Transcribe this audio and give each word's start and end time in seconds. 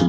It 0.00 0.06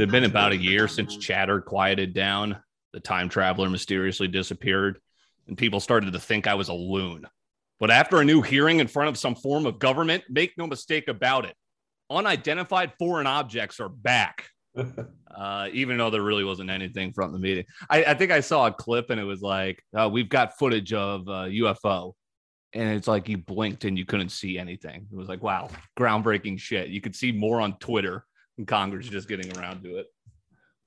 had 0.00 0.10
been 0.10 0.24
about 0.24 0.50
a 0.50 0.56
year 0.56 0.88
since 0.88 1.16
chatter 1.16 1.60
quieted 1.60 2.14
down. 2.14 2.56
The 2.92 2.98
time 2.98 3.28
traveler 3.28 3.70
mysteriously 3.70 4.26
disappeared, 4.26 4.98
and 5.48 5.56
people 5.56 5.80
started 5.80 6.12
to 6.12 6.20
think 6.20 6.46
I 6.46 6.54
was 6.54 6.68
a 6.68 6.74
loon. 6.74 7.26
But 7.78 7.90
after 7.90 8.20
a 8.20 8.24
new 8.24 8.42
hearing 8.42 8.80
in 8.80 8.86
front 8.86 9.08
of 9.08 9.16
some 9.16 9.34
form 9.34 9.66
of 9.66 9.78
government, 9.78 10.24
make 10.28 10.52
no 10.58 10.66
mistake 10.66 11.08
about 11.08 11.46
it, 11.46 11.54
unidentified 12.10 12.92
foreign 12.98 13.26
objects 13.26 13.80
are 13.80 13.88
back. 13.88 14.48
uh, 15.34 15.68
even 15.72 15.96
though 15.96 16.10
there 16.10 16.22
really 16.22 16.44
wasn't 16.44 16.70
anything 16.70 17.12
from 17.12 17.32
the 17.32 17.38
meeting. 17.38 17.64
I, 17.88 18.04
I 18.04 18.14
think 18.14 18.30
I 18.30 18.40
saw 18.40 18.66
a 18.66 18.72
clip 18.72 19.10
and 19.10 19.20
it 19.20 19.24
was 19.24 19.42
like, 19.42 19.82
uh, 19.98 20.08
we've 20.10 20.28
got 20.28 20.58
footage 20.58 20.92
of 20.92 21.28
uh, 21.28 21.46
UFO. 21.46 22.12
And 22.72 22.88
it's 22.90 23.08
like 23.08 23.28
you 23.28 23.36
blinked 23.36 23.84
and 23.84 23.98
you 23.98 24.04
couldn't 24.04 24.28
see 24.28 24.56
anything. 24.56 25.06
It 25.10 25.16
was 25.16 25.28
like, 25.28 25.42
wow, 25.42 25.70
groundbreaking 25.98 26.60
shit. 26.60 26.88
You 26.88 27.00
could 27.00 27.16
see 27.16 27.32
more 27.32 27.60
on 27.60 27.76
Twitter 27.78 28.24
and 28.58 28.66
Congress 28.66 29.08
just 29.08 29.28
getting 29.28 29.56
around 29.58 29.82
to 29.82 29.96
it. 29.96 30.06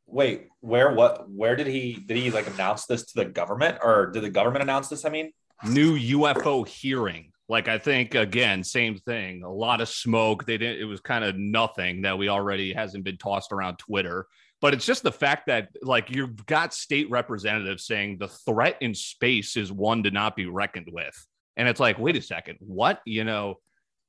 Wait, 0.05 0.47
where 0.59 0.93
what 0.93 1.29
where 1.29 1.55
did 1.55 1.67
he 1.67 1.93
did 1.93 2.17
he 2.17 2.29
like 2.31 2.47
announce 2.47 2.85
this 2.85 3.05
to 3.05 3.23
the 3.23 3.25
government 3.25 3.77
or 3.81 4.07
did 4.11 4.23
the 4.23 4.29
government 4.29 4.63
announce 4.63 4.89
this? 4.89 5.05
I 5.05 5.09
mean, 5.09 5.31
New 5.65 5.97
UFO 5.97 6.67
hearing. 6.67 7.31
Like 7.49 7.67
I 7.67 7.77
think 7.77 8.15
again, 8.15 8.63
same 8.63 8.97
thing. 8.97 9.43
A 9.43 9.51
lot 9.51 9.81
of 9.81 9.89
smoke. 9.89 10.45
They 10.45 10.57
didn't. 10.57 10.81
It 10.81 10.85
was 10.85 11.01
kind 11.01 11.23
of 11.23 11.35
nothing 11.37 12.01
that 12.03 12.17
we 12.17 12.29
already 12.29 12.73
hasn't 12.73 13.03
been 13.03 13.17
tossed 13.17 13.51
around 13.51 13.77
Twitter. 13.77 14.27
But 14.61 14.73
it's 14.73 14.85
just 14.85 15.03
the 15.03 15.11
fact 15.11 15.47
that 15.47 15.69
like 15.81 16.09
you've 16.09 16.45
got 16.45 16.73
state 16.73 17.09
representatives 17.09 17.85
saying 17.85 18.17
the 18.17 18.29
threat 18.29 18.77
in 18.79 18.95
space 18.95 19.57
is 19.57 19.71
one 19.71 20.03
to 20.03 20.11
not 20.11 20.37
be 20.37 20.45
reckoned 20.45 20.87
with, 20.91 21.27
and 21.57 21.67
it's 21.67 21.81
like, 21.81 21.99
wait 21.99 22.15
a 22.15 22.21
second, 22.21 22.57
what? 22.61 23.01
You 23.05 23.25
know, 23.25 23.59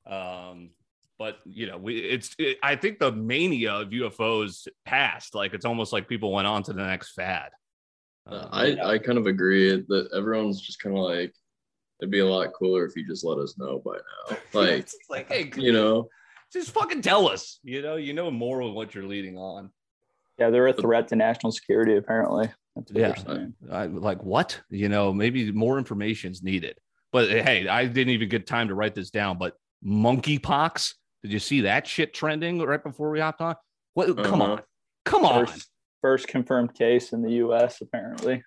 um, 0.07 0.71
but 1.19 1.39
you 1.45 1.67
know, 1.67 1.79
we 1.79 1.97
it's 1.99 2.35
it, 2.39 2.59
I 2.63 2.77
think 2.77 2.99
the 2.99 3.13
mania 3.13 3.73
of 3.75 3.89
UFOs 3.91 4.67
passed. 4.85 5.35
Like 5.35 5.55
it's 5.55 5.65
almost 5.65 5.93
like 5.93 6.09
people 6.09 6.33
went 6.33 6.47
on 6.47 6.63
to 6.65 6.73
the 6.73 6.85
next 6.85 7.13
fad. 7.13 7.51
Uh, 8.29 8.35
Um, 8.35 8.49
I, 8.53 8.77
I 8.95 8.99
kind 8.99 9.19
of 9.19 9.27
agree 9.27 9.71
that 9.89 10.09
everyone's 10.17 10.61
just 10.61 10.81
kind 10.81 10.97
of 10.97 11.03
like, 11.05 11.33
it'd 12.01 12.11
be 12.11 12.21
a 12.21 12.27
lot 12.27 12.53
cooler 12.55 12.85
if 12.87 12.97
you 12.97 13.07
just 13.07 13.25
let 13.25 13.39
us 13.39 13.57
know 13.59 13.81
by 13.85 13.97
now. 14.31 14.37
Like, 14.53 14.89
like 15.11 15.29
hey, 15.31 15.51
you 15.57 15.73
know, 15.73 16.09
just 16.53 16.71
fucking 16.71 17.03
tell 17.03 17.29
us. 17.29 17.59
You 17.63 17.83
know, 17.83 17.97
you 17.97 18.13
know 18.15 18.31
more 18.31 18.61
of 18.63 18.73
what 18.75 18.95
you're 18.95 19.05
leading 19.07 19.37
on. 19.37 19.71
Yeah, 20.39 20.51
they're 20.51 20.67
a 20.69 20.73
threat 20.73 21.09
to 21.09 21.17
national 21.17 21.53
security, 21.53 21.97
apparently. 21.97 22.49
That's 22.75 22.91
what 22.93 23.01
Yeah. 23.01 23.15
they're. 23.25 23.53
I 23.71 23.87
like 23.87 24.23
what? 24.25 24.61
You 24.71 24.89
know, 24.89 25.13
maybe 25.13 25.53
more 25.53 25.79
information 25.79 26.33
is 26.33 26.43
needed. 26.43 26.77
But 27.13 27.31
hey, 27.31 27.69
I 27.69 27.87
didn't 27.87 28.15
even 28.15 28.29
get 28.29 28.47
time 28.47 28.67
to 28.69 28.75
write 28.75 28.97
this 28.97 29.11
down. 29.11 29.39
But 29.39 29.55
monkeypox, 29.87 30.95
did 31.25 31.33
you 31.33 31.39
see 31.39 31.63
that 31.63 31.87
shit 31.87 32.13
trending 32.13 32.61
right 32.61 32.83
before 32.83 33.11
we 33.11 33.19
hopped 33.19 33.41
on? 33.41 33.57
What? 33.95 34.15
Come 34.23 34.43
Uh-huh. 34.43 34.53
on, 34.53 34.61
come 35.07 35.25
on. 35.25 35.47
First, 35.47 35.71
first 36.03 36.29
confirmed 36.29 36.75
case 36.75 37.15
in 37.15 37.23
the 37.23 37.33
U.S. 37.37 37.81
Apparently, 37.81 38.45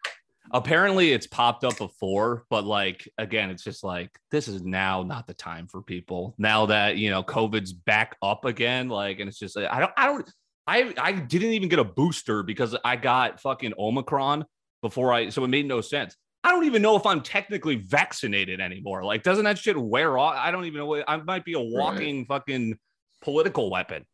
Apparently, 0.51 1.11
it's 1.11 1.25
popped 1.27 1.63
up 1.65 1.77
before, 1.77 2.45
but 2.51 2.63
like 2.65 3.09
again, 3.17 3.49
it's 3.49 3.63
just 3.63 3.83
like 3.83 4.11
this 4.29 4.47
is 4.47 4.61
now 4.61 5.01
not 5.03 5.25
the 5.27 5.33
time 5.33 5.67
for 5.67 5.81
people. 5.81 6.35
Now 6.37 6.67
that 6.67 6.97
you 6.97 7.09
know 7.09 7.23
COVID's 7.23 7.73
back 7.73 8.15
up 8.21 8.45
again, 8.45 8.87
like, 8.89 9.19
and 9.19 9.27
it's 9.27 9.39
just 9.39 9.55
like, 9.57 9.67
I 9.69 9.79
don't, 9.79 9.91
I 9.97 10.05
don't, 10.05 10.31
I, 10.67 10.93
I 10.99 11.11
didn't 11.13 11.49
even 11.53 11.67
get 11.67 11.79
a 11.79 11.83
booster 11.83 12.43
because 12.43 12.77
I 12.85 12.95
got 12.95 13.41
fucking 13.41 13.73
Omicron 13.77 14.45
before 14.83 15.11
I, 15.11 15.29
so 15.29 15.43
it 15.43 15.47
made 15.47 15.65
no 15.65 15.81
sense. 15.81 16.15
I 16.47 16.51
don't 16.51 16.63
even 16.63 16.81
know 16.81 16.95
if 16.95 17.05
I'm 17.05 17.19
technically 17.19 17.75
vaccinated 17.75 18.61
anymore. 18.61 19.03
Like, 19.03 19.21
doesn't 19.21 19.43
that 19.43 19.57
shit 19.57 19.75
wear 19.77 20.17
off? 20.17 20.33
I 20.37 20.49
don't 20.49 20.63
even 20.63 20.79
know. 20.79 20.85
What, 20.85 21.03
I 21.05 21.17
might 21.17 21.43
be 21.43 21.55
a 21.55 21.59
walking 21.59 22.25
fucking 22.25 22.79
political 23.21 23.69
weapon. 23.69 24.05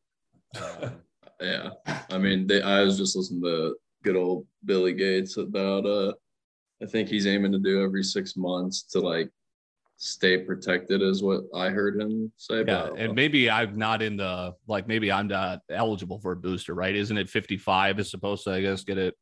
yeah. 1.40 1.70
I 2.10 2.18
mean, 2.18 2.48
they, 2.48 2.64
I 2.64 2.82
was 2.82 2.98
just 2.98 3.16
listening 3.16 3.44
to 3.44 3.76
good 4.04 4.16
old 4.16 4.48
Billy 4.66 4.94
Gates 4.94 5.38
about, 5.38 5.86
uh, 5.86 6.14
I 6.82 6.88
think 6.88 7.08
he's 7.08 7.28
aiming 7.28 7.52
to 7.52 7.60
do 7.60 7.84
every 7.84 8.04
six 8.04 8.36
months 8.36 8.82
to 8.94 9.00
like 9.00 9.30
stay 9.98 10.40
protected, 10.40 11.04
is 11.04 11.22
what 11.22 11.42
I 11.54 11.70
heard 11.70 12.02
him 12.02 12.32
say. 12.38 12.64
Yeah, 12.66 12.90
and 12.98 13.14
maybe 13.14 13.48
I'm 13.48 13.78
not 13.78 14.02
in 14.02 14.18
the 14.18 14.56
like 14.68 14.88
maybe 14.88 15.12
I'm 15.12 15.28
not 15.28 15.60
eligible 15.70 16.20
for 16.20 16.32
a 16.32 16.36
booster, 16.36 16.74
right? 16.74 16.96
Isn't 16.96 17.18
it 17.18 17.30
55 17.30 18.00
is 18.00 18.10
supposed 18.10 18.44
to 18.46 18.54
I 18.54 18.62
guess 18.62 18.84
get 18.84 18.98
it 18.98 19.14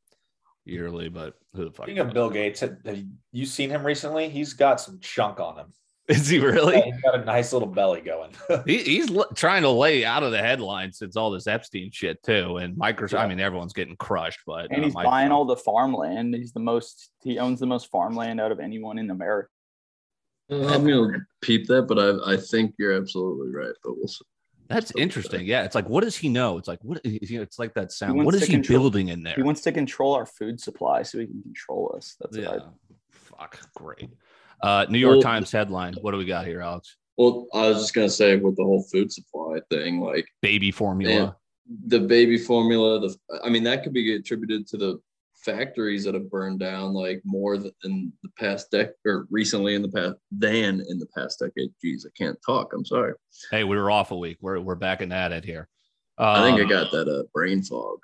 yearly, 0.65 1.09
but 1.09 1.35
who 1.55 1.65
the 1.65 1.71
fuck? 1.71 1.85
Speaking 1.87 1.99
of? 1.99 2.13
Bill 2.13 2.29
Gates, 2.29 2.59
have 2.61 2.77
have 2.85 3.03
you 3.31 3.45
seen 3.45 3.69
him 3.69 3.85
recently? 3.85 4.29
He's 4.29 4.53
got 4.53 4.79
some 4.81 4.99
chunk 4.99 5.39
on 5.39 5.57
him. 5.57 5.73
is 6.07 6.27
he 6.27 6.39
really? 6.39 6.77
Yeah, 6.77 6.85
he's 6.85 7.01
got 7.01 7.19
a 7.19 7.23
nice 7.25 7.53
little 7.53 7.67
belly 7.67 8.01
going. 8.01 8.31
He, 8.65 8.79
he's 8.79 9.09
l- 9.15 9.29
trying 9.35 9.61
to 9.63 9.69
lay 9.69 10.03
out 10.03 10.23
of 10.23 10.31
the 10.31 10.39
headlines 10.39 10.97
since 10.97 11.15
all 11.15 11.31
this 11.31 11.47
Epstein 11.47 11.91
shit 11.91 12.21
too, 12.23 12.57
and 12.57 12.75
Microsoft. 12.75 13.19
I 13.19 13.27
mean, 13.27 13.39
everyone's 13.39 13.73
getting 13.73 13.95
crushed, 13.95 14.39
but 14.45 14.71
and 14.71 14.81
uh, 14.81 14.85
he's 14.85 14.95
Microsoft- 14.95 15.03
buying 15.03 15.31
all 15.31 15.45
the 15.45 15.55
farmland. 15.55 16.35
He's 16.35 16.53
the 16.53 16.59
most. 16.59 17.11
He 17.23 17.39
owns 17.39 17.59
the 17.59 17.67
most 17.67 17.89
farmland 17.91 18.39
out 18.41 18.51
of 18.51 18.59
anyone 18.59 18.97
in 18.97 19.09
America. 19.11 19.49
I'm 20.51 20.85
gonna 20.85 21.19
peep 21.41 21.67
that, 21.67 21.83
but 21.83 21.97
I 21.97 22.33
I 22.33 22.37
think 22.37 22.75
you're 22.77 22.91
absolutely 22.93 23.51
right. 23.51 23.73
But 23.83 23.93
we'll 23.95 24.07
see. 24.09 24.25
That's 24.73 24.91
interesting. 24.97 25.45
Yeah, 25.45 25.63
it's 25.63 25.75
like, 25.75 25.87
what 25.89 26.03
does 26.03 26.15
he 26.15 26.29
know? 26.29 26.57
It's 26.57 26.67
like, 26.67 26.79
what? 26.81 27.05
You 27.05 27.37
know, 27.37 27.43
it's 27.43 27.59
like 27.59 27.73
that 27.75 27.91
sound. 27.91 28.23
What 28.23 28.35
is 28.35 28.45
he 28.45 28.53
control- 28.53 28.79
building 28.79 29.09
in 29.09 29.23
there? 29.23 29.35
He 29.35 29.43
wants 29.43 29.61
to 29.61 29.71
control 29.71 30.13
our 30.13 30.25
food 30.25 30.59
supply 30.59 31.03
so 31.03 31.19
he 31.19 31.27
can 31.27 31.41
control 31.41 31.93
us. 31.95 32.15
That's 32.19 32.37
yeah. 32.37 32.49
what 32.49 32.61
I, 32.61 32.65
Fuck. 33.11 33.59
Great. 33.75 34.09
Uh, 34.61 34.85
New 34.89 34.99
York 34.99 35.15
Well- 35.15 35.21
Times 35.23 35.51
headline. 35.51 35.95
What 36.01 36.11
do 36.11 36.17
we 36.17 36.25
got 36.25 36.45
here, 36.45 36.61
Alex? 36.61 36.97
Well, 37.17 37.47
I 37.53 37.67
was 37.67 37.79
just 37.79 37.93
gonna 37.93 38.09
say 38.09 38.35
with 38.37 38.55
the 38.55 38.63
whole 38.63 38.83
food 38.91 39.11
supply 39.11 39.59
thing, 39.69 39.99
like 39.99 40.25
Baby 40.41 40.71
formula. 40.71 41.35
the 41.87 41.99
baby 41.99 42.37
formula, 42.37 42.99
the 42.99 43.15
I 43.43 43.49
mean 43.49 43.63
that 43.65 43.83
could 43.83 43.93
be 43.93 44.15
attributed 44.15 44.67
to 44.67 44.77
the 44.77 44.99
factories 45.43 46.03
that 46.05 46.13
have 46.13 46.29
burned 46.29 46.59
down 46.59 46.93
like 46.93 47.21
more 47.25 47.57
than 47.57 47.71
in 47.83 48.11
the 48.23 48.29
past 48.37 48.71
decade 48.71 48.93
or 49.05 49.25
recently 49.29 49.75
in 49.75 49.81
the 49.81 49.89
past 49.89 50.15
than 50.31 50.83
in 50.87 50.97
the 50.99 51.07
past 51.15 51.39
decade. 51.39 51.71
Jeez, 51.83 52.05
I 52.05 52.09
can't 52.17 52.37
talk. 52.45 52.73
I'm 52.73 52.85
sorry. 52.85 53.13
Hey, 53.49 53.63
we 53.63 53.75
were 53.77 53.91
off 53.91 54.11
a 54.11 54.17
week. 54.17 54.37
We're 54.41 54.59
we're 54.59 54.75
back 54.75 55.01
in 55.01 55.11
at 55.11 55.31
it 55.31 55.43
here. 55.45 55.67
I 56.17 56.43
think 56.43 56.59
I 56.59 56.63
Um, 56.63 56.69
got 56.69 56.91
that 56.91 57.07
uh, 57.07 57.23
brain 57.33 57.63
fog. 57.63 57.99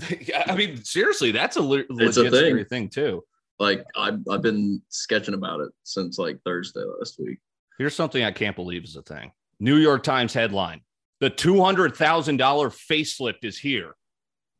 I 0.46 0.54
mean, 0.54 0.82
seriously, 0.84 1.32
that's 1.32 1.56
a 1.56 1.62
le- 1.62 1.84
It's 1.90 2.16
a 2.16 2.24
legit 2.24 2.32
thing. 2.32 2.64
thing 2.66 2.88
too. 2.88 3.24
Like 3.58 3.84
I've 3.96 4.20
I've 4.30 4.42
been 4.42 4.80
sketching 4.88 5.34
about 5.34 5.60
it 5.60 5.70
since 5.82 6.18
like 6.18 6.38
Thursday 6.44 6.82
last 6.98 7.18
week. 7.18 7.38
Here's 7.78 7.94
something 7.94 8.22
I 8.22 8.30
can't 8.32 8.54
believe 8.56 8.84
is 8.84 8.96
a 8.96 9.02
thing. 9.02 9.32
New 9.60 9.76
York 9.76 10.02
Times 10.04 10.32
headline: 10.34 10.82
The 11.20 11.30
two 11.30 11.60
hundred 11.62 11.96
thousand 11.96 12.36
dollar 12.36 12.70
facelift 12.70 13.42
is 13.44 13.58
here. 13.58 13.96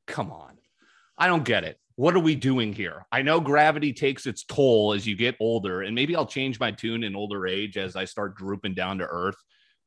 Come 0.08 0.32
on, 0.32 0.56
I 1.16 1.28
don't 1.28 1.44
get 1.44 1.62
it. 1.62 1.78
What 1.98 2.14
are 2.14 2.20
we 2.20 2.36
doing 2.36 2.72
here? 2.72 3.04
I 3.10 3.22
know 3.22 3.40
gravity 3.40 3.92
takes 3.92 4.24
its 4.24 4.44
toll 4.44 4.92
as 4.92 5.04
you 5.04 5.16
get 5.16 5.34
older, 5.40 5.82
and 5.82 5.96
maybe 5.96 6.14
I'll 6.14 6.26
change 6.26 6.60
my 6.60 6.70
tune 6.70 7.02
in 7.02 7.16
older 7.16 7.44
age 7.44 7.76
as 7.76 7.96
I 7.96 8.04
start 8.04 8.36
drooping 8.36 8.74
down 8.74 8.98
to 8.98 9.04
earth. 9.04 9.34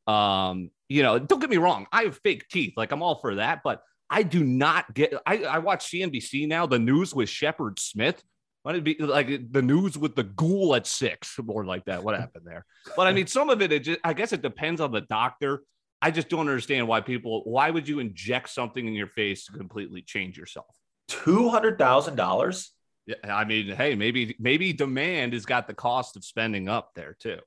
Um, 0.07 0.71
you 0.89 1.03
know, 1.03 1.19
don't 1.19 1.39
get 1.39 1.50
me 1.50 1.55
wrong, 1.55 1.88
I 1.89 2.03
have 2.03 2.17
fake 2.17 2.50
teeth, 2.50 2.73
like 2.75 2.91
I'm 2.91 3.01
all 3.01 3.21
for 3.21 3.35
that, 3.35 3.61
but 3.63 3.81
I 4.09 4.23
do 4.23 4.44
not 4.44 4.94
get. 4.94 5.13
I, 5.25 5.44
I 5.44 5.59
watch 5.59 5.89
CNBC 5.89 6.50
now. 6.50 6.66
The 6.66 6.79
news 6.79 7.16
with 7.16 7.29
Shepard 7.29 7.79
Smith. 7.79 8.21
Why 8.63 8.73
did 8.73 8.85
it 8.85 8.97
be 8.97 9.06
like 9.06 9.50
the 9.50 9.62
news 9.62 9.97
with 9.97 10.18
the 10.18 10.24
ghoul 10.24 10.75
at 10.75 10.88
six, 10.88 11.39
or 11.47 11.63
like 11.63 11.86
that? 11.86 12.03
What 12.03 12.19
happened 12.19 12.44
there? 12.45 12.65
But 12.97 13.07
I 13.07 13.13
mean, 13.13 13.27
some 13.27 13.50
of 13.50 13.62
it, 13.62 13.71
it 13.71 13.86
just, 13.86 14.01
I 14.03 14.12
guess 14.12 14.33
it 14.33 14.41
depends 14.41 14.81
on 14.81 14.91
the 14.91 15.00
doctor. 15.00 15.63
I 16.01 16.12
just 16.12 16.27
don't 16.27 16.41
understand 16.41 16.89
why 16.89 17.00
people. 17.00 17.44
Why 17.45 17.69
would 17.69 17.88
you 17.88 18.00
inject 18.00 18.50
something 18.50 18.86
in 18.86 18.95
your 18.95 19.07
face 19.07 19.45
to 19.45 19.53
completely 19.53 20.01
change 20.01 20.38
yourself? 20.38 20.75
Two 21.12 21.50
hundred 21.50 21.78
thousand 21.78 22.16
dollars. 22.16 22.72
Yeah, 23.06 23.16
I 23.24 23.44
mean, 23.46 23.75
hey, 23.75 23.96
maybe 23.96 24.36
maybe 24.40 24.74
demand 24.74 25.34
has 25.34 25.46
got 25.46 25.68
the 25.68 25.74
cost 25.74 26.16
of 26.16 26.24
spending 26.24 26.69
up 26.69 26.92
there 26.96 27.16
too. 27.19 27.40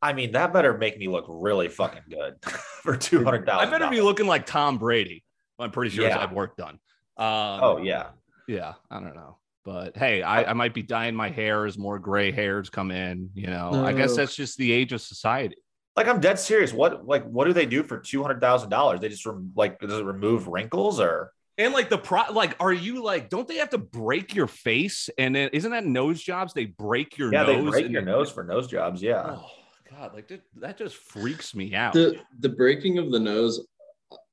I 0.00 0.12
mean, 0.12 0.32
that 0.32 0.52
better 0.52 0.78
make 0.78 0.96
me 0.96 1.08
look 1.08 1.24
really 1.28 1.68
fucking 1.68 2.02
good 2.08 2.36
for 2.82 2.96
two 2.96 3.24
hundred 3.24 3.48
I 3.48 3.66
better 3.66 3.90
be 3.90 4.00
looking 4.00 4.26
like 4.26 4.46
Tom 4.46 4.78
Brady. 4.78 5.24
I'm 5.58 5.72
pretty 5.72 5.90
sure 5.90 6.06
Yeah. 6.06 6.18
I've 6.20 6.32
work 6.32 6.56
done. 6.56 6.78
Um, 7.16 7.60
Oh 7.62 7.78
yeah. 7.82 8.10
yeah, 8.46 8.74
I 8.90 9.00
don't 9.00 9.16
know. 9.16 9.38
But 9.64 9.96
hey, 9.96 10.22
I, 10.22 10.50
I 10.50 10.52
might 10.52 10.72
be 10.72 10.82
dyeing 10.82 11.16
my 11.16 11.28
hair 11.28 11.66
as 11.66 11.76
more 11.76 11.98
gray 11.98 12.30
hairs 12.30 12.70
come 12.70 12.90
in. 12.92 13.30
You 13.34 13.48
know, 13.48 13.84
I 13.84 13.92
guess 13.92 14.14
that's 14.14 14.36
just 14.36 14.56
the 14.56 14.70
age 14.70 14.92
of 14.92 15.00
society. 15.00 15.56
Like 15.96 16.06
I'm 16.06 16.20
dead 16.20 16.38
serious. 16.38 16.72
What 16.72 17.04
like 17.08 17.24
what 17.24 17.46
do 17.46 17.52
they 17.52 17.66
do 17.66 17.82
for 17.82 17.98
two 17.98 18.22
hundred 18.22 18.40
thousand 18.40 18.70
dollars? 18.70 19.00
They 19.00 19.08
just 19.08 19.26
rem- 19.26 19.52
like 19.56 19.80
does 19.80 19.98
it 19.98 20.04
remove 20.04 20.46
wrinkles 20.46 21.00
or 21.00 21.32
And 21.58 21.74
like 21.74 21.90
the 21.90 21.98
pro, 21.98 22.22
like, 22.32 22.54
are 22.60 22.72
you 22.72 23.02
like, 23.02 23.28
don't 23.28 23.46
they 23.48 23.56
have 23.56 23.70
to 23.70 23.78
break 23.78 24.34
your 24.34 24.46
face? 24.46 25.10
And 25.18 25.34
then 25.34 25.50
isn't 25.52 25.70
that 25.72 25.84
nose 25.84 26.22
jobs? 26.22 26.54
They 26.54 26.66
break 26.66 27.18
your 27.18 27.32
Yeah, 27.32 27.42
nose. 27.42 27.64
they 27.64 27.70
break 27.70 27.84
and- 27.86 27.92
your 27.92 28.02
nose 28.02 28.30
for 28.30 28.44
nose 28.44 28.68
jobs. 28.68 29.02
Yeah. 29.02 29.36
Oh 29.36 29.46
God, 29.90 30.14
like 30.14 30.28
that, 30.28 30.42
that 30.56 30.78
just 30.78 30.94
freaks 30.96 31.54
me 31.56 31.74
out. 31.74 31.92
the 31.94 32.16
the 32.40 32.48
breaking 32.48 32.98
of 32.98 33.10
the 33.10 33.18
nose 33.18 33.66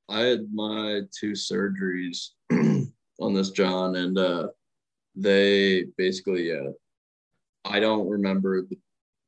i 0.08 0.20
had 0.20 0.46
my 0.54 1.00
two 1.18 1.32
surgeries 1.32 2.28
on 2.52 3.34
this 3.34 3.50
john 3.50 3.96
and 3.96 4.16
uh 4.18 4.46
they 5.16 5.84
basically 5.96 6.48
yeah 6.50 6.68
i 7.64 7.80
don't 7.80 8.08
remember 8.08 8.62
the 8.62 8.78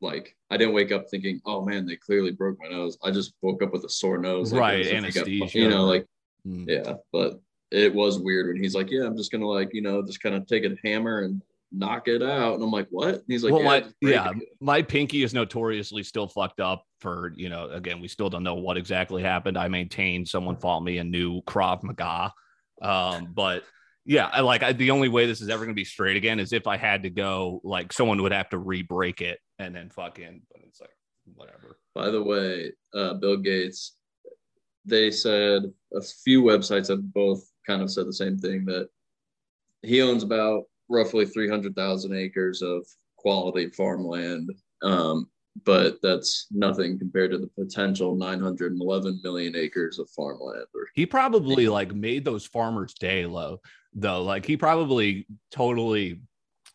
like 0.00 0.36
i 0.50 0.56
didn't 0.56 0.74
wake 0.74 0.92
up 0.92 1.06
thinking 1.10 1.40
oh 1.46 1.64
man 1.64 1.84
they 1.86 1.96
clearly 1.96 2.30
broke 2.30 2.56
my 2.60 2.68
nose 2.68 2.96
i 3.02 3.10
just 3.10 3.32
woke 3.42 3.60
up 3.62 3.72
with 3.72 3.82
a 3.84 3.88
sore 3.88 4.18
nose 4.18 4.52
like, 4.52 4.60
Right, 4.60 4.80
as 4.80 4.86
if 4.86 4.92
got- 4.92 4.98
anesthesia. 5.26 5.58
you 5.58 5.68
know 5.68 5.84
like 5.86 6.06
Mm. 6.46 6.66
yeah 6.68 6.94
but 7.12 7.40
it 7.70 7.94
was 7.94 8.18
weird 8.18 8.48
when 8.48 8.62
he's 8.62 8.74
like 8.74 8.90
yeah 8.90 9.04
i'm 9.04 9.16
just 9.16 9.30
gonna 9.30 9.46
like 9.46 9.70
you 9.72 9.82
know 9.82 10.02
just 10.02 10.22
kind 10.22 10.34
of 10.34 10.46
take 10.46 10.64
a 10.64 10.74
hammer 10.84 11.22
and 11.22 11.42
knock 11.70 12.08
it 12.08 12.22
out 12.22 12.54
and 12.54 12.62
i'm 12.62 12.70
like 12.70 12.86
what 12.90 13.14
and 13.14 13.24
he's 13.28 13.44
like 13.44 13.52
well, 13.52 13.62
yeah, 13.62 13.68
my, 13.68 13.84
yeah, 14.00 14.30
it." 14.30 14.48
my 14.60 14.82
pinky 14.82 15.22
is 15.22 15.34
notoriously 15.34 16.02
still 16.02 16.26
fucked 16.26 16.60
up 16.60 16.82
for, 17.00 17.32
you 17.36 17.48
know, 17.48 17.68
again, 17.70 18.00
we 18.00 18.08
still 18.08 18.28
don't 18.28 18.42
know 18.42 18.54
what 18.54 18.76
exactly 18.76 19.22
happened. 19.22 19.56
I 19.56 19.68
maintain 19.68 20.26
someone 20.26 20.56
fought 20.56 20.80
me 20.80 20.98
and 20.98 21.10
knew 21.10 21.42
Krav 21.42 21.82
Maga. 21.82 22.32
Um, 22.82 23.32
but 23.32 23.64
yeah, 24.04 24.28
I 24.32 24.40
like 24.40 24.62
I, 24.62 24.72
the 24.72 24.90
only 24.90 25.08
way 25.08 25.26
this 25.26 25.40
is 25.40 25.48
ever 25.48 25.64
going 25.64 25.74
to 25.74 25.80
be 25.80 25.84
straight 25.84 26.16
again 26.16 26.40
is 26.40 26.52
if 26.52 26.66
I 26.66 26.76
had 26.76 27.02
to 27.04 27.10
go, 27.10 27.60
like 27.64 27.92
someone 27.92 28.22
would 28.22 28.32
have 28.32 28.48
to 28.50 28.58
re-break 28.58 29.20
it 29.20 29.38
and 29.58 29.74
then 29.74 29.90
fucking, 29.90 30.42
but 30.52 30.62
it's 30.66 30.80
like, 30.80 30.90
whatever. 31.34 31.78
By 31.94 32.10
the 32.10 32.22
way, 32.22 32.72
uh, 32.94 33.14
Bill 33.14 33.36
Gates, 33.36 33.96
they 34.84 35.10
said 35.10 35.64
a 35.94 36.00
few 36.00 36.42
websites 36.42 36.88
have 36.88 37.12
both 37.12 37.47
kind 37.68 37.82
of 37.82 37.90
said 37.90 38.06
the 38.06 38.12
same 38.12 38.38
thing 38.38 38.64
that 38.64 38.88
he 39.82 40.02
owns 40.02 40.24
about 40.24 40.64
roughly 40.88 41.26
300,000 41.26 42.16
acres 42.16 42.62
of 42.62 42.84
quality 43.16 43.68
farmland. 43.68 44.50
Um, 44.82 45.28
but 45.64 46.00
that's 46.02 46.46
nothing 46.50 46.98
compared 46.98 47.32
to 47.32 47.38
the 47.38 47.48
potential 47.48 48.14
911 48.14 49.20
million 49.22 49.56
acres 49.56 49.98
of 49.98 50.08
farmland. 50.10 50.64
He 50.94 51.04
probably 51.04 51.68
like 51.68 51.94
made 51.94 52.24
those 52.24 52.46
farmers 52.46 52.94
day 52.94 53.26
low 53.26 53.60
though. 53.92 54.22
Like 54.22 54.46
he 54.46 54.56
probably 54.56 55.26
totally 55.50 56.20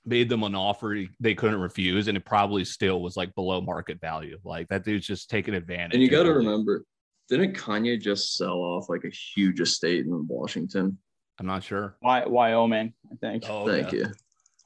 made 0.05 0.27
them 0.27 0.43
an 0.43 0.55
offer 0.55 1.03
they 1.19 1.33
couldn't 1.33 1.59
refuse, 1.59 2.07
and 2.07 2.17
it 2.17 2.25
probably 2.25 2.65
still 2.65 3.01
was 3.01 3.15
like 3.15 3.33
below 3.35 3.61
market 3.61 4.01
value. 4.01 4.37
Like 4.43 4.67
that 4.69 4.83
dude's 4.83 5.07
just 5.07 5.29
taking 5.29 5.53
advantage. 5.53 5.93
and 5.93 6.03
you 6.03 6.09
got 6.09 6.23
to 6.23 6.33
remember, 6.33 6.85
didn't 7.29 7.55
Kanye 7.55 7.99
just 7.99 8.35
sell 8.35 8.57
off 8.57 8.89
like 8.89 9.03
a 9.05 9.09
huge 9.09 9.59
estate 9.59 10.05
in 10.05 10.27
Washington? 10.27 10.97
I'm 11.39 11.45
not 11.47 11.63
sure. 11.63 11.95
Wy- 12.01 12.25
Wyoming, 12.25 12.93
I 13.11 13.15
think. 13.15 13.43
Oh, 13.49 13.67
Thank 13.67 13.87
okay. 13.87 13.97
you. 13.97 14.07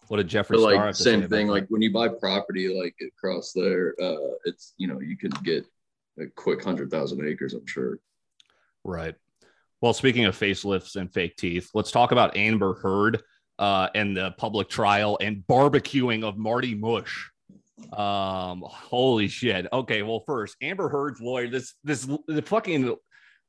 What 0.08 0.18
did 0.18 0.28
Jeffree 0.30 0.50
But 0.50 0.60
Star 0.60 0.74
like 0.74 0.80
have 0.80 0.96
to 0.96 1.04
say 1.04 1.04
same 1.12 1.20
about 1.20 1.30
thing, 1.30 1.48
that? 1.48 1.54
like 1.54 1.68
when 1.70 1.82
you 1.82 1.92
buy 1.92 2.08
property 2.08 2.68
like 2.82 2.96
across 3.06 3.52
there, 3.54 3.94
uh, 4.02 4.16
it's 4.46 4.74
you 4.78 4.88
know 4.88 5.00
you 5.02 5.18
can 5.18 5.32
get 5.44 5.66
a 6.20 6.26
quick 6.36 6.64
hundred 6.64 6.90
thousand 6.90 7.28
acres. 7.28 7.54
I'm 7.54 7.68
sure. 7.68 8.00
Right. 8.84 9.16
Well, 9.82 9.94
speaking 9.94 10.26
of 10.26 10.38
facelifts 10.38 10.96
and 10.96 11.14
fake 11.14 11.36
teeth, 11.36 11.70
let's 11.74 11.92
talk 11.92 12.12
about 12.12 12.36
Amber 12.38 12.76
Heard 12.76 13.22
uh, 13.60 13.90
and 13.94 14.16
the 14.16 14.32
public 14.38 14.70
trial 14.70 15.18
and 15.22 15.44
barbecuing 15.48 16.24
of 16.24 16.38
Marty 16.38 16.74
Mush. 16.74 17.30
Um, 17.94 18.64
holy 18.66 19.28
shit. 19.28 19.68
Okay, 19.72 20.02
well, 20.02 20.24
first, 20.26 20.56
Amber 20.62 20.90
Heard's 20.90 21.22
lawyer, 21.22 21.48
this 21.48 21.76
this 21.84 22.08
the 22.28 22.42
fucking 22.42 22.96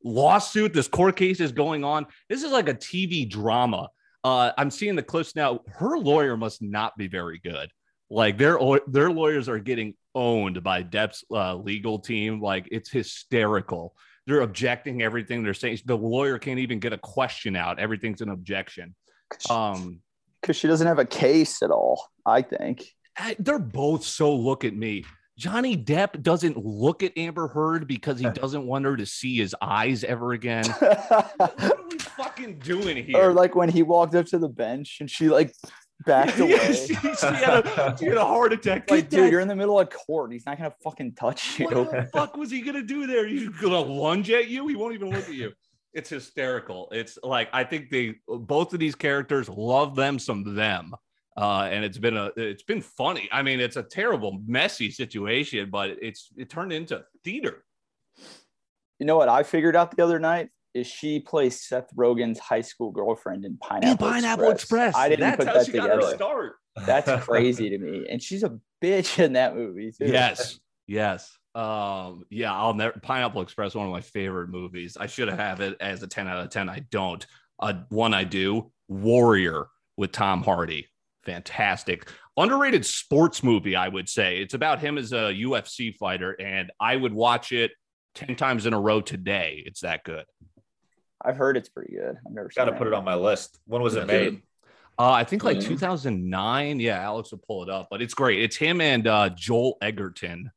lawsuit, 0.05 0.73
this 0.73 0.89
court 0.89 1.17
case 1.17 1.41
is 1.41 1.53
going 1.53 1.85
on. 1.85 2.07
This 2.29 2.43
is 2.43 2.53
like 2.53 2.69
a 2.69 2.75
TV 2.75 3.29
drama. 3.29 3.89
Uh, 4.25 4.53
I'm 4.59 4.71
seeing 4.71 4.97
the 4.97 5.03
clips 5.03 5.35
now. 5.35 5.61
Her 5.69 5.99
lawyer 5.99 6.37
must 6.37 6.63
not 6.63 6.97
be 6.97 7.09
very 7.09 7.39
good. 7.39 7.71
Like 8.11 8.39
their 8.39 8.59
their 8.87 9.11
lawyers 9.11 9.49
are 9.49 9.59
getting 9.59 9.95
owned 10.15 10.63
by 10.63 10.83
Depp's 10.83 11.25
uh, 11.31 11.55
legal 11.57 11.99
team. 11.99 12.41
Like 12.41 12.69
it's 12.71 12.91
hysterical 12.91 13.95
they're 14.27 14.43
objecting 14.43 15.01
everything 15.01 15.43
they're 15.43 15.55
saying 15.55 15.79
the 15.87 15.97
lawyer 15.97 16.39
can't 16.39 16.59
even 16.59 16.79
get 16.79 16.93
a 16.93 16.99
question 16.99 17.57
out 17.57 17.79
everything's 17.79 18.21
an 18.21 18.29
objection 18.29 18.95
um 19.49 20.01
Because 20.41 20.57
she 20.57 20.69
doesn't 20.69 20.87
have 20.87 20.99
a 20.99 21.05
case 21.05 21.63
at 21.63 21.71
all, 21.71 22.07
I 22.25 22.43
think. 22.43 22.95
They're 23.39 23.59
both 23.59 24.05
so 24.05 24.35
look 24.35 24.65
at 24.65 24.75
me 24.75 25.05
johnny 25.37 25.77
depp 25.77 26.21
doesn't 26.21 26.57
look 26.57 27.03
at 27.05 27.17
amber 27.17 27.47
heard 27.47 27.87
because 27.87 28.19
he 28.19 28.29
doesn't 28.35 28.67
want 28.67 28.85
her 28.85 28.97
to 28.97 29.07
see 29.07 29.37
his 29.37 29.55
eyes 29.63 30.03
ever 30.03 30.33
again 30.33 30.65
what 30.79 31.41
are 31.63 31.77
we 31.89 31.97
fucking 31.99 32.59
doing 32.59 32.97
here 32.97 33.17
or 33.31 33.33
like 33.33 33.55
when 33.55 33.69
he 33.69 33.83
walked 33.85 34.17
up 34.17 34.27
to 34.27 34.37
the 34.37 34.49
bench 34.49 34.97
and 35.01 35.09
she 35.09 35.29
like 35.29 35.55
backed 36.07 36.39
away. 36.41 36.51
Yeah, 36.51 36.73
she, 36.73 36.87
she 36.95 37.27
had 37.27 37.67
a, 37.67 37.97
she 37.99 38.07
had 38.07 38.17
a 38.17 38.25
heart 38.25 38.53
attack 38.53 38.91
like, 38.91 39.03
Get 39.05 39.11
dude, 39.11 39.21
that- 39.25 39.31
you're 39.31 39.41
in 39.41 39.49
the 39.49 39.57
middle 39.57 39.79
of 39.79 39.91
court. 39.91 40.33
He's 40.33 40.47
not 40.47 40.57
gonna 40.59 40.75
fucking 40.83 41.15
touch 41.15 41.59
you. 41.61 41.67
what 41.67 41.91
the 41.91 42.09
fuck 42.13 42.37
was 42.37 42.51
he 42.51 42.61
gonna 42.61 42.83
do 42.83 43.07
there? 43.07 43.27
He's 43.27 43.49
gonna 43.49 43.81
lunge 43.81 44.31
at 44.31 44.49
you? 44.49 44.67
He 44.69 44.77
won't 44.77 44.95
even 44.95 45.11
look 45.11 45.29
at 45.29 45.35
you. 45.35 45.53
It's 45.93 46.11
hysterical. 46.11 46.89
It's 46.93 47.19
like 47.23 47.49
I 47.53 47.65
think 47.65 47.91
they 47.91 48.17
both 48.29 48.73
of 48.75 48.81
these 48.81 48.95
characters 48.95 49.49
love 49.49 49.95
them 49.97 50.19
some 50.19 50.55
them. 50.55 50.95
Uh, 51.39 51.69
and 51.71 51.85
it's 51.85 51.99
been 51.99 52.17
a 52.17 52.33
it's 52.37 52.65
been 52.65 52.81
funny. 52.81 53.29
I 53.31 53.43
mean, 53.43 53.61
it's 53.61 53.77
a 53.77 53.83
terrible, 53.85 54.43
messy 54.45 54.91
situation, 54.91 55.71
but 55.71 55.91
it's 56.03 56.33
it 56.37 56.51
turned 56.51 56.73
into 56.73 57.05
theater. 57.23 57.65
You 58.99 59.07
know 59.07 59.17
what 59.17 59.29
I 59.29 59.45
figured 59.45 59.77
out 59.77 59.97
the 59.97 60.03
other 60.03 60.19
night 60.19 60.49
is 60.75 60.89
she 60.89 61.21
plays 61.21 61.63
Seth 61.63 61.95
Rogen's 61.95 62.41
high 62.41 62.61
school 62.61 62.91
girlfriend 62.91 63.45
in 63.45 63.57
Pineapple, 63.59 64.09
Pineapple 64.09 64.51
Express. 64.51 64.97
I 64.97 65.09
didn't 65.09 65.21
That's 65.21 65.37
put 65.37 65.47
how 65.47 65.55
that 65.55 65.67
she 65.67 65.73
got 65.73 65.91
her 65.91 65.95
together. 65.97 66.17
start. 66.17 66.53
That's 66.85 67.25
crazy 67.25 67.71
to 67.71 67.79
me. 67.79 68.07
And 68.11 68.21
she's 68.21 68.43
a 68.43 68.59
bitch 68.83 69.23
in 69.23 69.35
that 69.35 69.55
movie 69.55 69.93
too. 69.93 70.07
Yes, 70.07 70.59
yes. 70.89 71.39
Um, 71.55 72.25
yeah, 72.31 72.53
I'll 72.53 72.75
never 72.75 72.99
Pineapple 72.99 73.43
Express, 73.43 73.77
one 73.77 73.87
of 73.87 73.93
my 73.93 74.01
favorite 74.01 74.49
movies. 74.49 74.97
I 74.99 75.07
should 75.07 75.29
have 75.29 75.61
it 75.61 75.77
as 75.79 76.03
a 76.03 76.09
10 76.09 76.27
out 76.27 76.41
of 76.41 76.51
10. 76.51 76.69
I 76.69 76.81
don't. 76.91 77.25
Uh, 77.61 77.75
one 77.91 78.13
I 78.13 78.25
do, 78.25 78.73
Warrior 78.89 79.69
with 79.97 80.11
Tom 80.11 80.43
Hardy. 80.43 80.89
Fantastic. 81.29 82.09
Underrated 82.39 82.87
sports 82.87 83.43
movie, 83.43 83.77
I 83.77 83.89
would 83.89 84.09
say. 84.09 84.39
It's 84.39 84.55
about 84.55 84.81
him 84.81 84.97
as 84.97 85.13
a 85.13 85.35
UFC 85.35 85.95
fighter, 85.95 86.33
and 86.33 86.73
I 86.81 86.97
would 86.97 87.13
watch 87.13 87.53
it 87.53 87.73
10 88.15 88.35
times 88.35 88.65
in 88.65 88.73
a 88.73 88.81
row 88.81 89.03
today. 89.03 89.63
It's 89.67 89.81
that 89.81 90.05
good. 90.05 90.25
I've 91.23 91.37
heard 91.37 91.59
it's 91.59 91.69
pretty 91.69 91.93
good. 91.97 92.17
I've 92.27 92.33
never 92.33 92.49
Got 92.57 92.65
to 92.65 92.73
put 92.73 92.87
it 92.87 92.95
on 92.95 93.05
my 93.05 93.15
list. 93.15 93.59
When 93.67 93.83
was 93.83 93.95
it 93.95 94.07
made? 94.07 94.41
Uh, 94.99 95.11
I 95.11 95.25
think 95.25 95.45
like 95.45 95.61
yeah. 95.61 95.69
2009. 95.69 96.81
Yeah, 96.81 96.99
Alex 96.99 97.31
will 97.31 97.43
pull 97.47 97.63
it 97.63 97.69
up, 97.69 97.89
but 97.91 98.01
it's 98.01 98.15
great. 98.15 98.43
It's 98.43 98.57
him 98.57 98.81
and 98.81 99.07
uh, 99.07 99.29
Joel 99.29 99.77
Edgerton, 99.83 100.51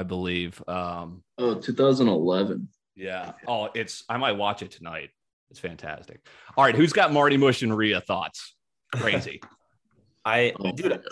I 0.00 0.04
believe. 0.04 0.62
Um, 0.66 1.22
Oh, 1.36 1.56
2011. 1.56 2.68
Yeah. 2.94 3.32
Oh, 3.46 3.68
it's 3.74 4.02
I 4.08 4.16
might 4.16 4.32
watch 4.32 4.62
it 4.62 4.70
tonight. 4.70 5.10
It's 5.50 5.60
fantastic. 5.60 6.26
All 6.56 6.64
right, 6.64 6.74
who's 6.74 6.94
got 6.94 7.12
Marty 7.12 7.36
Mush 7.36 7.62
and 7.62 7.76
Rhea 7.76 8.00
thoughts? 8.00 8.54
Crazy. 8.94 9.42
I 10.26 10.52
Oh, 10.60 10.72
dude, 10.72 10.90
my 10.90 10.96
God. 10.96 11.04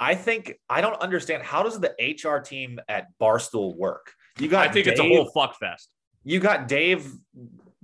I 0.00 0.14
think 0.14 0.54
I 0.70 0.80
don't 0.80 0.98
understand 1.00 1.42
how 1.42 1.62
does 1.62 1.78
the 1.78 1.94
HR 2.00 2.38
team 2.40 2.80
at 2.88 3.06
Barstool 3.20 3.76
work? 3.76 4.12
You 4.38 4.48
got 4.48 4.66
I 4.68 4.72
think 4.72 4.86
it's 4.86 4.98
a 4.98 5.02
Dave- 5.02 5.16
whole 5.16 5.30
fuck 5.30 5.58
fest. 5.58 5.92
you 6.24 6.40
got 6.40 6.68
Dave 6.68 7.12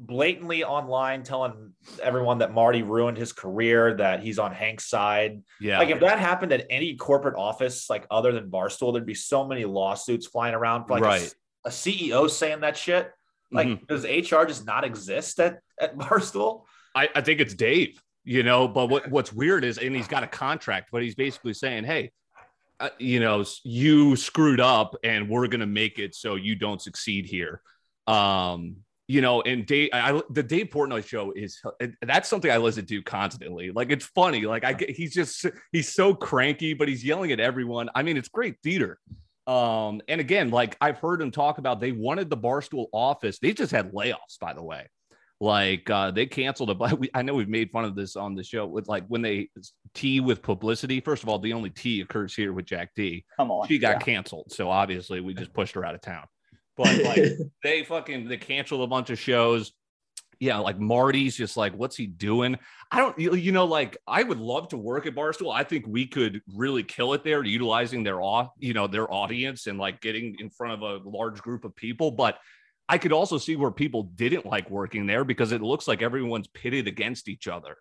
blatantly 0.01 0.63
online 0.63 1.25
telling 1.25 1.73
everyone 2.03 2.39
that 2.39 2.53
Marty 2.55 2.83
ruined 2.83 3.17
his 3.19 3.33
career, 3.33 3.95
that 3.97 4.21
he's 4.23 4.39
on 4.39 4.53
Hank's 4.53 4.89
side. 4.89 5.43
Yeah. 5.61 5.79
Like 5.81 5.91
if 5.91 6.01
that 6.01 6.19
happened 6.21 6.53
at 6.53 6.67
any 6.71 6.95
corporate 6.95 7.35
office, 7.37 7.91
like 7.91 8.07
other 8.11 8.33
than 8.33 8.49
Barstool, 8.51 8.93
there'd 8.93 9.05
be 9.05 9.15
so 9.15 9.45
many 9.47 9.65
lawsuits 9.65 10.27
flying 10.27 10.55
around. 10.55 10.87
For 10.87 10.95
like 10.95 11.03
a- 11.03 11.05
Right. 11.05 11.35
a, 11.65 11.71
CEO 11.71 12.31
saying 12.31 12.61
that 12.61 12.77
shit. 12.77 13.11
Like, 13.51 13.67
Mhm. 13.69 13.87
does 13.89 14.05
HR 14.05 14.45
just 14.47 14.65
not 14.65 14.85
exist 14.85 15.41
at, 15.41 15.59
at 15.81 15.97
Barstool? 15.99 16.65
I, 16.95 17.09
I 17.15 17.21
think 17.21 17.41
it's 17.41 17.55
Dave, 17.55 18.01
you 18.29 18.43
know, 18.43 18.69
but 18.69 18.91
what, 18.91 19.11
what's 19.11 19.33
weird 19.33 19.65
is, 19.65 19.79
and 19.79 19.97
he's 19.97 20.07
got 20.07 20.23
a 20.23 20.27
contract, 20.27 20.91
but 20.93 21.03
he's 21.03 21.15
basically 21.15 21.55
saying, 21.55 21.85
hey, 21.85 22.13
uh, 22.79 22.91
you 22.99 23.21
know, 23.21 23.43
you 23.65 24.17
screwed 24.17 24.61
up 24.61 24.95
and 25.03 25.31
we're 25.31 25.47
going 25.49 25.61
to 25.61 25.67
make 25.67 25.99
it 25.99 26.15
so 26.15 26.35
you 26.35 26.55
don't 26.55 26.83
succeed 26.83 27.25
here. 27.25 27.63
Um, 28.07 28.77
you 29.07 29.23
know, 29.23 29.41
and 29.41 29.65
Dave, 29.65 29.89
I, 29.95 30.21
the 30.29 30.43
Dave 30.43 30.67
Portnoy 30.67 31.07
show 31.07 31.33
is 31.33 31.63
that's 32.03 32.29
something 32.29 32.51
I 32.51 32.59
listen 32.59 32.85
to 32.85 33.03
constantly. 33.03 33.71
Like 33.71 33.91
it's 33.91 34.05
funny. 34.05 34.43
Like 34.43 34.63
I 34.63 34.75
get, 34.75 34.91
he's 34.91 35.15
just 35.15 35.47
he's 35.73 35.95
so 35.95 36.15
cranky, 36.15 36.75
but 36.75 36.87
he's 36.87 37.03
yelling 37.03 37.33
at 37.33 37.41
everyone. 37.41 37.89
I 37.95 38.03
mean, 38.03 38.19
it's 38.19 38.29
great 38.29 38.57
theater. 38.63 38.99
Um, 39.47 40.03
and 40.07 40.21
again, 40.21 40.51
like 40.51 40.77
I've 40.83 40.99
heard 40.99 41.23
him 41.23 41.31
talk 41.31 41.57
about, 41.57 41.81
they 41.81 41.93
wanted 41.93 42.29
the 42.29 42.37
Barstool 42.37 42.89
office. 42.93 43.39
They 43.39 43.55
just 43.55 43.73
had 43.73 43.93
layoffs, 43.93 44.39
by 44.39 44.53
the 44.53 44.63
way. 44.63 44.87
Like 45.41 45.89
uh, 45.89 46.11
they 46.11 46.27
canceled 46.27 46.71
a. 46.71 46.75
But 46.75 46.99
we, 47.01 47.11
I 47.15 47.23
know 47.23 47.35
we've 47.35 47.49
made 47.49 47.71
fun 47.71 47.85
of 47.85 47.95
this 47.95 48.17
on 48.17 48.35
the 48.35 48.43
show 48.43 48.67
with 48.67 48.89
like 48.89 49.05
when 49.09 49.23
they 49.23 49.49
tea 49.95 50.21
with 50.21 50.43
publicity. 50.43 51.01
First 51.01 51.23
of 51.23 51.29
all, 51.29 51.39
the 51.39 51.53
only 51.53 51.71
tea 51.71 52.01
occurs 52.01 52.35
here 52.35 52.53
with 52.53 52.67
Jack 52.67 52.91
D. 52.97 53.25
Come 53.37 53.51
on. 53.51 53.69
She 53.69 53.79
got 53.79 53.97
Yeah. 53.97 53.99
canceled, 54.01 54.53
so 54.53 54.69
obviously 54.71 55.21
we 55.21 55.35
just 55.35 55.53
pushed 55.53 55.75
her 55.75 55.85
out 55.85 55.95
of 55.95 56.01
town. 56.01 56.25
But 56.77 57.03
like 57.03 57.23
they 57.65 57.83
fucking 57.83 58.29
they 58.29 58.37
canceled 58.37 58.83
a 58.83 58.87
bunch 58.87 59.11
of 59.11 59.19
shows. 59.19 59.73
yeah, 60.39 60.59
like 60.59 60.79
Marty's 60.79 61.37
just 61.37 61.57
like, 61.57 61.75
what's 61.75 61.97
he 61.97 62.07
doing? 62.07 62.57
I 62.93 62.99
don't, 62.99 63.19
you, 63.19 63.35
you 63.35 63.51
know, 63.51 63.65
like 63.65 63.97
I 64.07 64.23
would 64.23 64.39
love 64.39 64.69
to 64.69 64.77
work 64.77 65.05
at 65.07 65.17
Barstool. 65.17 65.53
I 65.53 65.65
think 65.65 65.87
we 65.89 66.07
could 66.07 66.41
really 66.55 66.85
kill 66.85 67.15
it 67.15 67.25
there, 67.25 67.43
utilizing 67.45 68.05
their, 68.05 68.23
au- 68.23 68.53
you 68.61 68.75
know, 68.75 68.87
their 68.87 69.13
audience 69.13 69.67
and 69.67 69.77
like 69.81 70.01
getting 70.01 70.37
in 70.39 70.51
front 70.51 70.81
of 70.81 70.83
a 71.05 71.09
large 71.09 71.43
group 71.43 71.65
of 71.65 71.75
people. 71.75 72.13
But 72.13 72.39
I 72.89 72.99
could 72.99 73.13
also 73.13 73.39
see 73.39 73.55
where 73.57 73.71
people 73.71 74.05
didn't 74.05 74.47
like 74.47 74.71
working 74.71 75.07
there 75.07 75.25
because 75.25 75.53
it 75.53 75.61
looks 75.61 75.87
like 75.87 76.01
everyone's 76.03 76.47
pitted 76.49 76.89
against 76.89 77.29
each 77.29 77.47
other, 77.49 77.77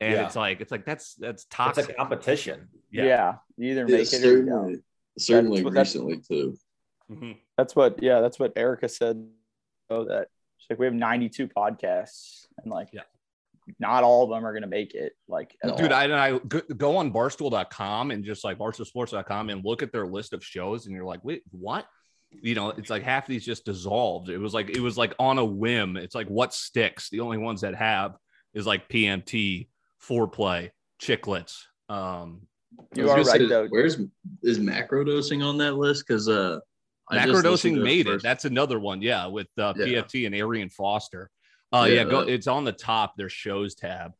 and 0.00 0.12
Yeah. 0.14 0.26
it's 0.26 0.36
like 0.36 0.60
it's 0.60 0.70
like 0.72 0.84
that's 0.86 1.14
that's 1.14 1.42
It's 1.44 1.54
toxic. 1.54 1.90
a 1.90 1.94
competition. 1.94 2.68
Yeah. 2.90 3.04
Yeah. 3.04 3.34
You 3.58 3.70
either 3.72 3.86
Yeah, 3.88 3.96
make 3.98 4.12
it 4.12 4.24
or 4.24 4.38
you 4.38 4.46
don't. 4.46 4.46
certainly, 4.46 4.82
certainly 5.18 5.64
what- 5.64 5.74
that's- 5.74 5.94
recently 5.94 6.20
too. 6.20 6.56
Mhm. 7.10 7.36
That's 7.56 7.76
what, 7.76 8.02
yeah, 8.02 8.20
that's 8.20 8.38
what 8.38 8.52
Erica 8.56 8.88
said. 8.88 9.28
Oh, 9.90 10.04
that 10.06 10.28
she's 10.58 10.70
like, 10.70 10.78
we 10.80 10.86
have 10.86 10.94
92 10.94 11.46
podcasts 11.48 12.46
and 12.58 12.70
like, 12.72 12.88
Yeah. 12.92 13.02
not 13.78 14.02
all 14.04 14.24
of 14.24 14.30
them 14.30 14.44
are 14.44 14.52
going 14.52 14.62
to 14.62 14.68
make 14.68 14.94
it. 14.94 15.12
Like, 15.28 15.56
Dude, 15.62 15.92
all. 15.92 15.98
I, 15.98 16.04
and 16.04 16.12
I 16.14 16.38
go, 16.38 16.60
go 16.76 16.96
on 16.96 17.12
barstool.com 17.12 18.10
and 18.10 18.24
just 18.24 18.42
like 18.44 18.58
barstoolsports.com 18.58 19.50
and 19.50 19.64
look 19.64 19.82
at 19.82 19.92
their 19.92 20.06
list 20.06 20.32
of 20.32 20.44
shows, 20.44 20.86
and 20.86 20.94
you're 20.94 21.04
like, 21.04 21.22
wait, 21.24 21.42
what? 21.52 21.86
You 22.42 22.54
know, 22.54 22.70
it's 22.70 22.90
like 22.90 23.02
half 23.02 23.26
these 23.26 23.44
just 23.44 23.64
dissolved. 23.64 24.28
It 24.28 24.38
was 24.38 24.54
like 24.54 24.70
it 24.70 24.80
was 24.80 24.96
like 24.98 25.14
on 25.18 25.38
a 25.38 25.44
whim. 25.44 25.96
It's 25.96 26.14
like 26.14 26.28
what 26.28 26.52
sticks. 26.54 27.08
The 27.10 27.20
only 27.20 27.38
ones 27.38 27.60
that 27.62 27.74
have 27.74 28.16
is 28.54 28.66
like 28.66 28.88
PMT, 28.88 29.68
foreplay, 30.02 30.70
Chiclets. 31.00 31.62
Um, 31.88 32.42
I 32.78 33.00
You 33.00 33.10
are 33.10 33.16
right, 33.16 33.26
say, 33.26 33.46
though. 33.46 33.66
Where's 33.68 33.98
is 34.42 34.58
macro 34.58 35.04
dosing 35.04 35.42
on 35.42 35.58
that 35.58 35.76
list? 35.76 36.04
Because 36.06 36.28
uh, 36.28 36.58
I 37.10 37.24
just 37.26 37.28
listened 37.44 37.44
macrodosing 37.44 37.74
to 37.74 37.78
the 37.80 37.84
made 37.84 38.06
it. 38.06 38.22
That's 38.22 38.44
another 38.44 38.78
one. 38.78 39.02
Yeah, 39.02 39.26
with 39.26 39.48
uh, 39.58 39.72
Yeah. 39.76 39.86
PFT 40.02 40.26
and 40.26 40.34
Arian 40.34 40.68
Foster. 40.70 41.30
Uh, 41.72 41.86
yeah, 41.88 41.94
Yeah. 42.02 42.04
go. 42.04 42.20
It's 42.20 42.46
on 42.46 42.64
the 42.64 42.72
top. 42.72 43.16
Their 43.16 43.28
shows 43.28 43.74
tab. 43.74 44.12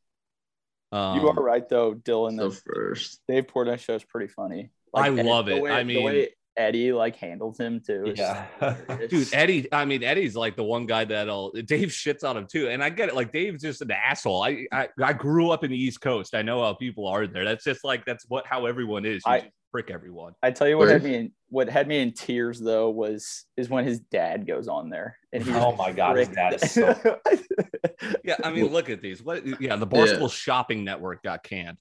Um, 0.93 1.21
you 1.21 1.29
are 1.29 1.35
right 1.35 1.69
though, 1.69 1.95
Dylan. 1.95 2.37
the 2.39 2.49
The 2.51 2.61
first. 2.67 3.21
Dave 3.29 3.47
Portnoy 3.49 3.79
show 3.79 3.95
is 3.95 4.05
pretty 4.05 4.29
funny. 4.29 4.71
I 4.95 5.09
and 5.09 5.29
love 5.29 5.47
the 5.47 5.57
it. 5.57 5.63
way- 5.63 5.71
I 5.73 5.79
the 5.83 5.85
mean- 5.95 6.05
way 6.05 6.29
Eddie 6.57 6.93
like 6.93 7.17
handles 7.17 7.59
him 7.59 7.81
too. 7.87 8.07
is 8.07 8.19
Yeah. 8.19 8.47
dude 9.11 9.29
eddie 9.35 9.71
i 9.73 9.85
mean 9.85 10.03
eddie's 10.03 10.35
like 10.35 10.57
the 10.57 10.63
one 10.65 10.87
guy 10.87 11.05
that'll 11.05 11.51
dave 11.67 11.89
shits 11.89 12.25
on 12.25 12.37
him 12.37 12.47
too 12.51 12.69
and 12.69 12.83
i 12.83 12.89
get 12.89 13.09
it 13.11 13.15
like 13.15 13.31
dave's 13.33 13.63
just 13.63 13.83
an 13.83 13.91
asshole 13.91 14.43
i 14.43 14.67
i, 14.73 14.89
I 15.03 15.13
grew 15.13 15.51
up 15.51 15.65
in 15.65 15.71
the 15.71 15.77
east 15.77 16.01
coast 16.01 16.35
i 16.35 16.41
know 16.43 16.63
how 16.63 16.73
people 16.75 17.07
are 17.09 17.27
there 17.27 17.45
that's 17.45 17.63
just 17.65 17.85
like 17.85 18.05
that's 18.07 18.25
what 18.29 18.47
how 18.47 18.65
everyone 18.67 19.05
is 19.05 19.23
you 19.27 19.33
I- 19.33 19.41
just 19.41 19.53
prick 19.73 19.91
everyone 19.91 20.33
I 20.43 20.53
tell 20.53 20.69
you 20.69 20.79
what 20.79 20.85
Where- 20.87 20.95
had 20.95 21.03
me 21.05 21.15
in 21.17 21.33
what 21.49 21.69
had 21.69 21.87
me 21.87 22.01
in 22.01 22.13
tears 22.13 22.59
though 22.61 22.89
was 22.89 23.45
is 23.59 23.69
when 23.69 23.85
his 23.85 23.99
dad 24.01 24.47
goes 24.47 24.69
on 24.69 24.89
there 24.89 25.19
and 25.35 25.43
he 25.43 25.53
Oh 25.53 25.73
my 25.77 25.93
God, 25.93 26.17
his 26.17 26.29
dad 26.29 26.55
is 26.55 26.71
so- 26.73 27.21
yeah 28.25 28.37
i 28.43 28.51
mean 28.51 28.69
look 28.73 28.89
at 28.89 29.03
these 29.03 29.23
what 29.23 29.45
yeah 29.61 29.77
the 29.77 29.87
barstool 29.87 30.33
shopping 30.33 30.85
network 30.85 31.23
got 31.23 31.43
canned 31.43 31.77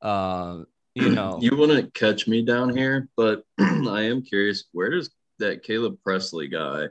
uh 0.00 0.60
you 0.94 1.08
know 1.14 1.38
you 1.40 1.56
wouldn't 1.56 1.94
catch 1.94 2.26
me 2.26 2.44
down 2.44 2.76
here, 2.76 3.08
but 3.16 3.42
I 3.58 4.02
am 4.02 4.22
curious. 4.22 4.64
Where 4.72 4.90
does 4.90 5.10
that 5.38 5.62
Caleb 5.62 5.96
Pressley 6.04 6.48
guy? 6.48 6.86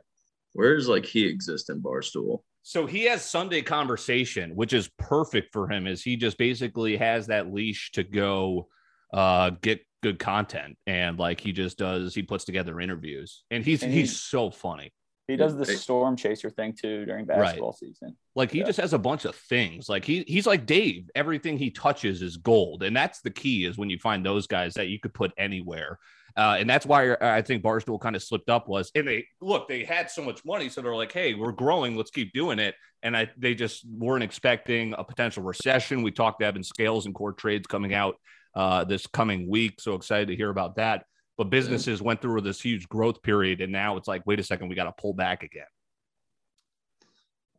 Where 0.54 0.76
does 0.76 0.88
like 0.88 1.06
he 1.06 1.26
exist 1.26 1.70
in 1.70 1.82
Barstool? 1.82 2.44
So 2.62 2.86
he 2.86 3.04
has 3.06 3.26
Sunday 3.26 3.62
conversation, 3.62 4.56
which 4.56 4.72
is 4.74 4.90
perfect 4.98 5.52
for 5.52 5.70
him, 5.70 5.86
is 5.88 6.02
he 6.02 6.16
just 6.16 6.38
basically 6.38 6.96
has 6.98 7.28
that 7.28 7.54
leash 7.54 7.92
to 7.94 8.04
go 8.04 8.68
uh 9.14 9.52
get 9.62 9.80
good 10.02 10.18
content 10.20 10.76
and 10.88 11.18
like 11.20 11.40
he 11.40 11.52
just 11.54 11.78
does 11.78 12.14
he 12.16 12.24
puts 12.24 12.44
together 12.46 12.80
interviews 12.82 13.44
and 13.52 13.64
he's 13.64 13.84
And 13.84 13.94
he's 13.94 14.10
he- 14.12 14.16
so 14.16 14.50
funny. 14.52 14.92
He 15.28 15.36
does 15.38 15.56
the 15.56 15.66
storm 15.66 16.16
chaser 16.18 16.50
thing 16.50 16.74
too 16.74 17.06
during 17.06 17.26
basketball 17.26 17.72
season. 17.74 18.16
Like 18.36 18.52
he 18.52 18.60
Yeah. 18.60 18.66
just 18.66 18.80
has 18.80 18.94
a 18.94 18.98
bunch 19.00 19.26
of 19.26 19.36
things. 19.36 19.88
Like 19.88 20.04
he 20.04 20.24
he's 20.28 20.46
like 20.46 20.66
Dave. 20.66 21.10
Everything 21.16 21.58
he 21.58 21.72
touches 21.72 22.22
is 22.22 22.38
gold, 22.38 22.84
and 22.84 22.96
that's 22.96 23.22
the 23.22 23.32
key. 23.32 23.66
Is 23.66 23.78
when 23.78 23.90
you 23.90 23.98
find 24.00 24.26
those 24.26 24.48
guys 24.48 24.74
that 24.74 24.88
you 24.88 25.00
could 25.00 25.14
put 25.14 25.32
anywhere, 25.38 25.98
uh, 26.36 26.58
and 26.60 26.70
that's 26.70 26.86
why 26.86 27.16
I 27.22 27.42
think 27.42 27.64
Barstool 27.64 28.02
kind 28.02 28.16
of 28.16 28.24
slipped 28.24 28.50
up. 28.50 28.68
Was 28.68 28.92
and 28.96 29.08
they 29.08 29.26
look 29.40 29.68
they 29.70 29.84
had 29.86 30.10
so 30.10 30.24
much 30.24 30.44
money, 30.44 30.68
so 30.68 30.82
they're 30.82 30.96
like, 30.96 31.12
hey, 31.14 31.36
we're 31.36 31.52
growing, 31.54 31.96
let's 31.96 32.12
keep 32.12 32.34
doing 32.34 32.60
it. 32.60 32.76
And 33.02 33.16
I 33.16 33.30
they 33.38 33.56
just 33.56 33.86
weren't 33.90 34.24
expecting 34.24 34.94
a 34.98 35.04
potential 35.04 35.44
recession. 35.44 36.04
We 36.04 36.12
talked 36.12 36.42
to 36.42 36.46
Evan 36.46 36.64
Scales 36.64 37.06
and 37.06 37.16
core 37.16 37.34
trades 37.34 37.68
coming 37.68 37.94
out 37.94 38.16
uh, 38.56 38.84
this 38.84 39.08
coming 39.08 39.50
week. 39.50 39.80
So 39.80 39.94
excited 39.96 40.28
to 40.28 40.36
hear 40.36 40.50
about 40.50 40.76
that. 40.76 41.06
But 41.38 41.50
businesses 41.50 42.02
went 42.02 42.22
through 42.22 42.42
this 42.42 42.62
huge 42.62 42.88
growth 42.88 43.22
period, 43.24 43.60
and 43.62 43.72
now 43.72 43.98
it's 43.98 44.08
like, 44.08 44.22
wait 44.28 44.40
a 44.40 44.44
second, 44.44 44.68
we 44.70 44.76
got 44.76 44.84
to 44.84 44.92
pull 45.02 45.14
back 45.14 45.42
again. 45.44 45.66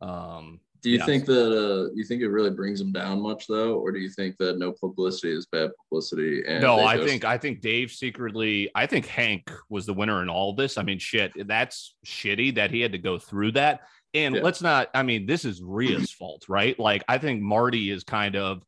Um, 0.01 0.59
Do 0.81 0.89
you 0.91 1.03
think 1.03 1.25
that 1.25 1.51
uh 1.51 1.91
you 1.95 2.03
think 2.03 2.21
it 2.21 2.27
really 2.27 2.51
brings 2.51 2.79
them 2.79 2.91
down 2.91 3.19
much 3.21 3.47
though, 3.47 3.75
or 3.79 3.91
do 3.91 3.97
you 3.99 4.09
think 4.09 4.37
that 4.37 4.59
no 4.59 4.71
publicity 4.71 5.33
is 5.33 5.45
bad 5.47 5.71
publicity? 5.89 6.43
And 6.47 6.61
no, 6.61 6.79
I 6.79 6.97
just- 6.97 7.07
think 7.07 7.25
I 7.25 7.37
think 7.37 7.61
Dave 7.61 7.91
secretly. 7.91 8.69
I 8.75 8.85
think 8.85 9.05
Hank 9.07 9.49
was 9.69 9.85
the 9.85 9.93
winner 9.93 10.21
in 10.21 10.29
all 10.29 10.53
this. 10.53 10.77
I 10.77 10.83
mean, 10.83 10.99
shit, 10.99 11.31
that's 11.47 11.95
shitty 12.05 12.55
that 12.55 12.71
he 12.71 12.81
had 12.81 12.91
to 12.91 12.97
go 12.99 13.17
through 13.17 13.53
that. 13.53 13.81
And 14.13 14.35
Yeah. 14.35 14.41
let's 14.41 14.61
not. 14.61 14.89
I 14.93 15.01
mean, 15.03 15.25
this 15.25 15.43
is 15.43 15.61
Rhea's 15.61 16.11
fault, 16.11 16.45
right? 16.47 16.77
Like, 16.79 17.03
I 17.07 17.17
think 17.17 17.41
Marty 17.41 17.89
is 17.89 18.03
kind 18.03 18.35
of 18.35 18.63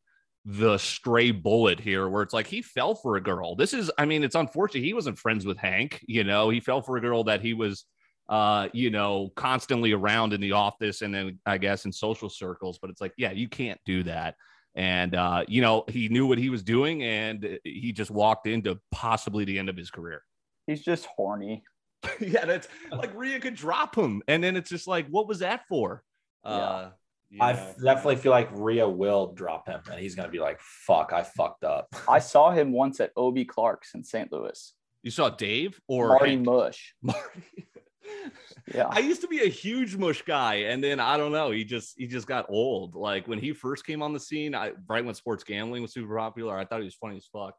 the 0.50 0.78
stray 0.78 1.32
bullet 1.32 1.80
here, 1.80 2.08
where 2.08 2.24
it's 2.24 2.34
like 2.34 2.48
he 2.48 2.62
fell 2.62 2.96
for 2.96 3.18
a 3.18 3.22
girl. 3.22 3.56
This 3.56 3.74
is. 3.74 3.92
I 3.98 4.06
mean, 4.06 4.24
it's 4.24 4.36
unfortunate 4.36 4.84
he 4.84 4.94
wasn't 4.94 5.20
friends 5.20 5.46
with 5.46 5.58
Hank. 5.58 6.04
You 6.08 6.24
know, 6.24 6.50
he 6.50 6.60
fell 6.60 6.82
for 6.82 6.98
a 6.98 7.02
girl 7.02 7.24
that 7.26 7.42
he 7.42 7.54
was. 7.54 7.86
Uh, 8.30 8.68
you 8.74 8.90
know, 8.90 9.32
constantly 9.38 9.94
around 9.94 10.34
in 10.34 10.42
the 10.42 10.52
office 10.52 11.02
and 11.02 11.16
then 11.16 11.40
I 11.46 11.58
guess 11.58 11.86
in 11.86 11.94
social 11.94 12.30
circles, 12.30 12.78
but 12.78 12.90
it's 12.90 13.00
like, 13.00 13.14
yeah, 13.18 13.32
you 13.32 13.48
can't 13.48 13.80
do 13.86 14.04
that 14.04 14.36
and 14.78 15.16
uh, 15.16 15.44
you 15.48 15.62
know 15.62 15.84
he 15.90 16.08
knew 16.08 16.26
what 16.26 16.38
he 16.38 16.50
was 16.50 16.64
doing 16.64 17.04
and 17.04 17.60
he 17.64 17.92
just 17.92 18.12
walked 18.12 18.48
into 18.48 18.80
possibly 18.92 19.44
the 19.44 19.60
end 19.60 19.68
of 19.68 19.76
his 19.76 19.92
career 19.92 20.24
He's 20.68 20.84
just 20.84 21.06
horny. 21.06 21.64
yeah 22.20 22.46
that's 22.46 22.68
like 22.92 23.14
Rhea 23.16 23.40
could 23.40 23.56
drop 23.56 23.96
him 23.96 24.22
and 24.28 24.44
then 24.44 24.56
it's 24.56 24.70
just 24.70 24.88
like 24.88 25.08
what 25.08 25.28
was 25.28 25.40
that 25.40 25.62
for 25.68 26.04
uh 26.44 26.90
you 27.30 27.40
I 27.42 27.54
definitely 27.54 28.16
feel 28.18 28.32
like 28.32 28.50
Rhea 28.54 28.88
will 28.88 29.34
drop 29.34 29.68
him, 29.68 29.82
and 29.92 30.00
he's 30.00 30.16
gonna 30.16 30.30
be 30.30 30.40
like, 30.40 30.60
"Fuck, 30.62 31.12
I 31.14 31.24
fucked 31.24 31.64
up." 31.64 31.88
I 32.10 32.20
saw 32.20 32.52
him 32.52 32.72
once 32.72 33.00
at 33.00 33.12
Ob 33.18 33.38
Clark's 33.48 33.94
in 33.94 34.04
St. 34.04 34.32
Louis. 34.32 34.74
you 35.04 35.12
saw 35.12 35.30
dave 35.30 35.80
or 35.88 36.10
Marty 36.10 36.32
Hank? 36.32 36.46
Mush. 36.46 36.96
Marty. 37.02 37.68
Yeah. 38.74 38.88
I 38.90 39.00
used 39.00 39.22
to 39.22 39.28
be 39.28 39.42
a 39.42 39.50
huge 39.50 39.96
mush 39.96 40.22
guy, 40.24 40.56
and 40.56 40.84
then 40.84 41.00
I 41.00 41.18
don't 41.18 41.32
know. 41.32 41.52
He 41.52 41.64
just 41.64 41.96
he 41.98 42.08
just 42.08 42.28
got 42.28 42.46
old. 42.50 42.96
Like 42.96 43.28
when 43.28 43.40
he 43.40 43.54
first 43.54 43.86
came 43.86 44.02
on 44.02 44.14
the 44.14 44.20
scene, 44.20 44.56
I 44.56 44.74
right 44.88 45.04
when 45.04 45.16
sports 45.16 45.44
gambling 45.44 45.82
was 45.82 45.94
super 45.94 46.18
popular. 46.18 46.58
I 46.58 46.66
thought 46.66 46.80
he 46.80 46.86
was 46.86 46.96
funny 46.96 47.18
as 47.18 47.26
fuck. 47.26 47.56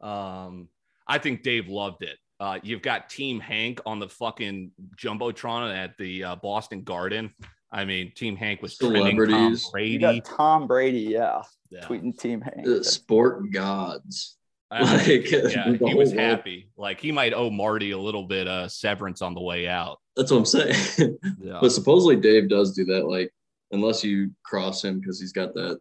Um, 0.00 0.68
I 1.08 1.18
think 1.18 1.42
Dave 1.42 1.68
loved 1.68 2.02
it. 2.02 2.16
Uh, 2.38 2.58
you've 2.62 2.82
got 2.82 3.08
Team 3.08 3.40
Hank 3.40 3.80
on 3.86 3.98
the 3.98 4.08
fucking 4.08 4.72
jumbotron 4.96 5.74
at 5.74 5.96
the 5.98 6.24
uh, 6.24 6.36
Boston 6.36 6.82
Garden. 6.82 7.32
I 7.76 7.84
mean, 7.84 8.10
Team 8.14 8.36
Hank 8.36 8.62
was 8.62 8.76
trending 8.78 9.02
Tom 9.02 9.26
Celebrities. 9.26 9.64
You 9.66 9.70
Brady. 9.72 9.98
got 9.98 10.24
Tom 10.24 10.66
Brady, 10.66 11.00
yeah, 11.00 11.42
Yeah. 11.70 11.80
tweeting 11.86 12.18
Team 12.18 12.40
Hank. 12.40 12.66
Uh, 12.66 12.82
sport 12.82 13.50
gods. 13.52 14.38
I- 14.70 14.80
Like, 14.96 15.30
yeah, 15.30 15.72
he 15.74 15.94
was 15.94 16.08
world. 16.08 16.14
happy. 16.14 16.70
Like 16.76 17.00
he 17.00 17.12
might 17.12 17.34
owe 17.34 17.50
Marty 17.50 17.90
a 17.90 17.98
little 17.98 18.24
bit 18.24 18.48
of 18.48 18.72
severance 18.72 19.20
on 19.22 19.34
the 19.34 19.40
way 19.42 19.68
out. 19.68 19.98
That's 20.16 20.30
what 20.32 20.38
I'm 20.38 20.44
saying. 20.46 21.18
Yeah. 21.40 21.58
but 21.60 21.70
supposedly 21.70 22.16
Dave 22.16 22.48
does 22.48 22.72
do 22.74 22.84
that, 22.86 23.06
like 23.06 23.30
unless 23.72 24.02
you 24.02 24.30
cross 24.42 24.82
him 24.82 24.98
because 25.00 25.20
he's 25.20 25.32
got 25.32 25.52
that 25.54 25.78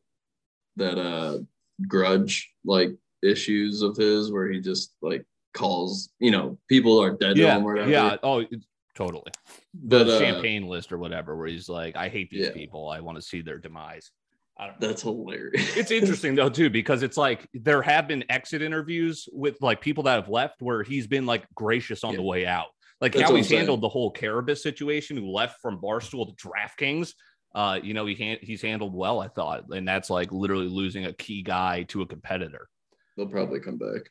that 0.75 0.99
uh 0.99 1.39
grudge 1.87 2.51
like 2.65 2.89
issues 3.23 3.81
of 3.81 3.95
his 3.95 4.31
where 4.31 4.51
he 4.51 4.59
just 4.59 4.93
like 5.01 5.25
calls, 5.53 6.09
you 6.19 6.29
know, 6.31 6.57
people 6.67 7.01
are 7.01 7.11
dead 7.15 7.37
yeah, 7.37 7.57
or 7.57 7.63
whatever. 7.63 7.89
yeah. 7.89 8.17
Oh, 8.21 8.39
it- 8.39 8.49
totally. 8.95 9.31
But 9.73 10.05
the 10.05 10.15
uh, 10.15 10.19
champagne 10.19 10.67
list 10.67 10.91
or 10.91 10.97
whatever, 10.97 11.35
where 11.35 11.47
he's 11.47 11.69
like, 11.69 11.95
I 11.95 12.09
hate 12.09 12.29
these 12.29 12.47
Yeah. 12.47 12.53
people. 12.53 12.89
I 12.89 12.99
want 13.01 13.17
to 13.17 13.21
see 13.21 13.41
their 13.41 13.57
demise. 13.59 14.11
I 14.57 14.67
don't 14.67 14.79
know. 14.81 14.87
that's 14.87 15.01
hilarious. 15.01 15.75
It's 15.75 15.91
interesting 15.91 16.33
though, 16.35 16.49
too, 16.49 16.69
because 16.69 17.03
it's 17.03 17.17
like 17.17 17.47
there 17.53 17.81
have 17.81 18.07
been 18.07 18.23
exit 18.29 18.61
interviews 18.61 19.27
with 19.33 19.61
like 19.61 19.81
people 19.81 20.03
that 20.05 20.15
have 20.15 20.29
left 20.29 20.61
where 20.61 20.81
he's 20.81 21.07
been 21.07 21.25
like 21.25 21.45
gracious 21.53 22.03
on 22.05 22.11
Yeah. 22.13 22.17
the 22.17 22.23
way 22.23 22.45
out. 22.45 22.67
Like 23.01 23.11
That's 23.11 23.29
how 23.29 23.35
he's 23.35 23.49
handled 23.51 23.81
the 23.81 23.89
whole 23.89 24.11
Carabas 24.13 24.63
situation, 24.63 25.17
who 25.17 25.29
left 25.29 25.59
from 25.61 25.81
Barstool 25.81 26.27
to 26.35 26.47
DraftKings. 26.47 27.11
Uh, 27.53 27.79
you 27.83 27.93
know, 27.93 28.05
he 28.05 28.15
han- 28.15 28.37
he's 28.41 28.61
handled 28.61 28.93
well, 28.93 29.19
I 29.19 29.27
thought. 29.27 29.65
And 29.71 29.85
that's 29.85 30.09
like 30.09 30.31
literally 30.31 30.69
losing 30.69 31.03
a 31.05 31.11
key 31.13 31.41
guy 31.41 31.83
to 31.89 32.01
a 32.03 32.05
competitor. 32.07 32.69
They'll 33.17 33.27
probably 33.27 33.59
come 33.59 33.77
back. 33.77 34.09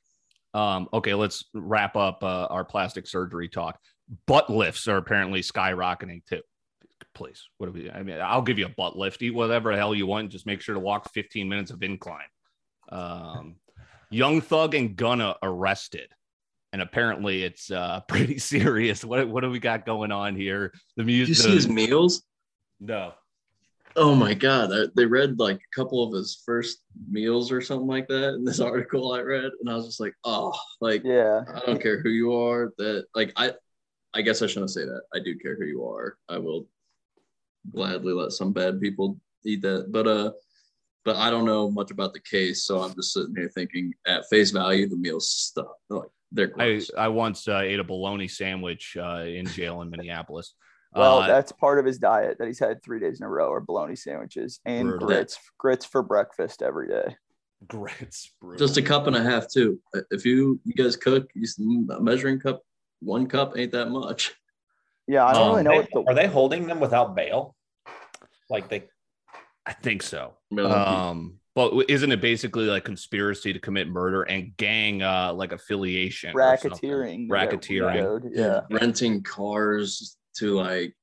Um, 0.53 0.89
okay, 0.93 1.15
let's 1.15 1.47
wrap 1.55 1.97
up 1.97 2.23
uh, 2.23 2.47
our 2.51 2.65
plastic 2.65 3.07
surgery 3.07 3.49
talk. 3.49 3.79
Butt 4.27 4.51
lifts 4.51 4.87
are 4.89 4.97
apparently 4.97 5.41
skyrocketing 5.41 6.25
too. 6.27 6.43
Please, 7.15 7.49
what 7.59 7.67
do 7.67 7.73
we? 7.73 7.91
I 7.91 8.03
mean, 8.03 8.21
I'll 8.21 8.43
give 8.43 8.59
you 8.59 8.67
a 8.67 8.71
butt 8.71 8.97
lift. 8.97 9.23
Eat 9.23 9.31
whatever 9.35 9.71
the 9.71 9.77
hell 9.79 9.95
you 9.95 10.07
want. 10.07 10.31
Just 10.31 10.47
make 10.47 10.61
sure 10.61 10.75
to 10.75 10.81
walk 10.81 11.13
15 11.13 11.49
minutes 11.49 11.71
of 11.71 11.83
incline. 11.83 12.27
Um, 12.91 13.57
Young 14.11 14.41
Thug 14.41 14.75
and 14.75 14.97
Gunna 14.97 15.37
arrested, 15.43 16.09
and 16.73 16.83
apparently 16.83 17.45
it's 17.45 17.71
uh, 17.71 18.01
pretty 18.09 18.39
serious. 18.39 19.05
What 19.05 19.29
what 19.29 19.43
do 19.43 19.51
we 19.51 19.59
got 19.61 19.87
going 19.87 20.13
on 20.13 20.35
here? 20.37 20.73
The 20.97 21.05
Did 21.05 21.29
you 21.29 21.35
see 21.35 21.55
his 21.55 21.69
meals? 21.69 22.23
no. 22.81 23.13
Oh 23.97 24.17
my 24.17 24.35
god, 24.35 24.73
I- 24.73 24.91
they 24.97 25.07
read 25.07 25.39
like 25.39 25.59
a 25.59 25.75
couple 25.77 26.03
of 26.03 26.13
his 26.13 26.43
first 26.45 26.79
meals 27.09 27.53
or 27.53 27.61
something 27.61 27.87
like 27.87 28.09
that 28.09 28.35
in 28.35 28.45
this 28.45 28.59
article 28.73 29.13
I 29.13 29.21
read, 29.21 29.53
and 29.61 29.71
I 29.71 29.75
was 29.77 29.87
just 29.87 30.01
like, 30.01 30.15
oh, 30.25 30.53
like 30.81 31.03
Yeah. 31.05 31.43
I 31.55 31.61
don't 31.65 31.81
care 31.81 32.01
who 32.03 32.09
you 32.09 32.35
are. 32.35 32.73
That 32.79 33.05
like 33.15 33.33
I, 33.37 33.53
I 34.15 34.23
guess 34.23 34.43
I 34.43 34.47
shouldn't 34.47 34.71
say 34.71 34.85
that. 34.85 35.03
I 35.15 35.19
do 35.19 35.37
care 35.39 35.57
who 35.57 35.65
you 35.67 35.85
are. 35.87 36.17
I 36.29 36.39
will 36.39 36.67
gladly 37.73 38.13
let 38.13 38.33
some 38.33 38.53
bad 38.53 38.81
people 38.81 39.19
eat 39.45 39.63
that, 39.63 39.91
but 39.91 40.07
uh, 40.07 40.33
but 41.05 41.17
I 41.17 41.31
don't 41.31 41.45
know 41.45 41.71
much 41.71 41.91
about 41.91 42.15
the 42.15 42.21
case, 42.21 42.65
so 42.65 42.81
I'm 42.81 42.95
just 42.95 43.13
sitting 43.13 43.35
here 43.37 43.49
thinking 43.55 43.93
at 44.07 44.25
face 44.31 44.51
value 44.53 44.89
the 44.89 44.97
meals 44.97 45.29
stuff 45.29 45.67
like 45.91 46.09
they're 46.33 46.47
I, 46.59 46.75
gross. 46.75 46.91
I 46.97 47.09
once 47.09 47.47
uh, 47.49 47.59
ate 47.59 47.79
a 47.81 47.85
bologna 47.85 48.29
sandwich 48.29 48.97
uh, 49.01 49.25
in 49.27 49.47
jail 49.47 49.83
in 49.83 49.91
Minneapolis. 49.91 50.55
Well, 50.97 51.23
Uh, 51.23 51.27
that's 51.27 51.51
part 51.51 51.81
of 51.81 51.85
his 51.85 51.99
diet 51.99 52.39
that 52.39 52.47
he's 52.47 52.61
had 52.61 52.81
three 52.81 53.01
days 53.01 53.19
in 53.19 53.27
a 53.27 53.29
row 53.29 53.51
are 53.51 53.61
bologna 53.61 53.97
sandwiches 53.97 54.61
and 54.65 54.91
Brutal. 54.91 55.09
grits 55.09 55.39
grits 55.59 55.85
for 55.85 56.05
breakfast 56.05 56.63
every 56.63 56.87
day. 56.87 57.17
grits. 57.67 58.33
brutal. 58.41 58.65
just 58.65 58.79
a 58.79 58.83
cup 58.83 59.09
and 59.09 59.17
a 59.17 59.21
half 59.21 59.49
too. 59.51 59.81
If 60.13 60.25
you 60.25 60.61
you 60.65 60.73
guys 60.73 60.95
cook, 60.95 61.29
you 61.35 61.43
s- 61.43 61.59
a 61.59 62.01
measuring 62.01 62.39
cup, 62.39 62.63
one 63.05 63.27
cup 63.27 63.57
ain't 63.57 63.73
that 63.73 63.91
much. 63.91 64.33
Yeah, 65.07 65.25
I 65.27 65.33
don't 65.35 65.43
Um, 65.43 65.51
really 65.51 65.63
know 65.65 65.83
They- 65.83 65.89
the 65.93 66.05
are 66.09 66.15
they 66.15 66.27
holding 66.27 66.67
them 66.67 66.81
without 66.81 67.15
bail? 67.15 67.55
Like 68.51 68.69
they 68.69 68.89
I 69.67 69.73
think 69.73 70.03
so. 70.03 70.35
I 70.53 70.55
mean, 70.55 70.67
Um, 70.67 71.41
but 71.55 71.73
isn't 71.89 72.13
it 72.13 72.21
basically 72.21 72.67
like 72.67 72.85
conspiracy 72.85 73.53
to 73.55 73.59
commit 73.59 73.89
murder 73.89 74.23
and 74.23 74.55
gang 74.57 75.03
uh 75.03 75.33
like 75.35 75.53
affiliation? 75.53 76.35
racketeering. 76.35 77.29
Racketeering. 77.29 78.03
code, 78.03 78.31
Yeah. 78.35 78.63
renting 78.71 79.23
cars 79.23 80.17
to 80.39 80.55
like 80.55 80.95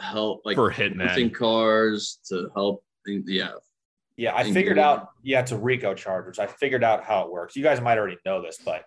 help 0.00 0.42
like 0.44 0.56
For 0.56 0.68
renting 0.70 1.30
cars 1.30 2.18
to 2.28 2.50
help 2.54 2.82
yeah 3.06 3.52
Yeah, 4.16 4.34
I 4.36 4.50
figured 4.52 4.78
out. 4.78 5.08
Yeah, 5.22 5.40
it's 5.40 5.52
a 5.52 5.58
RICO 5.58 5.94
charge, 5.94 6.26
which 6.26 6.38
I 6.38 6.46
figured 6.46 6.84
out 6.84 7.04
how 7.04 7.24
it 7.26 7.30
works. 7.32 7.56
You 7.56 7.62
guys 7.62 7.80
might 7.80 7.98
already 7.98 8.16
know 8.24 8.40
this, 8.42 8.58
but 8.64 8.84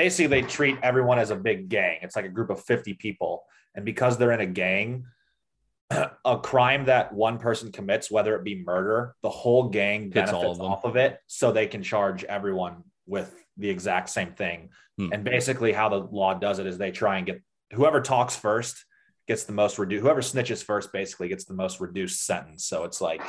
basically 0.00 0.28
they 0.28 0.40
treat 0.40 0.78
everyone 0.82 1.18
as 1.18 1.30
a 1.30 1.36
big 1.36 1.68
gang. 1.68 1.98
It's 2.00 2.16
like 2.16 2.24
a 2.24 2.30
group 2.30 2.48
of 2.48 2.64
50 2.64 2.94
people. 2.94 3.44
And 3.74 3.84
because 3.84 4.16
they're 4.16 4.32
in 4.32 4.40
a 4.40 4.46
gang, 4.46 5.04
a 5.90 6.38
crime 6.38 6.86
that 6.86 7.12
one 7.12 7.36
person 7.36 7.70
commits, 7.70 8.10
whether 8.10 8.34
it 8.34 8.42
be 8.42 8.64
murder, 8.64 9.14
the 9.22 9.28
whole 9.28 9.68
gang 9.68 10.10
Hits 10.10 10.32
all 10.32 10.40
benefits 10.40 10.58
of 10.58 10.64
off 10.64 10.84
of 10.84 10.96
it. 10.96 11.18
So 11.26 11.52
they 11.52 11.66
can 11.66 11.82
charge 11.82 12.24
everyone 12.24 12.84
with 13.06 13.30
the 13.58 13.68
exact 13.68 14.08
same 14.08 14.32
thing. 14.32 14.70
Hmm. 14.96 15.12
And 15.12 15.22
basically, 15.22 15.72
how 15.72 15.90
the 15.90 15.98
law 15.98 16.32
does 16.32 16.60
it 16.60 16.66
is 16.66 16.78
they 16.78 16.92
try 16.92 17.18
and 17.18 17.26
get 17.26 17.42
whoever 17.74 18.00
talks 18.00 18.34
first 18.34 18.82
gets 19.28 19.44
the 19.44 19.52
most 19.52 19.78
reduced, 19.78 20.02
whoever 20.02 20.22
snitches 20.22 20.64
first 20.64 20.94
basically 20.94 21.28
gets 21.28 21.44
the 21.44 21.52
most 21.52 21.78
reduced 21.78 22.24
sentence. 22.24 22.64
So 22.64 22.84
it's 22.84 23.02
like 23.02 23.20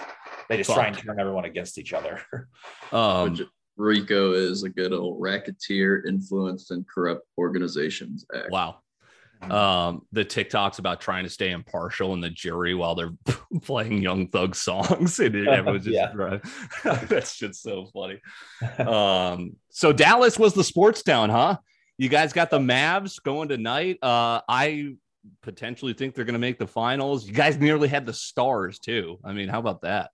they 0.48 0.56
just 0.56 0.72
try 0.72 0.88
and 0.88 0.98
turn 0.98 1.20
everyone 1.20 1.44
against 1.44 1.78
each 1.78 1.92
other. 1.92 2.22
Um, 2.94 3.32
which 3.32 3.42
rico 3.82 4.34
is 4.34 4.64
a 4.64 4.70
good 4.70 4.94
old 4.94 5.18
racketeer 5.20 6.06
influenced 6.08 6.72
and 6.72 6.88
corrupt 6.88 7.26
organizations 7.38 8.26
act 8.34 8.52
wow. 8.52 8.78
Um, 9.50 10.06
the 10.12 10.24
TikToks 10.24 10.78
about 10.78 11.02
trying 11.02 11.24
to 11.24 11.30
stay 11.30 11.50
impartial 11.50 12.14
in 12.14 12.22
the 12.22 12.30
jury 12.30 12.76
while 12.76 12.94
they're 12.94 13.14
playing 13.64 14.02
Young 14.02 14.28
Thug 14.28 14.56
songs, 14.56 15.20
and 15.20 15.36
it, 15.36 15.48
everyone's 15.48 15.86
just 15.86 15.96
Yeah. 15.96 16.40
that's 17.08 17.36
just 17.38 17.64
so 17.64 17.88
funny. 17.88 18.22
Um, 18.78 19.56
so 19.70 19.92
Dallas 19.94 20.38
was 20.38 20.54
the 20.54 20.64
sports 20.64 21.02
town, 21.02 21.32
huh? 21.32 21.58
You 21.98 22.08
guys 22.08 22.34
got 22.34 22.52
the 22.52 22.60
Mavs 22.60 23.22
going 23.22 23.50
tonight. 23.50 23.98
Uh, 24.04 24.42
I 24.48 24.96
potentially 25.42 25.94
think 25.94 26.16
they're 26.16 26.26
going 26.26 26.34
to 26.34 26.40
make 26.40 26.58
the 26.60 26.68
finals. 26.68 27.26
You 27.28 27.34
guys 27.34 27.58
nearly 27.58 27.88
had 27.88 28.06
the 28.06 28.14
Stars 28.14 28.80
too. 28.80 29.20
I 29.24 29.34
mean, 29.34 29.50
how 29.50 29.60
about 29.60 29.82
that? 29.82 30.12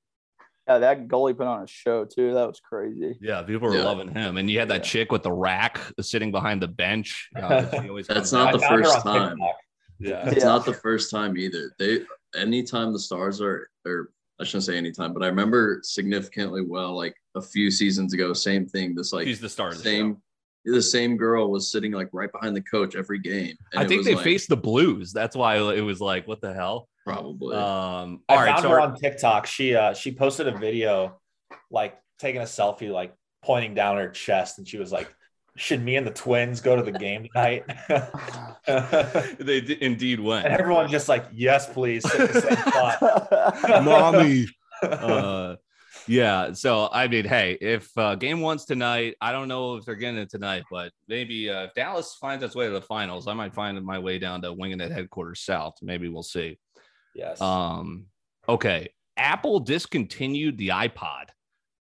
Yeah, 0.67 0.79
that 0.79 1.07
goalie 1.07 1.35
put 1.37 1.47
on 1.47 1.63
a 1.63 1.67
show 1.67 2.03
too. 2.05 2.33
That 2.33 2.47
was 2.47 2.59
crazy. 2.59 3.17
Yeah, 3.21 3.41
people 3.43 3.69
were 3.69 3.75
Yeah. 3.77 3.85
loving 3.85 4.09
him, 4.13 4.37
and 4.37 4.49
you 4.49 4.59
had 4.59 4.67
that 4.69 4.83
Yeah. 4.85 4.91
chick 4.91 5.11
with 5.11 5.23
the 5.23 5.31
rack 5.31 5.79
sitting 6.01 6.31
behind 6.31 6.61
the 6.61 6.67
bench. 6.67 7.29
That's 7.33 8.31
not 8.31 8.53
out. 8.53 8.59
the 8.59 8.65
I 8.65 8.69
found 8.69 8.79
her 8.79 8.83
first 8.83 9.01
time. 9.03 9.29
TikTok. 9.37 9.55
Yeah. 9.99 10.27
it's 10.29 10.37
Yeah. 10.39 10.43
not 10.45 10.65
the 10.65 10.73
first 10.73 11.09
time 11.09 11.37
either 11.37 11.71
they 11.79 12.01
anytime 12.35 12.93
the 12.93 12.99
stars 12.99 13.41
are 13.41 13.67
or 13.83 14.11
i 14.39 14.43
shouldn't 14.43 14.65
say 14.65 14.77
anytime 14.77 15.11
but 15.11 15.23
i 15.23 15.25
remember 15.27 15.79
significantly 15.83 16.61
well 16.61 16.95
like 16.95 17.15
a 17.33 17.41
few 17.41 17.71
seasons 17.71 18.13
ago 18.13 18.31
same 18.31 18.67
thing 18.67 18.93
this 18.93 19.11
like 19.11 19.25
She's 19.25 19.39
the 19.39 19.49
star 19.49 19.69
of 19.69 19.77
the 19.77 19.83
show. 19.83 19.89
same 19.89 20.17
the 20.65 20.81
same 20.83 21.17
girl 21.17 21.49
was 21.49 21.71
sitting 21.71 21.93
like 21.93 22.09
right 22.13 22.31
behind 22.31 22.55
the 22.55 22.61
coach 22.61 22.95
every 22.95 23.17
game 23.17 23.55
and 23.71 23.79
I 23.81 23.85
it 23.85 23.87
think 23.87 23.99
was, 24.01 24.05
they 24.05 24.13
like, 24.13 24.23
faced 24.23 24.49
the 24.49 24.57
Blues. 24.57 25.11
That's 25.13 25.35
why 25.35 25.55
it 25.57 25.81
was 25.81 25.99
like, 25.99 26.27
what 26.27 26.41
the 26.41 26.53
hell? 26.53 26.89
Probably 27.07 27.55
Um, 27.55 28.21
I 28.29 28.33
all 28.33 28.39
right, 28.39 28.49
found 28.51 28.61
so 28.61 28.69
her 28.69 28.79
on 28.81 28.95
TikTok. 28.95 29.45
She 29.45 29.75
uh 29.75 29.93
she 29.93 30.11
posted 30.13 30.47
a 30.47 30.57
video 30.57 31.19
like 31.71 31.97
taking 32.19 32.41
a 32.41 32.45
selfie, 32.45 32.91
like 32.91 33.13
pointing 33.43 33.73
down 33.73 33.97
her 33.97 34.09
chest, 34.09 34.57
and 34.57 34.67
she 34.67 34.77
was 34.77 34.91
like, 34.91 35.13
Should 35.55 35.83
me 35.83 35.95
and 35.95 36.05
the 36.05 36.11
twins 36.11 36.61
go 36.61 36.75
to 36.75 36.83
the 36.83 36.91
game 36.97 37.27
tonight? 37.33 37.65
they 39.39 39.61
d- 39.61 39.77
indeed 39.81 40.19
went. 40.19 40.45
and 40.45 40.53
everyone 40.53 40.89
just 40.89 41.07
like, 41.09 41.25
Yes, 41.33 41.71
please. 41.71 42.03
Sit 42.09 42.21
in 42.21 42.27
the 42.27 42.41
same 42.41 42.57
spot. 43.69 43.83
Mommy. 43.83 44.47
uh, 44.83 45.55
yeah. 46.07 46.53
So 46.53 46.89
I 46.91 47.07
mean, 47.07 47.25
hey, 47.25 47.57
if 47.59 47.89
uh, 47.97 48.15
game 48.15 48.39
one's 48.41 48.65
tonight, 48.65 49.15
I 49.21 49.31
don't 49.31 49.47
know 49.47 49.75
if 49.75 49.85
they're 49.85 49.95
getting 49.95 50.19
it 50.19 50.29
tonight, 50.29 50.63
but 50.71 50.91
maybe 51.07 51.49
uh, 51.49 51.63
if 51.63 51.73
Dallas 51.73 52.15
finds 52.19 52.43
its 52.43 52.55
way 52.55 52.65
to 52.67 52.71
the 52.71 52.81
finals, 52.81 53.27
I 53.27 53.33
might 53.33 53.53
find 53.53 53.81
my 53.83 53.99
way 53.99 54.19
down 54.19 54.41
to 54.43 54.53
winging 54.53 54.79
it 54.81 54.91
headquarters 54.91 55.41
south. 55.41 55.75
Maybe 55.81 56.07
we'll 56.09 56.23
see. 56.23 56.57
Yes. 57.17 57.41
Um, 57.41 58.05
okay. 58.47 58.89
Apple 59.17 59.59
discontinued 59.59 60.57
the 60.57 60.69
iPod. 60.69 61.25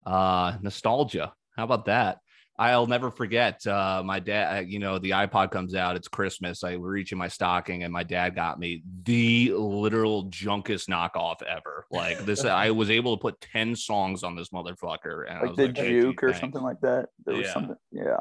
Uh, 0.06 0.56
nostalgia. 0.62 1.34
How 1.56 1.64
about 1.64 1.84
that? 1.84 2.18
I'll 2.60 2.86
never 2.88 3.10
forget. 3.12 3.64
Uh, 3.66 4.02
my 4.04 4.18
dad, 4.18 4.56
uh, 4.56 4.60
you 4.62 4.80
know, 4.80 4.98
the 4.98 5.10
iPod 5.10 5.52
comes 5.52 5.76
out. 5.76 5.94
It's 5.94 6.08
Christmas. 6.08 6.64
I 6.64 6.74
was 6.76 6.90
reaching 6.90 7.16
my 7.18 7.28
stocking, 7.28 7.84
and 7.84 7.92
my 7.92 8.02
dad 8.02 8.34
got 8.34 8.58
me 8.58 8.82
the 9.04 9.52
literal 9.54 10.24
junkest 10.24 10.88
knockoff 10.88 11.40
ever. 11.42 11.84
Like 11.90 12.18
this, 12.24 12.44
I 12.44 12.70
was 12.72 12.90
able 12.90 13.16
to 13.16 13.20
put 13.20 13.40
ten 13.40 13.76
songs 13.76 14.24
on 14.24 14.34
this 14.34 14.48
motherfucker, 14.48 15.30
and 15.30 15.40
like 15.40 15.50
was 15.50 15.56
the 15.56 15.66
like, 15.66 15.76
"Hey, 15.76 15.88
juke 16.00 16.22
or 16.24 16.28
thanks." 16.30 16.40
something 16.40 16.62
like 16.62 16.80
that. 16.80 17.10
There 17.24 17.36
was 17.36 17.46
Yeah. 17.46 17.52
something. 17.52 17.76
Yeah. 17.92 18.20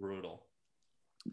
Brutal. 0.00 0.43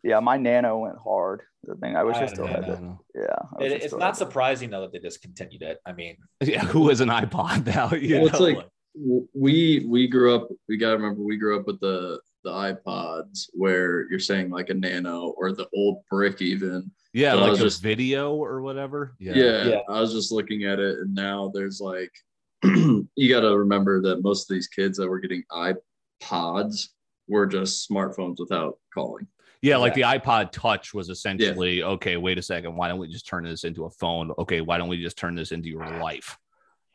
Yeah. 0.04 0.20
My 0.20 0.38
nano 0.38 0.80
went 0.80 0.98
hard. 1.04 1.42
The 1.64 1.76
thing 1.76 1.96
I 1.96 2.04
wish 2.04 2.16
I 2.16 2.20
I, 2.20 2.22
had 2.22 2.30
still 2.32 2.46
Yeah, 2.46 2.52
had 2.54 2.68
no, 2.82 3.00
that. 3.14 3.22
Yeah. 3.22 3.36
I 3.60 3.64
wish 3.64 3.72
I 3.72 3.76
It- 3.76 3.84
it's 3.84 3.94
not 3.94 4.02
had 4.02 4.08
that. 4.14 4.18
surprising 4.18 4.70
though 4.72 4.82
that 4.82 4.92
they 4.94 5.00
discontinued 5.00 5.62
it. 5.62 5.80
I 5.86 5.94
mean, 5.94 6.18
Yeah, 6.44 6.64
who 6.66 6.90
has 6.90 7.02
an 7.02 7.10
iPod 7.10 7.66
now? 7.76 7.92
You 7.92 8.18
Well, 8.22 8.28
it's 8.28 8.40
like- 8.40 8.68
we 9.34 9.86
we 9.88 10.06
grew 10.08 10.36
up 10.36 10.50
we 10.68 10.76
got 10.76 10.90
to 10.90 10.98
remember 10.98 11.22
we 11.24 11.38
grew 11.38 11.58
up 11.58 11.66
with 11.66 11.80
the 11.80 12.20
the 12.44 12.50
ipods 12.52 13.46
where 13.54 14.10
you're 14.10 14.20
saying 14.20 14.50
like 14.50 14.70
a 14.70 14.74
nano 14.74 15.30
or 15.38 15.54
the 15.54 15.66
old 15.74 16.00
brick 16.10 16.42
even 16.42 16.92
yeah, 17.14 17.34
but 17.36 17.42
like 17.42 17.52
was 17.52 17.62
a 17.62 17.64
just- 17.66 17.82
video 17.82 18.34
or 18.36 18.62
whatever. 18.62 19.14
yeah. 19.20 19.64
Yeah. 19.64 19.80
i 19.90 20.02
was 20.02 20.12
just 20.12 20.32
looking 20.34 20.66
at 20.66 20.80
it 20.80 20.98
and 21.00 21.14
now 21.16 21.50
there's 21.54 21.80
like 21.80 22.12
you 22.64 23.30
got 23.30 23.42
to 23.42 23.58
remember 23.58 24.02
that 24.02 24.24
most 24.24 24.50
of 24.52 24.54
these 24.56 24.68
kids 24.68 24.98
that 24.98 25.08
were 25.08 25.20
getting 25.20 25.44
ipods 25.54 26.90
were 27.30 27.46
just 27.48 27.90
smartphones 27.90 28.40
without 28.40 28.78
calling 28.94 29.26
Yeah, 29.62 29.78
like 29.78 29.94
the 29.94 30.02
iPod 30.02 30.52
Touch 30.52 30.94
was 30.94 31.10
essentially 31.10 31.80
Yeah. 31.80 31.86
okay. 31.86 32.18
Wait 32.18 32.38
a 32.38 32.42
second. 32.42 32.76
Why 32.76 32.88
don't 32.88 33.00
we 33.00 33.08
just 33.08 33.28
turn 33.28 33.44
this 33.44 33.64
into 33.64 33.86
a 33.86 33.90
phone? 33.92 34.32
Okay, 34.40 34.62
why 34.62 34.78
don't 34.78 34.90
we 34.90 35.02
just 35.02 35.18
turn 35.18 35.36
this 35.36 35.52
into 35.52 35.70
your 35.70 35.86
life? 36.00 36.38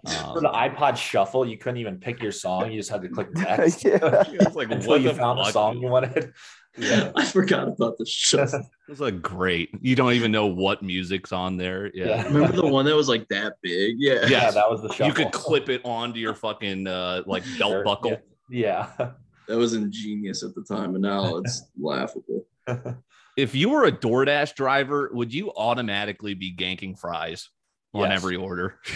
for 0.07 0.41
the 0.41 0.51
Um, 0.53 0.71
iPod 0.71 0.97
Shuffle, 0.97 1.47
you 1.47 1.57
couldn't 1.59 1.79
even 1.79 1.99
pick 1.99 2.23
your 2.23 2.33
song. 2.33 2.71
You 2.71 2.79
just 2.79 2.91
had 2.91 3.03
to 3.03 3.09
click 3.09 3.33
next 3.35 3.85
yeah. 3.85 4.25
it's 4.29 4.57
like 4.57 4.71
until 4.73 4.91
what 4.91 5.01
you 5.01 5.09
the 5.09 5.15
found 5.15 5.39
the 5.39 5.45
fuck, 5.45 5.53
song 5.53 5.79
you 5.79 5.89
wanted. 5.89 6.33
Yeah, 6.79 7.11
i 7.17 7.25
forgot 7.25 7.69
about 7.69 7.97
the 7.97 8.05
show 8.05 8.43
it 8.43 8.53
was 8.87 9.01
like 9.01 9.23
great. 9.23 9.71
You 9.81 9.97
don't 9.97 10.13
even 10.13 10.31
know 10.31 10.45
what 10.47 10.83
music's 10.83 11.33
on 11.33 11.57
there. 11.57 11.91
Yeah, 11.95 12.07
Yeah. 12.09 12.25
remember 12.25 12.53
the 12.55 12.67
one 12.67 12.85
that 12.85 12.95
was 12.95 13.09
like 13.09 13.27
that 13.29 13.55
big 13.63 13.95
yeah 13.99 14.15
Yeah. 14.23 14.27
Yeah, 14.29 14.51
that 14.51 14.71
was 14.71 14.83
the 14.83 14.89
shuffle. 14.89 15.07
you 15.07 15.13
could 15.15 15.33
clip 15.33 15.71
it 15.71 15.81
onto 15.87 16.19
your 16.21 16.35
fucking 16.35 16.87
uh, 16.87 17.23
like 17.27 17.45
belt 17.59 17.73
Sure, 17.73 17.85
buckle. 17.85 18.17
Yeah. 18.51 18.91
that 18.99 19.57
was 19.57 19.73
ingenious 19.73 20.43
at 20.43 20.55
the 20.55 20.63
time 20.65 20.95
and 20.95 21.03
now 21.03 21.37
it's 21.39 21.63
laughable 21.81 22.45
If 23.37 23.55
you 23.55 23.69
were 23.69 23.85
a 23.85 23.93
DoorDash 23.93 24.55
driver, 24.55 25.11
would 25.13 25.35
you 25.35 25.53
automatically 25.55 26.33
be 26.33 26.57
ganking 26.57 26.99
fries 26.99 27.51
on 27.93 28.09
Yes. 28.09 28.13
every 28.17 28.37
order? 28.37 28.81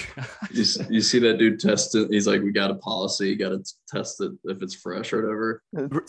You, 0.52 0.64
you 0.88 1.00
see 1.00 1.18
that 1.20 1.38
dude 1.38 1.60
test 1.60 1.94
it. 1.94 2.08
He's 2.10 2.26
like, 2.26 2.42
we 2.42 2.50
got 2.50 2.70
a 2.72 2.74
policy. 2.76 3.28
You 3.28 3.36
got 3.36 3.50
to 3.50 3.62
test 3.86 4.20
it 4.20 4.32
if 4.44 4.62
it's 4.62 4.74
fresh 4.74 5.12
or 5.12 5.22
whatever. 5.22 5.62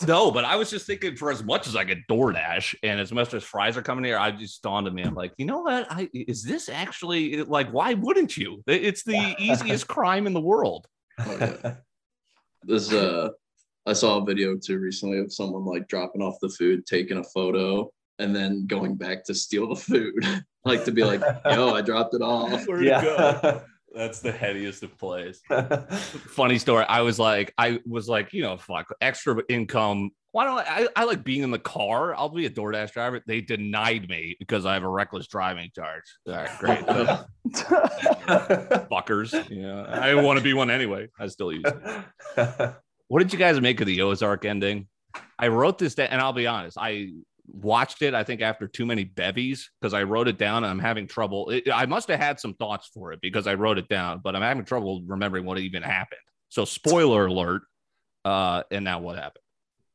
No, 0.08 0.30
but 0.32 0.44
I 0.44 0.56
was 0.56 0.68
just 0.70 0.86
thinking 0.86 1.14
for 1.14 1.30
as 1.30 1.44
much 1.44 1.68
as 1.68 1.76
I 1.76 1.84
get 1.84 1.98
DoorDash 2.10 2.74
and 2.82 2.98
as 2.98 3.12
much 3.12 3.32
as 3.34 3.44
fries 3.44 3.76
are 3.76 3.82
coming 3.82 4.04
here, 4.04 4.18
I 4.18 4.32
just 4.32 4.62
dawned 4.62 4.88
on 4.88 4.94
me. 4.94 5.02
I'm 5.02 5.14
like, 5.14 5.32
you 5.36 5.44
know 5.44 5.60
what? 5.60 5.86
I 5.90 6.08
is 6.12 6.42
this 6.42 6.68
actually 6.68 7.44
like 7.44 7.70
why 7.70 7.94
wouldn't 7.94 8.36
you? 8.36 8.62
It's 8.66 9.04
the 9.04 9.36
easiest 9.38 9.86
crime 9.86 10.26
in 10.26 10.32
the 10.32 10.40
world. 10.40 10.86
Oh, 11.20 11.36
yeah. 11.38 11.74
This 12.64 12.92
uh, 12.92 13.28
I 13.86 13.92
saw 13.92 14.18
a 14.18 14.24
video 14.24 14.56
too 14.56 14.78
recently 14.78 15.18
of 15.18 15.32
someone 15.32 15.64
like 15.64 15.88
dropping 15.88 16.22
off 16.22 16.36
the 16.40 16.48
food, 16.48 16.86
taking 16.86 17.18
a 17.18 17.24
photo, 17.24 17.90
and 18.18 18.34
then 18.34 18.66
going 18.66 18.94
back 18.94 19.24
to 19.24 19.34
steal 19.34 19.68
the 19.68 19.76
food, 19.76 20.24
like 20.64 20.84
to 20.84 20.92
be 20.92 21.04
like, 21.04 21.20
yo, 21.46 21.74
I 21.74 21.82
dropped 21.82 22.14
it 22.14 22.22
off. 22.22 22.66
Where'd 22.66 22.86
it 22.86 23.02
go? 23.02 23.40
yeah. 23.42 23.60
That's 23.94 24.20
the 24.20 24.32
headiest 24.32 24.82
of 24.82 24.96
plays. 24.96 25.42
Funny 26.30 26.58
story. 26.58 26.86
I 26.88 27.02
was 27.02 27.18
like, 27.18 27.52
I 27.58 27.78
was 27.86 28.08
like, 28.08 28.32
you 28.32 28.40
know, 28.40 28.56
fuck, 28.56 28.86
extra 29.02 29.42
income. 29.50 30.12
Why 30.30 30.46
don't 30.46 30.60
I, 30.60 30.64
I? 30.66 30.88
I 30.96 31.04
like 31.04 31.22
being 31.24 31.42
in 31.42 31.50
the 31.50 31.58
car. 31.58 32.14
I'll 32.14 32.30
be 32.30 32.46
a 32.46 32.50
DoorDash 32.50 32.92
driver. 32.92 33.20
They 33.26 33.42
denied 33.42 34.08
me 34.08 34.34
because 34.38 34.64
I 34.64 34.72
have 34.72 34.82
a 34.84 34.88
reckless 34.88 35.26
driving 35.26 35.68
charge. 35.74 36.04
All 36.26 36.32
right, 36.32 36.58
great. 36.58 36.78
Fuckers. 38.88 39.34
Yeah. 39.50 39.82
I 39.82 40.14
want 40.14 40.38
to 40.38 40.42
be 40.42 40.54
one 40.54 40.70
anyway. 40.70 41.08
I 41.20 41.26
still 41.26 41.52
use 41.52 41.64
it. 41.66 42.74
What 43.12 43.18
did 43.22 43.30
you 43.30 43.38
guys 43.38 43.60
make 43.60 43.78
of 43.82 43.86
the 43.86 44.00
Ozark 44.00 44.46
ending? 44.46 44.86
I 45.38 45.48
wrote 45.48 45.76
this 45.76 45.94
down, 45.94 46.08
and 46.12 46.20
I'll 46.22 46.32
be 46.32 46.46
honest, 46.46 46.78
I 46.80 47.10
watched 47.46 48.00
it. 48.00 48.14
I 48.14 48.24
think 48.24 48.40
after 48.40 48.66
too 48.66 48.86
many 48.86 49.04
bevies 49.04 49.70
because 49.78 49.92
I 49.92 50.04
wrote 50.04 50.28
it 50.28 50.38
down, 50.38 50.64
and 50.64 50.70
I'm 50.70 50.78
having 50.78 51.06
trouble. 51.06 51.50
It, 51.50 51.64
I 51.70 51.84
must 51.84 52.08
have 52.08 52.18
had 52.18 52.40
some 52.40 52.54
thoughts 52.54 52.88
for 52.94 53.12
it 53.12 53.20
because 53.20 53.46
I 53.46 53.52
wrote 53.52 53.76
it 53.76 53.86
down, 53.86 54.22
but 54.24 54.34
I'm 54.34 54.40
having 54.40 54.64
trouble 54.64 55.02
remembering 55.06 55.44
what 55.44 55.58
even 55.58 55.82
happened. 55.82 56.22
So, 56.48 56.64
spoiler 56.64 57.26
alert. 57.26 57.64
Uh, 58.24 58.62
and 58.70 58.82
now 58.82 59.00
what 59.00 59.18
happened? 59.18 59.42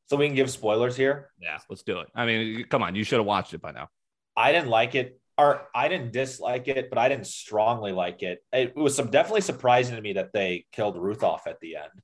so 0.06 0.16
we 0.16 0.26
can 0.28 0.36
give 0.36 0.48
spoilers 0.48 0.96
here. 0.96 1.30
Yeah, 1.40 1.58
let's 1.68 1.82
do 1.82 1.98
it. 1.98 2.06
I 2.14 2.24
mean, 2.24 2.66
come 2.68 2.84
on, 2.84 2.94
you 2.94 3.02
should 3.02 3.18
have 3.18 3.26
watched 3.26 3.52
it 3.52 3.60
by 3.60 3.72
now. 3.72 3.88
I 4.36 4.52
didn't 4.52 4.68
like 4.68 4.94
it, 4.94 5.20
or 5.36 5.66
I 5.74 5.88
didn't 5.88 6.12
dislike 6.12 6.68
it, 6.68 6.88
but 6.88 6.98
I 6.98 7.08
didn't 7.08 7.26
strongly 7.26 7.90
like 7.90 8.22
it. 8.22 8.44
It 8.52 8.76
was 8.76 8.94
some 8.94 9.10
definitely 9.10 9.40
surprising 9.40 9.96
to 9.96 10.02
me 10.02 10.12
that 10.12 10.32
they 10.32 10.66
killed 10.70 10.96
Ruth 10.96 11.24
off 11.24 11.48
at 11.48 11.58
the 11.58 11.74
end. 11.74 12.00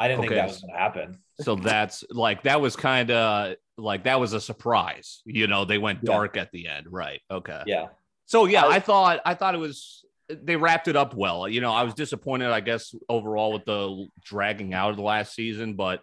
I 0.00 0.08
didn't 0.08 0.22
think 0.22 0.32
that 0.32 0.48
was 0.48 0.60
going 0.62 0.72
to 0.72 0.78
happen. 0.78 1.18
So 1.40 1.54
that's 1.54 2.04
like 2.10 2.42
that 2.44 2.60
was 2.60 2.74
kind 2.74 3.10
of 3.10 3.54
like 3.76 4.04
that 4.04 4.18
was 4.18 4.32
a 4.32 4.40
surprise. 4.40 5.22
You 5.24 5.46
know, 5.46 5.64
they 5.64 5.78
went 5.78 6.00
Yeah. 6.02 6.12
dark 6.12 6.36
at 6.36 6.50
the 6.52 6.66
end, 6.68 6.86
right? 6.90 7.20
Okay. 7.30 7.62
Yeah, 7.66 7.86
So 8.26 8.46
yeah, 8.46 8.64
I- 8.64 8.76
I 8.76 8.80
thought 8.80 9.20
I 9.24 9.34
thought 9.34 9.54
it 9.54 9.58
was 9.58 10.04
they 10.28 10.56
wrapped 10.56 10.86
it 10.88 10.96
up 10.96 11.14
well. 11.14 11.48
You 11.48 11.60
know, 11.60 11.72
I 11.72 11.82
was 11.82 11.92
disappointed, 11.94 12.50
I 12.50 12.60
guess, 12.60 12.94
overall 13.08 13.52
with 13.52 13.64
the 13.64 14.06
dragging 14.24 14.72
out 14.74 14.90
of 14.90 14.96
the 14.96 15.02
last 15.02 15.34
season, 15.34 15.74
but 15.74 16.02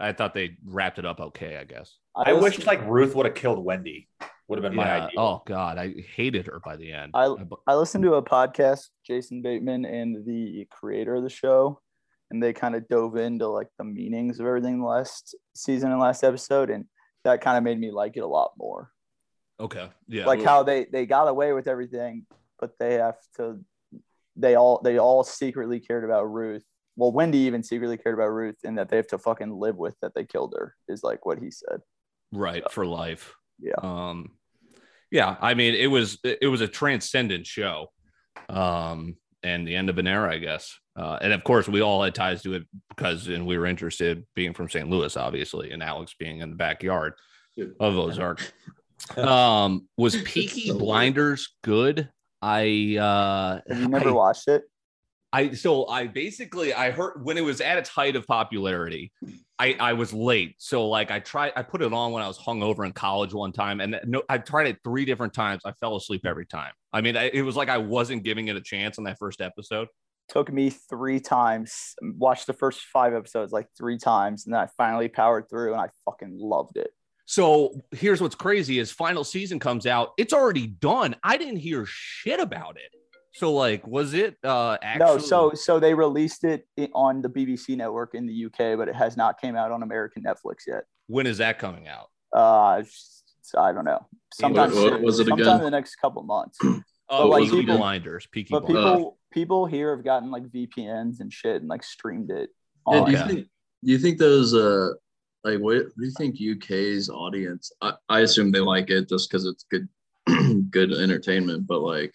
I 0.00 0.12
thought 0.12 0.32
they 0.34 0.56
wrapped 0.64 0.98
it 0.98 1.04
up 1.06 1.20
okay. 1.20 1.56
I 1.58 1.64
guess. 1.64 1.96
I 2.16 2.32
listened- 2.32 2.42
wish 2.58 2.66
like 2.66 2.84
Ruth 2.86 3.14
would 3.14 3.26
have 3.26 3.34
killed 3.34 3.62
Wendy. 3.64 4.08
Would 4.48 4.58
have 4.62 4.70
been 4.70 4.76
my 4.76 4.90
idea. 5.02 5.20
Oh 5.20 5.42
God, 5.46 5.76
I 5.76 5.92
hated 6.16 6.46
her 6.46 6.60
by 6.64 6.76
the 6.76 6.92
end. 6.92 7.12
I- 7.14 7.34
I 7.66 7.74
listened 7.74 8.02
to 8.04 8.14
a 8.14 8.22
podcast, 8.22 8.88
Jason 9.04 9.42
Bateman 9.42 9.84
and 9.84 10.24
the 10.24 10.66
creator 10.70 11.16
of 11.16 11.22
the 11.22 11.28
show, 11.28 11.80
and 12.30 12.42
they 12.42 12.52
kind 12.52 12.74
of 12.74 12.88
dove 12.88 13.16
into 13.16 13.48
like 13.48 13.68
the 13.78 13.84
meanings 13.84 14.40
of 14.40 14.46
everything 14.46 14.82
last 14.82 15.34
season 15.54 15.90
and 15.90 16.00
last 16.00 16.22
episode, 16.24 16.70
and 16.70 16.84
that 17.24 17.40
kind 17.40 17.56
of 17.58 17.64
made 17.64 17.78
me 17.78 17.90
like 17.90 18.16
it 18.16 18.20
a 18.20 18.26
lot 18.26 18.52
more. 18.58 18.90
okay. 19.60 19.88
Yeah. 20.06 20.26
Like 20.26 20.42
how 20.42 20.62
they 20.62 20.84
they 20.84 21.06
got 21.06 21.28
away 21.28 21.52
with 21.52 21.66
everything, 21.68 22.26
but 22.60 22.78
they 22.78 22.94
have 22.94 23.16
to. 23.36 23.60
They 24.36 24.54
all 24.54 24.80
they 24.84 24.98
all 24.98 25.24
secretly 25.24 25.80
cared 25.80 26.04
about 26.04 26.24
Ruth. 26.24 26.64
Well, 26.96 27.12
Wendy 27.12 27.38
even 27.38 27.62
secretly 27.62 27.96
cared 27.96 28.14
about 28.14 28.28
Ruth, 28.28 28.56
and 28.64 28.78
that 28.78 28.88
they 28.88 28.96
have 28.96 29.08
to 29.08 29.18
fucking 29.18 29.50
live 29.52 29.76
with 29.76 29.96
that 30.00 30.14
they 30.14 30.24
killed 30.24 30.54
her 30.56 30.74
is 30.88 31.02
like 31.02 31.26
what 31.26 31.38
he 31.38 31.50
said. 31.50 31.80
right 32.32 32.62
for 32.70 32.86
life. 32.86 33.34
Yeah. 33.60 33.74
Um, 33.82 34.32
yeah. 35.10 35.36
I 35.40 35.54
mean, 35.54 35.74
it 35.74 35.88
was 35.88 36.18
it 36.22 36.48
was 36.48 36.60
a 36.60 36.68
transcendent 36.68 37.46
show, 37.46 37.90
um, 38.48 39.16
and 39.42 39.66
the 39.66 39.74
end 39.76 39.88
of 39.90 39.98
an 39.98 40.06
era, 40.06 40.32
I 40.32 40.38
guess. 40.38 40.78
Uh, 40.96 41.18
and 41.20 41.32
of 41.32 41.44
course, 41.44 41.68
we 41.68 41.80
all 41.80 42.02
had 42.02 42.14
ties 42.14 42.42
to 42.42 42.54
it 42.54 42.64
because, 42.90 43.28
and 43.28 43.46
we 43.46 43.56
were 43.56 43.66
interested, 43.66 44.26
being 44.34 44.52
from 44.52 44.68
St. 44.68 44.88
Louis, 44.88 45.16
obviously, 45.16 45.70
and 45.70 45.82
Alex 45.82 46.14
being 46.18 46.40
in 46.40 46.50
the 46.50 46.56
backyard 46.56 47.14
of 47.78 47.96
Ozark. 47.96 48.40
um, 49.16 49.86
was 49.96 50.16
Peaky 50.22 50.66
So 50.68 50.72
weird. 50.74 50.78
Blinders 50.80 51.54
good? 51.62 52.08
I 52.42 52.96
uh, 53.00 53.60
Have 53.68 53.80
you 53.80 53.88
never 53.88 54.08
I- 54.10 54.12
watched 54.12 54.48
it? 54.48 54.64
I 55.30 55.52
so 55.52 55.86
I 55.88 56.06
basically 56.06 56.72
I 56.72 56.90
heard 56.90 57.22
when 57.22 57.36
it 57.36 57.42
was 57.42 57.60
at 57.60 57.76
its 57.76 57.90
height 57.90 58.16
of 58.16 58.26
popularity, 58.26 59.12
I 59.58 59.76
I 59.78 59.92
was 59.92 60.14
late. 60.14 60.54
So 60.56 60.88
like 60.88 61.10
I 61.10 61.18
tried 61.20 61.52
I 61.54 61.62
put 61.62 61.82
it 61.82 61.92
on 61.92 62.12
when 62.12 62.22
I 62.22 62.26
was 62.28 62.38
hungover 62.38 62.86
in 62.86 62.92
college 62.92 63.34
one 63.34 63.52
time, 63.52 63.82
and 63.82 64.00
no, 64.06 64.22
I 64.30 64.38
tried 64.38 64.68
it 64.68 64.78
three 64.82 65.04
different 65.04 65.34
times. 65.34 65.60
I 65.66 65.72
fell 65.72 65.96
asleep 65.96 66.24
every 66.24 66.46
time. 66.46 66.72
I 66.92 67.00
mean, 67.00 67.16
I, 67.16 67.24
it 67.32 67.42
was 67.42 67.56
like 67.56 67.68
I 67.68 67.78
wasn't 67.78 68.22
giving 68.22 68.48
it 68.48 68.56
a 68.56 68.60
chance 68.60 68.98
on 68.98 69.04
that 69.04 69.18
first 69.18 69.40
episode. 69.40 69.88
took 70.28 70.52
me 70.52 70.70
three 70.70 71.20
times 71.20 71.94
watched 72.02 72.46
the 72.46 72.52
first 72.52 72.82
five 72.92 73.14
episodes 73.14 73.52
like 73.52 73.66
three 73.76 73.96
times 73.98 74.44
and 74.44 74.54
then 74.54 74.60
i 74.60 74.68
finally 74.76 75.08
powered 75.08 75.48
through 75.48 75.72
and 75.72 75.80
i 75.80 75.88
fucking 76.04 76.36
loved 76.38 76.76
it 76.76 76.90
So 77.24 77.80
here's 77.92 78.20
what's 78.22 78.34
crazy: 78.34 78.78
is 78.78 78.90
final 78.90 79.22
season 79.24 79.58
comes 79.58 79.86
out, 79.86 80.12
it's 80.16 80.32
already 80.32 80.66
done. 80.66 81.14
I 81.22 81.36
didn't 81.36 81.58
hear 81.58 81.84
shit 81.86 82.40
about 82.40 82.76
it. 82.76 82.90
So 83.34 83.52
like, 83.52 83.86
was 83.86 84.14
it 84.14 84.36
uh 84.42 84.78
actually? 84.82 85.06
no 85.06 85.18
so 85.18 85.52
so 85.54 85.78
they 85.78 85.92
released 85.92 86.44
it 86.44 86.66
on 86.94 87.20
the 87.22 87.28
bbc 87.28 87.76
network 87.76 88.14
in 88.14 88.26
the 88.26 88.46
uk 88.46 88.58
but 88.78 88.88
it 88.88 88.96
has 88.96 89.14
not 89.16 89.38
came 89.40 89.56
out 89.56 89.70
on 89.72 89.82
american 89.82 90.22
netflix 90.22 90.66
yet 90.66 90.84
when 91.06 91.26
is 91.26 91.38
that 91.38 91.58
coming 91.58 91.86
out? 91.86 92.08
uh 92.32 92.82
i 93.56 93.72
don't 93.72 93.84
know 93.84 94.04
Sometimes 94.34 94.74
what 94.74 94.92
soon. 94.92 95.02
was 95.02 95.20
it 95.20 95.26
sometime 95.26 95.46
again? 95.46 95.58
in 95.58 95.64
the 95.64 95.70
next 95.70 95.96
couple 95.96 96.22
months 96.22 96.58
Oh, 97.10 97.28
like, 97.28 97.44
Peaky 97.44 97.56
people- 97.62 97.78
Blinders. 97.78 98.26
Peaky 98.30 98.48
but 98.50 98.66
Blinders. 98.66 98.96
people 98.96 99.18
people 99.32 99.66
here 99.66 99.96
have 99.96 100.04
gotten 100.04 100.30
like 100.30 100.42
vpns 100.44 101.20
and 101.20 101.32
shit 101.32 101.56
and 101.62 101.68
like 101.68 101.82
streamed 101.82 102.30
it 102.30 102.50
Yeah, 102.90 103.04
do 103.04 103.10
you 103.12 103.16
Okay. 103.18 103.26
think 103.28 103.46
do 103.84 103.92
you 103.92 103.98
think 103.98 104.18
those 104.18 104.54
uh 104.54 104.90
like 105.44 105.58
what, 105.60 105.76
what 105.76 105.92
do 105.98 106.04
you 106.04 106.10
think 106.18 106.36
UK's 106.38 107.08
audience 107.08 107.72
I, 107.80 107.94
I 108.10 108.20
assume 108.20 108.50
they 108.52 108.60
like 108.60 108.90
it 108.90 109.08
just 109.08 109.30
because 109.30 109.46
it's 109.46 109.64
good 109.70 109.88
good 110.70 110.92
entertainment, 110.92 111.66
but 111.66 111.80
like 111.80 112.12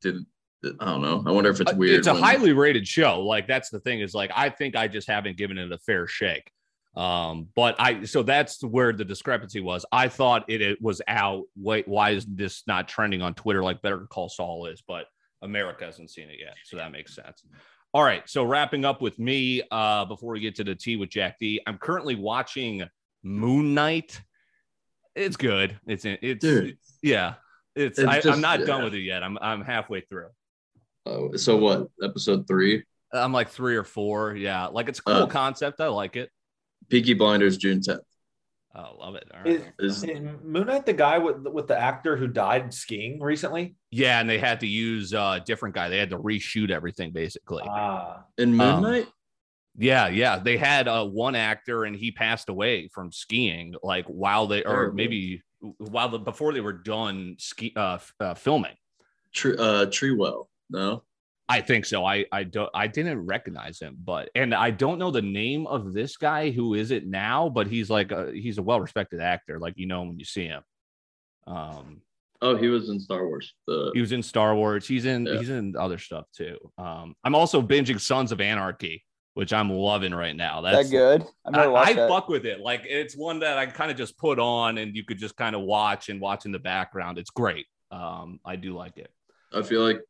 did 0.00 0.24
I 0.80 0.84
don't 0.86 1.02
know. 1.02 1.22
I 1.26 1.30
wonder 1.32 1.48
if 1.50 1.60
it's 1.60 1.72
Uh, 1.72 1.76
weird. 1.76 1.98
It's 1.98 2.06
a 2.06 2.12
when- 2.14 2.22
highly 2.22 2.52
rated 2.52 2.86
show. 2.88 3.20
Like 3.20 3.46
that's 3.46 3.68
the 3.70 3.80
thing 3.80 4.00
is 4.00 4.14
like 4.14 4.30
I 4.34 4.48
think 4.50 4.76
I 4.76 4.88
just 4.88 5.08
haven't 5.08 5.36
given 5.36 5.58
it 5.58 5.70
a 5.72 5.78
fair 5.78 6.06
shake. 6.06 6.50
Um, 6.96 7.48
but 7.54 7.76
I 7.78 8.04
so 8.04 8.22
that's 8.22 8.62
where 8.64 8.92
the 8.92 9.04
discrepancy 9.04 9.60
was. 9.60 9.86
I 9.92 10.08
thought 10.08 10.44
it, 10.48 10.60
it 10.60 10.82
was 10.82 11.00
out. 11.06 11.44
Wait, 11.56 11.86
why 11.86 12.10
is 12.10 12.26
this 12.26 12.64
not 12.66 12.88
trending 12.88 13.22
on 13.22 13.34
Twitter 13.34 13.62
like 13.62 13.80
Better 13.82 14.06
Call 14.10 14.28
Saul 14.28 14.66
is? 14.66 14.82
But 14.86 15.06
America 15.42 15.84
hasn't 15.84 16.10
seen 16.10 16.28
it 16.28 16.38
yet, 16.40 16.54
so 16.64 16.76
that 16.76 16.90
makes 16.92 17.14
sense. 17.14 17.44
All 17.92 18.02
right, 18.02 18.28
so 18.28 18.44
wrapping 18.44 18.84
up 18.84 19.00
with 19.02 19.18
me 19.18 19.62
uh, 19.70 20.04
before 20.04 20.32
we 20.32 20.40
get 20.40 20.54
to 20.56 20.64
the 20.64 20.74
tea 20.74 20.96
with 20.96 21.10
Jack 21.10 21.38
D. 21.40 21.60
I'm 21.66 21.78
currently 21.78 22.14
watching 22.16 22.82
Moon 23.22 23.74
Knight. 23.74 24.20
It's 25.14 25.36
good. 25.36 25.78
It's 25.86 26.04
it's 26.04 26.40
Dude. 26.40 26.76
yeah. 27.02 27.34
It's, 27.76 27.98
It's 28.00 28.26
I, 28.26 28.32
I'm 28.32 28.40
not 28.40 28.66
done 28.66 28.82
with 28.84 28.94
it 28.94 29.00
yet. 29.02 29.22
I'm 29.22 29.38
I'm 29.40 29.62
halfway 29.62 30.00
through. 30.02 30.28
Oh, 31.06 31.34
so 31.36 31.56
what? 31.56 31.88
Episode 32.02 32.46
three, 32.48 32.84
I'm 33.12 33.32
like 33.32 33.48
three 33.48 33.76
or 33.76 33.84
four. 33.84 34.34
Yeah, 34.36 34.66
like 34.66 34.88
it's 34.88 34.98
a 34.98 35.02
cool 35.02 35.14
Uh, 35.22 35.26
concept. 35.26 35.80
I 35.80 35.86
like 35.86 36.16
it. 36.16 36.30
Peaky 36.90 37.14
Blinders, 37.14 37.56
June 37.56 37.80
tenth. 37.80 38.00
Oh, 38.74 38.96
love 38.98 39.16
it. 39.16 39.28
All 39.34 39.42
Is. 39.50 39.62
Is 39.78 40.04
is 40.04 40.20
Moon 40.44 40.66
Knight 40.66 40.86
the 40.86 40.92
guy 40.92 41.18
with 41.18 41.38
with 41.48 41.66
the 41.66 41.78
actor 41.78 42.16
who 42.16 42.28
died 42.28 42.72
skiing 42.72 43.20
recently? 43.20 43.74
Yeah, 43.90 44.20
and 44.20 44.30
they 44.30 44.38
had 44.38 44.60
to 44.60 44.66
use 44.66 45.12
uh, 45.12 45.38
a 45.40 45.44
different 45.44 45.74
guy. 45.74 45.88
They 45.88 45.98
had 45.98 46.10
to 46.10 46.18
reshoot 46.18 46.70
everything 46.70 47.12
basically. 47.12 47.64
Ah, 47.66 48.24
in 48.38 48.54
Moon 48.54 48.84
Um, 48.84 49.06
yeah, 49.76 50.08
yeah. 50.08 50.38
They 50.38 50.56
had 50.56 50.88
uh, 50.88 51.06
one 51.06 51.34
actor, 51.34 51.84
and 51.84 51.96
he 51.96 52.12
passed 52.12 52.48
away 52.48 52.88
from 52.88 53.10
skiing, 53.12 53.74
like 53.82 54.06
while 54.06 54.46
they, 54.46 54.60
or 54.62 54.74
Terrible. 54.74 54.96
maybe 54.96 55.42
while 55.78 56.08
the 56.08 56.18
before 56.18 56.52
they 56.52 56.60
were 56.60 56.72
done 56.72 57.36
ski 57.38 57.72
uh, 57.76 57.94
f- 57.94 58.14
uh, 58.20 58.34
filming. 58.34 58.74
Tre- 59.32 59.56
uh 59.56 59.86
Treewell. 59.86 60.46
No. 60.68 61.02
I 61.50 61.60
think 61.60 61.84
so. 61.84 62.04
I 62.04 62.24
I 62.32 62.44
don't 62.44 62.70
I 62.74 62.86
didn't 62.86 63.26
recognize 63.26 63.80
him, 63.80 63.96
but 64.04 64.30
and 64.34 64.54
I 64.54 64.70
don't 64.70 64.98
know 64.98 65.10
the 65.10 65.22
name 65.22 65.66
of 65.66 65.92
this 65.92 66.16
guy 66.16 66.50
who 66.50 66.74
is 66.74 66.90
it 66.90 67.06
now, 67.06 67.48
but 67.48 67.66
he's 67.66 67.90
like 67.90 68.12
a, 68.12 68.30
he's 68.32 68.58
a 68.58 68.62
well 68.62 68.80
respected 68.80 69.20
actor, 69.20 69.58
like 69.58 69.74
you 69.76 69.86
know 69.86 70.02
when 70.02 70.18
you 70.18 70.24
see 70.24 70.46
him. 70.46 70.62
Um, 71.46 72.02
Oh, 72.42 72.56
he 72.56 72.68
was 72.68 72.88
in 72.88 72.98
Star 72.98 73.26
Wars. 73.26 73.52
The 73.66 73.90
he 73.92 74.00
was 74.00 74.12
in 74.12 74.22
Star 74.22 74.54
Wars. 74.54 74.88
He's 74.88 75.04
in 75.04 75.26
Yeah. 75.26 75.36
he's 75.38 75.50
in 75.50 75.76
other 75.76 75.98
stuff 75.98 76.24
too. 76.34 76.56
Um, 76.78 77.14
I'm 77.22 77.34
also 77.34 77.60
binging 77.60 78.00
Sons 78.00 78.32
of 78.32 78.40
Anarchy, 78.40 79.04
which 79.34 79.52
I'm 79.52 79.68
loving 79.70 80.14
right 80.14 80.34
now. 80.34 80.62
that 80.62 80.72
That's 80.72 80.90
good 80.90 81.22
i've 81.44 81.54
I, 81.54 81.74
I 81.74 81.92
that. 81.92 82.08
fuck 82.08 82.28
with 82.28 82.46
it. 82.46 82.60
Like 82.60 82.82
it's 82.86 83.14
one 83.14 83.40
that 83.40 83.58
I 83.58 83.66
kind 83.66 83.90
of 83.90 83.98
just 83.98 84.16
put 84.16 84.38
on 84.38 84.78
and 84.78 84.96
you 84.96 85.04
could 85.04 85.18
just 85.18 85.36
kind 85.36 85.54
of 85.54 85.60
watch 85.62 86.08
and 86.08 86.18
watch 86.18 86.46
in 86.46 86.52
the 86.52 86.58
background. 86.58 87.18
It's 87.18 87.28
great. 87.30 87.66
Um, 87.90 88.40
I 88.44 88.56
do 88.56 88.74
like 88.74 88.96
it. 88.96 89.10
I 89.52 89.60
feel 89.60 89.82
like 89.82 90.00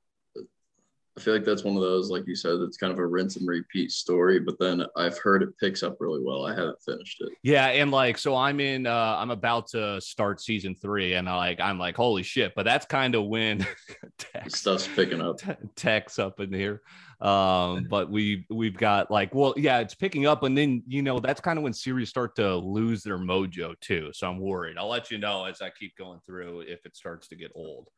I 1.21 1.23
feel 1.23 1.35
like 1.35 1.45
that's 1.45 1.65
one 1.65 1.77
of 1.77 1.83
those, 1.83 2.09
like 2.09 2.27
you 2.27 2.35
said, 2.35 2.55
it's 2.61 2.79
kind 2.79 2.91
of 2.91 2.99
a 2.99 3.07
rinse 3.07 3.37
and 3.37 3.47
repeat 3.47 3.93
story. 3.93 4.41
But 4.41 4.59
then 4.59 4.87
I've 4.97 5.19
heard 5.19 5.43
it 5.43 5.51
picks 5.59 5.83
up 5.83 5.99
really 6.01 6.23
well. 6.25 6.47
I 6.47 6.55
haven't 6.55 6.81
finished 6.81 7.21
it. 7.21 7.29
Yeah, 7.43 7.67
and 7.67 7.91
like 7.91 8.17
so 8.17 8.35
I'm 8.35 8.59
in 8.59 8.87
uh 8.87 9.17
I'm 9.19 9.31
about 9.31 9.69
to 9.73 10.01
start 10.01 10.41
season 10.41 10.75
3 10.75 11.15
and 11.15 11.29
I 11.29 11.37
like 11.37 11.61
I'm 11.61 11.79
like 11.79 11.95
holy 11.95 12.23
shit, 12.23 12.55
but 12.57 12.65
that's 12.65 12.87
kind 12.87 13.15
of 13.15 13.27
when 13.27 13.67
Tex, 14.19 14.61
Stuff's 14.61 14.89
picking 14.89 15.21
up. 15.21 15.39
Te- 15.39 15.53
Tex 15.77 16.19
up 16.19 16.41
in 16.41 16.55
here. 16.55 16.81
Um 17.21 17.87
but 17.91 18.11
we 18.11 18.47
we've 18.49 18.79
got 18.79 19.11
like 19.11 19.35
well 19.35 19.53
yeah, 19.59 19.81
it's 19.81 19.95
picking 19.95 20.27
up 20.27 20.43
and 20.43 20.57
then 20.57 20.83
you 20.87 21.03
know 21.03 21.21
that's 21.21 21.43
kind 21.43 21.59
of 21.59 21.65
when 21.65 21.75
series 21.75 22.09
start 22.09 22.35
to 22.37 22.57
lose 22.57 23.03
their 23.03 23.19
mojo 23.19 23.79
too. 23.81 24.11
So 24.15 24.27
I'm 24.27 24.41
worried. 24.41 24.79
I'll 24.79 24.89
let 24.89 25.11
you 25.11 25.19
know 25.19 25.45
as 25.45 25.61
I 25.61 25.69
keep 25.69 25.95
going 25.99 26.21
through 26.25 26.61
if 26.61 26.87
it 26.87 26.97
starts 26.97 27.29
to 27.29 27.37
get 27.37 27.53
old. 27.55 27.89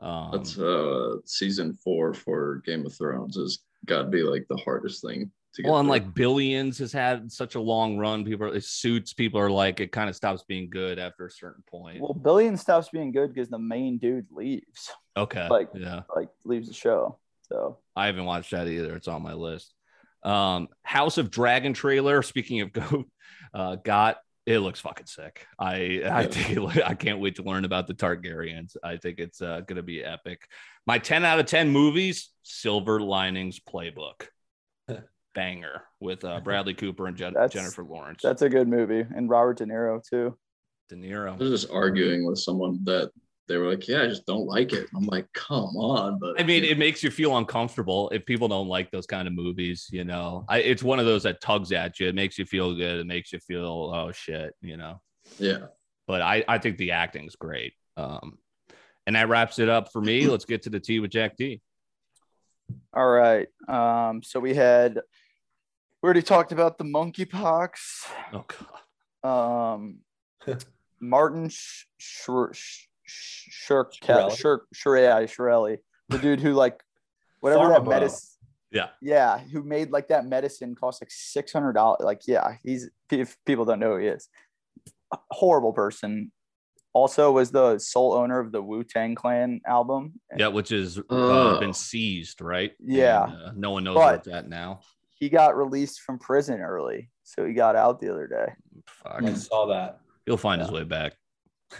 Um, 0.00 0.30
That's 0.32 0.58
uh 0.58 1.16
season 1.24 1.74
four 1.74 2.14
for 2.14 2.62
Game 2.64 2.86
of 2.86 2.96
Thrones 2.96 3.36
has 3.36 3.58
got 3.86 4.02
to 4.02 4.08
be 4.08 4.22
like 4.22 4.46
the 4.48 4.56
hardest 4.56 5.02
thing 5.04 5.30
to 5.54 5.62
get. 5.62 5.68
well, 5.68 5.78
and 5.78 5.86
through. 5.86 5.90
like 5.90 6.14
Billions 6.14 6.78
has 6.78 6.92
had 6.92 7.30
such 7.30 7.54
a 7.54 7.60
long 7.60 7.98
run. 7.98 8.24
People, 8.24 8.46
are, 8.46 8.60
suits. 8.60 9.12
People 9.12 9.40
are 9.40 9.50
like, 9.50 9.80
it 9.80 9.92
kind 9.92 10.08
of 10.08 10.16
stops 10.16 10.42
being 10.46 10.70
good 10.70 10.98
after 10.98 11.26
a 11.26 11.30
certain 11.30 11.62
point. 11.68 12.00
Well, 12.00 12.14
Billion 12.14 12.56
stops 12.56 12.88
being 12.88 13.12
good 13.12 13.34
because 13.34 13.50
the 13.50 13.58
main 13.58 13.98
dude 13.98 14.26
leaves, 14.30 14.90
okay, 15.16 15.48
like- 15.48 15.68
yeah, 15.74 16.02
like 16.14 16.28
leaves 16.44 16.68
the 16.68 16.74
show. 16.74 17.18
So 17.42 17.78
I 17.96 18.06
haven't 18.06 18.26
watched 18.26 18.52
that 18.52 18.68
either. 18.68 18.94
It's 18.94 19.08
on 19.08 19.22
my 19.22 19.34
list. 19.34 19.74
Um, 20.22 20.68
House 20.82 21.18
of 21.18 21.30
Dragon 21.30 21.72
trailer. 21.72 22.22
Speaking 22.22 22.60
of 22.60 22.72
goat, 22.72 23.08
uh, 23.52 23.76
got 23.76 24.18
it 24.54 24.60
looks 24.60 24.80
fucking 24.80 25.06
sick. 25.06 25.46
I 25.58 25.72
I 25.74 25.76
Yeah. 26.22 26.22
think 26.26 26.50
it, 26.76 26.82
I 26.84 26.94
can't 26.94 27.20
wait 27.20 27.36
to 27.36 27.42
learn 27.42 27.64
about 27.64 27.86
the 27.86 27.94
Targaryens. 27.94 28.76
I 28.82 28.96
think 28.96 29.18
it's 29.18 29.40
uh, 29.40 29.60
gonna 29.66 29.82
be 29.82 30.02
epic. 30.04 30.42
My 30.86 30.98
ten 30.98 31.24
out 31.24 31.38
of 31.40 31.46
ten 31.46 31.68
movies: 31.70 32.30
Silver 32.42 33.00
Linings 33.00 33.60
Playbook, 33.60 34.28
banger 35.34 35.82
with 36.00 36.24
uh, 36.24 36.40
Bradley 36.44 36.74
Cooper 36.74 37.06
and 37.06 37.16
Jen- 37.16 37.34
Jennifer 37.50 37.84
Lawrence. 37.84 38.20
that's 38.22 38.42
a 38.42 38.48
good 38.48 38.68
movie, 38.68 39.04
and 39.14 39.28
Robert 39.28 39.58
De 39.58 39.64
Niro 39.66 40.02
too. 40.02 40.36
De 40.88 40.96
Niro. 40.96 41.32
I 41.32 41.36
Niro. 41.36 41.38
was 41.38 41.62
just 41.62 41.72
arguing 41.72 42.26
with 42.26 42.38
someone 42.38 42.80
that 42.84 43.10
they 43.50 43.56
were 43.58 43.68
like, 43.68 43.86
"Yeah, 43.88 44.02
I 44.02 44.06
just 44.06 44.24
don't 44.26 44.46
like 44.46 44.72
it." 44.72 44.86
I'm 44.94 45.06
like, 45.06 45.26
"Come 45.32 45.76
on!" 45.76 46.18
But 46.20 46.40
I 46.40 46.44
mean, 46.44 46.62
it 46.62 46.78
makes 46.78 47.02
you 47.02 47.10
feel 47.10 47.36
uncomfortable 47.36 48.08
if 48.10 48.24
people 48.24 48.46
don't 48.46 48.68
like 48.68 48.90
those 48.92 49.06
kind 49.06 49.26
of 49.26 49.34
movies. 49.34 49.88
You 49.90 50.04
know, 50.04 50.44
I, 50.48 50.58
it's 50.58 50.84
one 50.84 51.00
of 51.00 51.04
those 51.06 51.24
that 51.24 51.40
tugs 51.40 51.72
at 51.72 51.98
you. 51.98 52.06
It 52.08 52.14
makes 52.14 52.38
you 52.38 52.46
feel 52.46 52.74
good. 52.74 53.00
It 53.00 53.06
makes 53.06 53.32
you 53.32 53.40
feel, 53.40 53.92
oh 53.94 54.12
shit, 54.12 54.54
you 54.62 54.76
know. 54.76 55.00
yeah, 55.38 55.66
But 56.06 56.22
I, 56.22 56.44
I 56.46 56.58
think 56.58 56.78
the 56.78 56.92
acting's 56.92 57.34
great. 57.34 57.74
Um, 57.96 58.38
and 59.06 59.16
that 59.16 59.28
wraps 59.28 59.58
it 59.58 59.68
up 59.68 59.92
for 59.92 60.00
me. 60.00 60.26
Let's 60.28 60.44
get 60.44 60.62
to 60.62 60.70
the 60.70 60.80
tea 60.80 61.00
with 61.00 61.10
Jack 61.10 61.36
D. 61.36 61.60
All 62.94 63.08
right. 63.08 63.48
Um, 63.68 64.22
so 64.22 64.38
we 64.38 64.54
had 64.54 64.94
we 66.02 66.06
already 66.06 66.22
talked 66.22 66.52
about 66.52 66.78
the 66.78 66.84
monkeypox. 66.84 67.72
Oh 68.32 68.44
god. 69.24 69.74
Um, 69.74 69.98
Martin 71.00 71.48
Sh- 71.48 71.86
Sh- 71.98 72.28
Sh- 72.52 72.86
Shirk 73.10 73.92
Shirelli? 74.02 74.38
Shirk 74.38 74.66
Shirelli 74.74 75.24
Shirelli, 75.24 75.78
the 76.08 76.18
dude 76.18 76.40
who 76.40 76.52
like 76.54 76.82
whatever 77.40 77.68
that 77.68 77.84
medicine. 77.86 78.28
Yeah. 78.72 78.88
Yeah, 79.02 79.38
who 79.38 79.62
made 79.64 79.90
like 79.90 80.08
that 80.08 80.26
medicine 80.26 80.74
cost 80.74 81.02
like 81.02 81.10
six 81.10 81.52
hundred 81.52 81.72
dollars. 81.72 82.00
Like, 82.02 82.22
yeah, 82.26 82.56
he's 82.62 82.88
if 83.10 83.36
people 83.44 83.64
don't 83.64 83.80
know 83.80 83.92
who 83.92 83.98
he 83.98 84.06
is, 84.06 84.28
a 85.12 85.18
horrible 85.30 85.72
person. 85.72 86.30
Also, 86.92 87.30
was 87.30 87.52
the 87.52 87.78
sole 87.78 88.14
owner 88.14 88.40
of 88.40 88.50
the 88.50 88.60
Wu 88.60 88.82
Tang 88.82 89.14
Clan 89.14 89.60
album. 89.64 90.14
Yeah, 90.36 90.48
which 90.48 90.70
has 90.70 90.98
uh, 91.08 91.60
been 91.60 91.72
seized, 91.72 92.40
right? 92.40 92.72
Yeah. 92.84 93.24
And, 93.24 93.32
uh, 93.42 93.52
no 93.54 93.70
one 93.70 93.84
knows 93.84 93.94
But- 93.94 94.06
where 94.06 94.14
it's 94.16 94.28
at 94.28 94.48
now. 94.48 94.80
He 95.20 95.28
got 95.28 95.54
released 95.56 96.00
from 96.00 96.18
prison 96.18 96.60
early, 96.60 97.10
so 97.24 97.44
he 97.44 97.52
got 97.52 97.76
out 97.76 98.00
the 98.00 98.10
other 98.10 98.26
day. 98.26 98.54
Fuck. 98.86 99.22
I 99.22 99.34
saw 99.34 99.66
that. 99.66 100.00
He'll 100.24 100.38
find 100.38 100.62
his 100.62 100.70
way 100.70 100.84
back. 100.84 101.14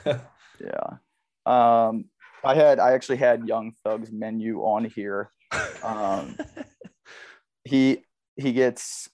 Yeah. 0.61 0.97
Um, 1.47 2.07
I 2.45 2.55
had 2.55 2.79
I 2.79 2.93
actually 2.93 3.19
had 3.19 3.47
Young 3.47 3.73
Thug's 3.85 4.13
menu 4.13 4.61
on 4.61 4.85
here. 4.85 5.31
Um, 5.83 6.37
he 7.65 8.03
he 8.37 8.53
gets 8.53 9.09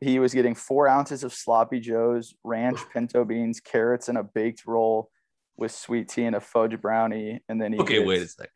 he 0.00 0.18
was 0.18 0.34
getting 0.34 0.54
four 0.54 0.88
ounces 0.88 1.24
of 1.24 1.32
sloppy 1.32 1.80
joes, 1.80 2.34
ranch 2.42 2.78
pinto 2.92 3.24
beans, 3.24 3.60
carrots, 3.60 4.08
and 4.08 4.18
a 4.18 4.22
baked 4.22 4.66
roll 4.66 5.10
with 5.56 5.72
sweet 5.72 6.08
tea 6.08 6.24
and 6.24 6.36
a 6.36 6.40
fudge 6.40 6.80
brownie. 6.80 7.40
And 7.48 7.60
then 7.60 7.72
he 7.72 7.78
okay, 7.78 7.98
gets, 7.98 8.06
wait 8.06 8.22
a 8.22 8.28
second. 8.28 8.50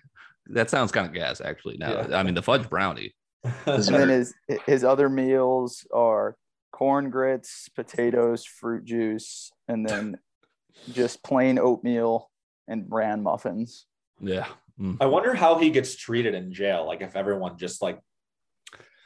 That 0.46 0.70
sounds 0.70 0.90
kind 0.90 1.06
of 1.06 1.12
gas, 1.12 1.40
actually. 1.40 1.76
Now, 1.76 2.08
Yeah. 2.08 2.18
I 2.18 2.22
mean, 2.22 2.34
the 2.34 2.42
fudge 2.42 2.68
brownie. 2.68 3.14
And 3.66 3.84
then 3.84 4.08
his 4.08 4.34
his 4.66 4.82
other 4.82 5.08
meals 5.08 5.86
are 5.94 6.36
corn 6.72 7.10
grits, 7.10 7.68
potatoes, 7.68 8.44
fruit 8.44 8.84
juice, 8.84 9.52
and 9.68 9.88
then 9.88 10.18
just 10.92 11.22
plain 11.22 11.58
oatmeal 11.58 12.30
and 12.68 12.88
bran 12.88 13.22
muffins. 13.22 13.86
Yeah. 14.20 14.46
Mm. 14.80 14.98
I 15.00 15.06
wonder 15.06 15.34
how 15.34 15.58
he 15.58 15.70
gets 15.70 15.96
treated 15.96 16.34
in 16.34 16.52
jail. 16.52 16.86
Like 16.86 17.00
if 17.00 17.16
everyone 17.16 17.58
just 17.58 17.82
like 17.82 17.98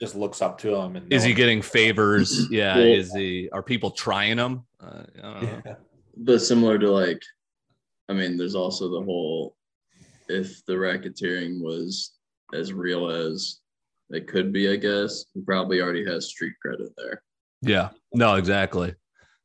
just 0.00 0.14
looks 0.14 0.42
up 0.42 0.58
to 0.58 0.74
him 0.74 0.96
and 0.96 1.10
Is 1.12 1.22
he 1.22 1.30
one- 1.30 1.36
getting 1.36 1.62
favors? 1.62 2.46
Yeah. 2.50 2.76
Well- 2.76 2.84
Is 2.84 3.14
he? 3.14 3.48
Are 3.52 3.62
people 3.62 3.90
trying 3.92 4.36
him? 4.38 4.64
Uh, 4.80 5.04
I 5.18 5.22
don't 5.22 5.42
know. 5.42 5.62
Yeah. 5.64 5.74
but 6.16 6.38
similar 6.40 6.78
to 6.78 6.90
like, 6.90 7.22
I 8.08 8.12
mean, 8.12 8.36
there's 8.36 8.54
also 8.56 8.90
the 8.90 9.02
whole 9.02 9.56
if 10.28 10.64
the 10.66 10.74
racketeering 10.74 11.60
was 11.60 12.12
as 12.54 12.72
real 12.72 13.08
as 13.10 13.60
it 14.10 14.26
could 14.26 14.52
be, 14.52 14.70
I 14.70 14.76
guess 14.76 15.24
he 15.34 15.40
probably 15.40 15.80
already 15.80 16.04
has 16.04 16.28
street 16.28 16.54
credit 16.60 16.90
there. 16.98 17.22
Yeah. 17.62 17.90
No, 18.12 18.34
exactly. 18.34 18.94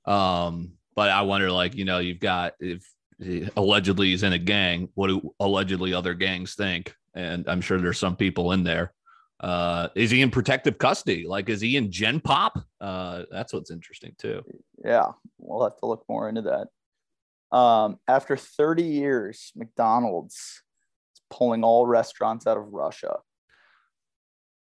Um, 0.06 0.74
but 0.96 1.10
I 1.10 1.22
wonder, 1.22 1.52
like, 1.52 1.76
you 1.76 1.86
know, 1.86 2.00
you've 2.00 2.20
got 2.20 2.54
if 2.60 2.86
he 3.20 3.50
allegedly 3.58 4.08
he's 4.12 4.24
in 4.24 4.34
a 4.34 4.38
gang, 4.38 4.90
what 4.94 5.08
do 5.08 5.34
allegedly 5.40 5.94
other 5.94 6.14
gangs 6.14 6.56
think? 6.56 6.96
And 7.16 7.48
I'm 7.50 7.62
sure 7.62 7.80
there's 7.80 8.00
some 8.00 8.16
people 8.16 8.52
in 8.52 8.64
there. 8.64 8.94
Uh, 9.40 9.90
is 9.96 10.10
he 10.12 10.22
in 10.22 10.32
protective 10.32 10.78
custody? 10.78 11.26
Like, 11.28 11.50
is 11.50 11.62
he 11.62 11.78
in 11.78 11.92
Gen 11.92 12.20
Pop? 12.20 12.58
Uh, 12.82 13.24
that's 13.32 13.54
what's 13.54 13.72
interesting 13.72 14.16
too. 14.18 14.44
Yeah, 14.84 15.12
we'll 15.38 15.64
have 15.64 15.78
to 15.78 15.86
look 15.86 16.04
more 16.10 16.28
into 16.30 16.42
that. 16.44 17.56
Um, 17.56 18.00
after 18.08 18.36
30 18.36 18.84
years, 18.84 19.52
McDonald's 19.56 20.36
is 20.36 21.22
pulling 21.30 21.64
all 21.64 21.86
restaurants 21.86 22.46
out 22.48 22.58
of 22.58 22.74
Russia. 22.74 23.18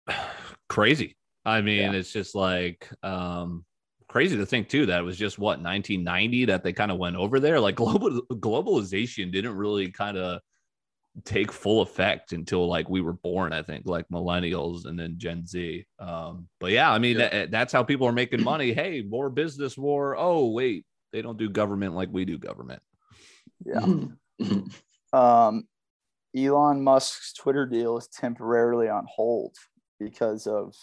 crazy. 0.69 1.17
I 1.45 1.61
mean, 1.61 1.93
Yeah. 1.93 1.99
it's 1.99 2.11
just 2.11 2.35
like 2.35 2.87
um 3.03 3.65
crazy 4.07 4.37
to 4.37 4.45
think 4.45 4.69
too 4.69 4.85
that 4.85 4.99
it 4.99 5.03
was 5.03 5.17
just 5.17 5.37
what 5.37 5.59
1990 5.61 6.45
that 6.45 6.63
they 6.63 6.73
kind 6.73 6.91
of 6.91 6.97
went 6.97 7.15
over 7.15 7.39
there. 7.39 7.59
Like 7.59 7.75
global 7.83 8.21
globalization 8.31 9.31
didn't 9.31 9.55
really 9.55 9.91
kind 9.91 10.17
of 10.17 10.41
take 11.25 11.51
full 11.51 11.81
effect 11.81 12.31
until 12.31 12.67
like 12.67 12.89
we 12.89 13.01
were 13.01 13.13
born, 13.13 13.51
I 13.51 13.63
think, 13.63 13.87
like 13.87 14.07
millennials 14.09 14.85
and 14.85 14.97
then 14.99 15.15
Gen 15.17 15.45
Z. 15.47 15.85
Um, 15.99 16.47
but 16.59 16.71
yeah, 16.71 16.91
I 16.91 16.99
mean 16.99 17.17
Yeah. 17.17 17.29
that- 17.29 17.51
that's 17.51 17.73
how 17.73 17.83
people 17.83 18.07
are 18.07 18.11
making 18.13 18.43
money. 18.43 18.71
Hey, 18.73 19.01
more 19.01 19.29
business 19.29 19.77
war. 19.77 20.15
Oh, 20.17 20.51
wait, 20.51 20.85
they 21.11 21.21
don't 21.21 21.37
do 21.37 21.49
government 21.49 21.95
like 21.95 22.09
we 22.11 22.23
do 22.25 22.37
government. 22.37 22.81
Yeah. 23.65 23.85
Um, 25.13 25.67
Elon 26.35 26.83
Musk's 26.83 27.31
Twitter 27.33 27.65
deal 27.65 27.97
is 27.97 28.07
temporarily 28.09 28.89
on 28.89 29.05
hold 29.09 29.55
because 29.99 30.45
of 30.47 30.75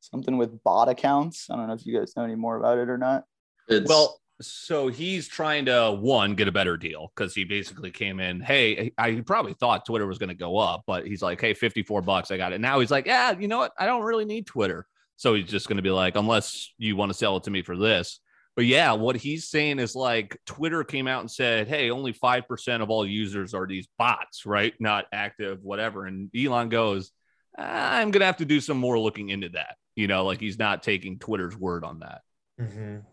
something 0.00 0.36
with 0.36 0.62
bot 0.64 0.88
accounts. 0.88 1.48
I 1.50 1.56
don't 1.56 1.68
know 1.68 1.74
if 1.74 1.86
you 1.86 1.98
guys 1.98 2.14
know 2.16 2.24
any 2.24 2.34
more 2.34 2.56
about 2.56 2.78
it 2.78 2.88
or 2.88 2.98
not. 2.98 3.24
It's 3.68 3.88
Well, 3.88 4.20
so 4.40 4.88
he's 4.88 5.28
trying 5.28 5.66
to 5.66 5.92
one 5.92 6.34
get 6.34 6.48
a 6.48 6.52
better 6.52 6.76
deal 6.76 7.12
because 7.14 7.34
he 7.34 7.44
basically 7.44 7.90
came 7.90 8.20
in. 8.20 8.40
Hey, 8.40 8.92
I 8.96 9.20
probably 9.26 9.52
thought 9.54 9.84
Twitter 9.84 10.06
was 10.06 10.18
going 10.18 10.30
to 10.30 10.34
go 10.34 10.56
up, 10.56 10.84
but 10.86 11.06
he's 11.06 11.22
like, 11.22 11.40
hey, 11.40 11.52
54 11.52 12.02
bucks, 12.02 12.30
I 12.30 12.38
got 12.38 12.52
it. 12.52 12.60
Now 12.60 12.80
he's 12.80 12.90
like, 12.90 13.06
yeah, 13.06 13.38
you 13.38 13.48
know 13.48 13.58
what? 13.58 13.72
I 13.78 13.86
don't 13.86 14.02
really 14.02 14.24
need 14.24 14.46
Twitter. 14.46 14.86
So 15.16 15.34
he's 15.34 15.46
just 15.46 15.68
going 15.68 15.76
to 15.76 15.82
be 15.82 15.90
like, 15.90 16.16
unless 16.16 16.72
you 16.78 16.96
want 16.96 17.10
to 17.10 17.18
sell 17.18 17.36
it 17.36 17.44
to 17.44 17.50
me 17.50 17.62
for 17.62 17.76
this. 17.76 18.20
But 18.56 18.64
yeah, 18.64 18.92
what 18.92 19.16
he's 19.16 19.48
saying 19.48 19.78
is 19.78 19.94
like 19.94 20.36
Twitter 20.46 20.84
came 20.84 21.06
out 21.06 21.20
and 21.20 21.30
said, 21.30 21.68
hey, 21.68 21.90
only 21.90 22.12
5% 22.12 22.82
of 22.82 22.90
all 22.90 23.06
users 23.06 23.54
are 23.54 23.66
these 23.66 23.88
bots, 23.98 24.46
right? 24.46 24.72
Not 24.80 25.04
active, 25.12 25.62
whatever. 25.62 26.06
And 26.06 26.30
Elon 26.34 26.70
goes, 26.70 27.12
ah, 27.58 27.96
I'm 27.96 28.10
going 28.10 28.20
to 28.20 28.26
have 28.26 28.38
to 28.38 28.46
do 28.46 28.60
some 28.60 28.78
more 28.78 28.98
looking 28.98 29.28
into 29.28 29.50
that. 29.50 29.76
You 29.96 30.06
know, 30.06 30.24
like 30.24 30.40
he's 30.40 30.58
not 30.58 30.82
taking 30.82 31.18
Twitter's 31.18 31.56
word 31.56 31.84
on 31.84 32.00
that. 32.00 32.22
Mhm. 32.60 33.04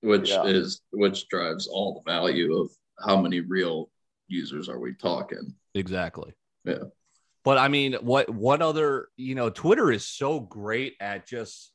which 0.00 0.30
Yeah. 0.30 0.44
is 0.44 0.80
which 0.90 1.28
drives 1.28 1.68
all 1.68 1.94
the 1.94 2.10
value 2.10 2.56
of 2.56 2.70
how 2.98 3.20
many 3.20 3.38
real 3.40 3.88
users 4.26 4.68
are 4.68 4.80
we 4.80 4.94
talking? 4.94 5.54
Exactly. 5.74 6.32
Yeah. 6.64 6.84
But 7.44 7.58
I 7.58 7.68
mean, 7.68 7.94
what 7.94 8.28
what 8.28 8.62
other, 8.62 9.08
you 9.16 9.34
know, 9.36 9.48
Twitter 9.50 9.92
is 9.92 10.06
so 10.06 10.40
great 10.40 10.94
at 11.00 11.26
just 11.26 11.70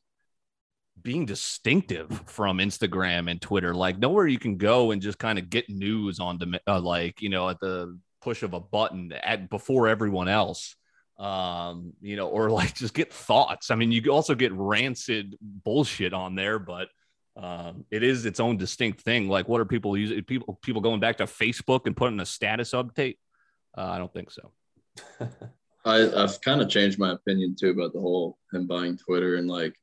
being 1.00 1.24
distinctive 1.26 2.10
from 2.26 2.58
Instagram 2.58 3.30
and 3.30 3.40
Twitter. 3.40 3.74
Like 3.74 3.98
nowhere 3.98 4.26
you 4.26 4.38
can 4.38 4.56
go 4.58 4.90
and 4.90 5.00
just 5.00 5.18
kind 5.18 5.38
of 5.38 5.48
get 5.48 5.70
news 5.70 6.20
on 6.20 6.38
the 6.38 6.60
uh, 6.66 6.80
like, 6.80 7.22
you 7.22 7.28
know, 7.30 7.48
at 7.48 7.60
the 7.60 7.98
push 8.20 8.42
of 8.42 8.52
a 8.52 8.60
button 8.60 9.12
at 9.12 9.48
before 9.48 9.88
everyone 9.88 10.28
else. 10.28 10.74
Um, 11.18 11.94
you 12.00 12.14
know, 12.14 12.28
or 12.28 12.50
like 12.50 12.74
just 12.74 12.94
get 12.94 13.12
thoughts. 13.12 13.70
I 13.70 13.74
mean, 13.74 13.90
you 13.90 14.10
also 14.10 14.34
get 14.34 14.52
rancid 14.52 15.36
bullshit 15.40 16.12
on 16.12 16.36
there, 16.36 16.58
but 16.60 16.88
um, 17.36 17.84
it 17.90 18.02
is 18.02 18.26
its 18.26 18.40
own 18.40 18.56
distinct 18.56 19.00
thing. 19.02 19.28
Like, 19.28 19.48
what 19.48 19.60
are 19.60 19.64
people 19.64 19.96
using? 19.96 20.22
People 20.24 20.58
people 20.62 20.80
going 20.80 21.00
back 21.00 21.18
to 21.18 21.24
Facebook 21.24 21.86
and 21.86 21.96
putting 21.96 22.20
a 22.20 22.26
status 22.26 22.72
update? 22.72 23.18
Uh, 23.76 23.82
I 23.82 23.98
don't 23.98 24.12
think 24.12 24.30
so. 24.30 24.52
I, 25.84 26.22
I've 26.22 26.40
kind 26.40 26.60
of 26.60 26.68
changed 26.68 26.98
my 26.98 27.12
opinion 27.12 27.56
too 27.58 27.70
about 27.70 27.92
the 27.92 28.00
whole 28.00 28.38
him 28.52 28.66
buying 28.66 28.96
Twitter 28.96 29.36
and 29.36 29.48
like, 29.48 29.74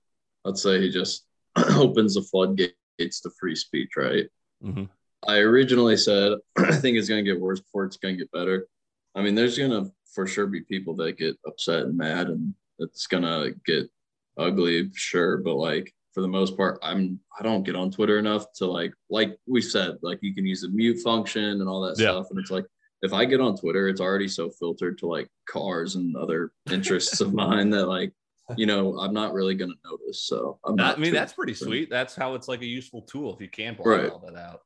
let's 0.44 0.62
say 0.62 0.82
he 0.82 0.90
just 0.90 1.26
opens 1.76 2.16
the 2.16 2.22
floodgates 2.22 3.22
to 3.22 3.32
free 3.40 3.56
speech, 3.56 3.92
right? 3.96 4.28
Mhm. 4.64 4.90
I 5.28 5.38
originally 5.38 5.98
said 5.98 6.34
I 6.58 6.76
think 6.76 6.98
it's 6.98 7.10
going 7.10 7.24
to 7.24 7.32
get 7.32 7.40
worse 7.42 7.60
before 7.60 7.86
it's 7.86 7.98
going 7.98 8.16
to 8.16 8.20
get 8.20 8.32
better. 8.32 8.68
I 9.16 9.22
mean, 9.22 9.34
there's 9.34 9.58
going 9.58 9.72
to 9.72 9.92
for 10.16 10.26
sure 10.26 10.48
be 10.48 10.62
people 10.62 10.96
that 10.96 11.18
get 11.18 11.38
upset 11.46 11.84
and 11.84 11.98
mad, 11.98 12.30
and 12.30 12.56
it's 12.80 13.06
gonna 13.06 13.52
get 13.66 13.90
ugly, 14.38 14.90
sure. 14.96 15.38
But 15.38 15.56
like 15.56 15.94
for 16.14 16.22
the 16.22 16.28
most 16.28 16.56
part, 16.58 16.80
I'm 16.82 17.20
I 17.38 17.44
don't 17.44 17.64
get 17.64 17.76
on 17.76 17.92
Twitter 17.92 18.18
enough 18.18 18.46
to 18.56 18.66
like 18.66 18.94
like 19.10 19.38
we 19.46 19.62
said, 19.62 19.98
like 20.02 20.20
you 20.22 20.34
can 20.34 20.46
use 20.46 20.62
the 20.62 20.70
mute 20.70 21.00
function 21.04 21.44
and 21.44 21.68
all 21.68 21.82
that 21.82 22.00
Yeah. 22.00 22.12
stuff, 22.12 22.28
and 22.32 22.40
it's 22.40 22.50
like 22.52 22.66
if 23.02 23.14
I 23.14 23.26
get 23.26 23.42
on 23.42 23.58
Twitter, 23.58 23.88
it's 23.90 24.02
already 24.02 24.28
so 24.30 24.50
filtered 24.50 24.98
to 25.00 25.08
like 25.08 25.28
cars 25.48 25.96
and 25.96 26.16
other 26.16 26.52
interests 26.72 27.20
of 27.22 27.34
mine 27.34 27.70
that 27.72 27.88
like 27.88 28.14
you 28.56 28.66
know 28.66 28.98
I'm 28.98 29.14
not 29.14 29.34
really 29.34 29.54
gonna 29.56 29.74
notice. 29.84 30.24
So 30.24 30.60
I'm 30.66 30.78
That- 30.78 30.84
not. 30.84 30.98
I 30.98 31.02
mean, 31.02 31.14
that's 31.14 31.34
pretty 31.34 31.54
sweet. 31.54 31.90
That's 31.90 32.16
how 32.16 32.36
it's 32.36 32.48
like 32.48 32.62
a 32.62 32.66
useful 32.66 33.02
tool 33.02 33.34
if 33.36 33.42
you 33.42 33.50
can 33.50 33.76
block 33.76 33.88
Right. 33.88 34.10
all 34.10 34.20
that 34.26 34.36
out. 34.38 34.62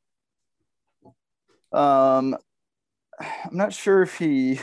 Um, 1.72 2.36
I'm 3.20 3.56
not 3.58 3.74
sure 3.74 4.02
if 4.02 4.18
he 4.18 4.60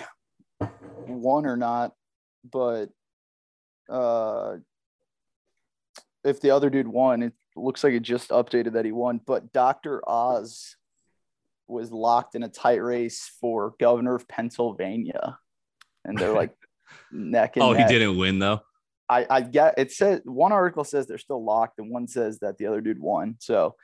won 1.09 1.47
or 1.47 1.57
not, 1.57 1.93
but 2.51 2.91
uh, 3.89 4.57
if 6.25 6.41
the 6.41 6.51
other 6.51 6.71
dude 6.71 6.89
won, 6.89 7.23
it 7.23 7.33
looks 7.55 7.85
like 7.85 7.93
it 7.93 8.03
just 8.03 8.31
updated 8.31 8.75
that 8.75 8.85
he 8.85 8.93
won. 8.93 9.21
But 9.25 9.53
Dr. 9.53 10.03
Oz 10.09 10.77
was 11.69 11.91
locked 11.91 12.35
in 12.35 12.43
a 12.43 12.49
tight 12.49 12.83
race 12.83 13.31
for 13.41 13.75
governor 13.81 14.15
of 14.15 14.29
Pennsylvania, 14.29 15.39
and 16.05 16.19
they're 16.19 16.33
like 16.33 16.55
neck 17.13 17.57
and 17.57 17.65
Oh, 17.65 17.73
he 17.73 17.85
didn't 17.85 18.19
win 18.19 18.39
though. 18.39 18.61
I, 19.09 19.27
I 19.31 19.41
get 19.41 19.75
it 19.79 19.93
says 19.93 20.21
one 20.25 20.53
article 20.53 20.83
says 20.83 21.07
they're 21.07 21.19
still 21.19 21.45
locked 21.45 21.79
and 21.79 21.91
one 21.91 22.09
says 22.09 22.41
that 22.41 22.59
the 22.59 22.67
other 22.67 22.81
dude 22.81 22.99
won. 22.99 23.37
So 23.39 23.77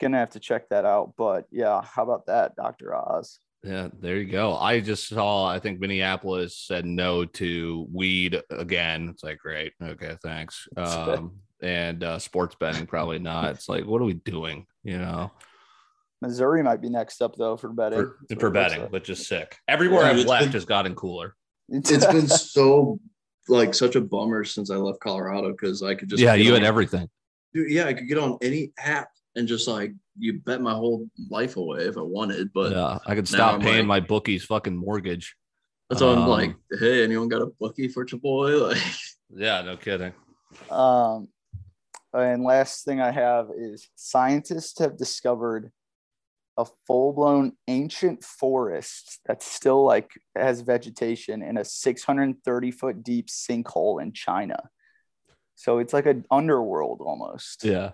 gonna 0.00 0.18
have 0.18 0.30
to 0.30 0.40
check 0.40 0.68
that 0.68 0.84
out. 0.84 1.14
But 1.16 1.46
yeah, 1.50 1.80
how 1.82 2.02
about 2.02 2.26
that, 2.26 2.54
Dr. 2.56 2.94
Oz? 2.94 3.38
Yeah, 3.64 3.88
there 4.00 4.16
you 4.16 4.30
go. 4.30 4.56
I 4.56 4.80
just 4.80 5.08
saw, 5.08 5.46
I 5.46 5.60
think 5.60 5.78
Minneapolis 5.78 6.56
said 6.58 6.84
no 6.84 7.24
to 7.24 7.86
weed 7.92 8.42
again. 8.50 9.08
It's 9.10 9.22
like, 9.22 9.38
great. 9.38 9.72
Okay, 9.82 10.16
thanks. 10.22 10.66
Um, 10.76 11.34
and 11.62 12.02
uh, 12.02 12.18
sports 12.18 12.56
betting, 12.58 12.86
probably 12.86 13.20
not. 13.20 13.50
It's 13.54 13.68
like, 13.68 13.86
what 13.86 14.00
are 14.02 14.04
we 14.04 14.14
doing? 14.14 14.66
You 14.82 14.98
know, 14.98 15.30
Missouri 16.20 16.60
might 16.64 16.80
be 16.82 16.88
next 16.88 17.22
up 17.22 17.36
though 17.36 17.56
for 17.56 17.68
betting. 17.68 18.00
for, 18.00 18.04
for 18.06 18.16
what 18.16 18.30
it 18.30 18.42
looks 18.42 18.52
betting, 18.52 18.90
which 18.90 19.10
is 19.10 19.28
sick. 19.28 19.56
Everywhere 19.68 20.02
Yeah, 20.02 20.10
I've 20.10 20.26
left 20.26 20.44
been- 20.46 20.52
has 20.54 20.64
gotten 20.64 20.96
cooler. 20.96 21.36
it's 21.68 22.04
been 22.06 22.26
so 22.28 22.98
like 23.48 23.74
such 23.74 23.94
a 23.94 24.00
bummer 24.00 24.42
since 24.44 24.70
I 24.72 24.76
left 24.76 24.98
Colorado 25.00 25.52
because 25.52 25.84
I 25.84 25.94
could 25.94 26.08
just 26.08 26.20
yeah, 26.20 26.36
get 26.36 26.44
you 26.46 26.54
had 26.54 26.64
everything. 26.64 27.08
dude, 27.54 27.70
yeah 27.70 27.84
I 27.86 27.94
could 27.94 28.08
get 28.08 28.18
on 28.18 28.38
any 28.42 28.72
app 28.78 29.08
and 29.36 29.48
just 29.48 29.66
like 29.68 29.92
you 30.18 30.34
bet 30.40 30.60
my 30.60 30.72
whole 30.72 31.06
life 31.30 31.56
away 31.56 31.80
if 31.84 31.96
I 31.96 32.02
wanted 32.02 32.50
but 32.52 32.72
yeah, 32.72 32.98
I 33.06 33.14
could 33.14 33.26
stop 33.28 33.54
I'm 33.54 33.60
paying 33.60 33.78
like- 33.78 33.86
my 33.86 34.00
bookies 34.00 34.44
fucking 34.44 34.76
mortgage. 34.76 35.34
that's 35.88 36.02
why 36.02 36.12
I'm 36.12 36.18
Um, 36.22 36.28
like 36.28 36.54
hey 36.80 37.02
anyone 37.04 37.28
got 37.28 37.42
a 37.42 37.46
bookie 37.60 37.88
for 37.88 38.06
your 38.10 38.20
boy 38.20 38.56
like 38.68 38.78
Yeah, 39.34 39.62
no 39.62 39.76
kidding. 39.76 40.12
Um, 40.70 41.28
and 42.12 42.42
last 42.44 42.84
thing 42.84 43.00
I 43.00 43.10
have 43.10 43.48
is 43.56 43.88
scientists 43.94 44.78
have 44.80 44.98
discovered 44.98 45.72
a 46.58 46.66
full 46.86 47.14
blown 47.14 47.52
ancient 47.66 48.22
forest 48.22 49.20
that's 49.24 49.46
still 49.46 49.82
like 49.86 50.10
has 50.36 50.60
vegetation 50.60 51.42
in 51.42 51.56
a 51.56 51.64
630 51.64 52.70
foot 52.70 53.02
deep 53.02 53.28
sinkhole 53.28 54.02
in 54.02 54.12
China. 54.12 54.68
So 55.54 55.78
it's 55.78 55.94
like 55.94 56.04
an 56.04 56.26
underworld 56.30 57.00
almost. 57.00 57.64
Yeah. 57.64 57.92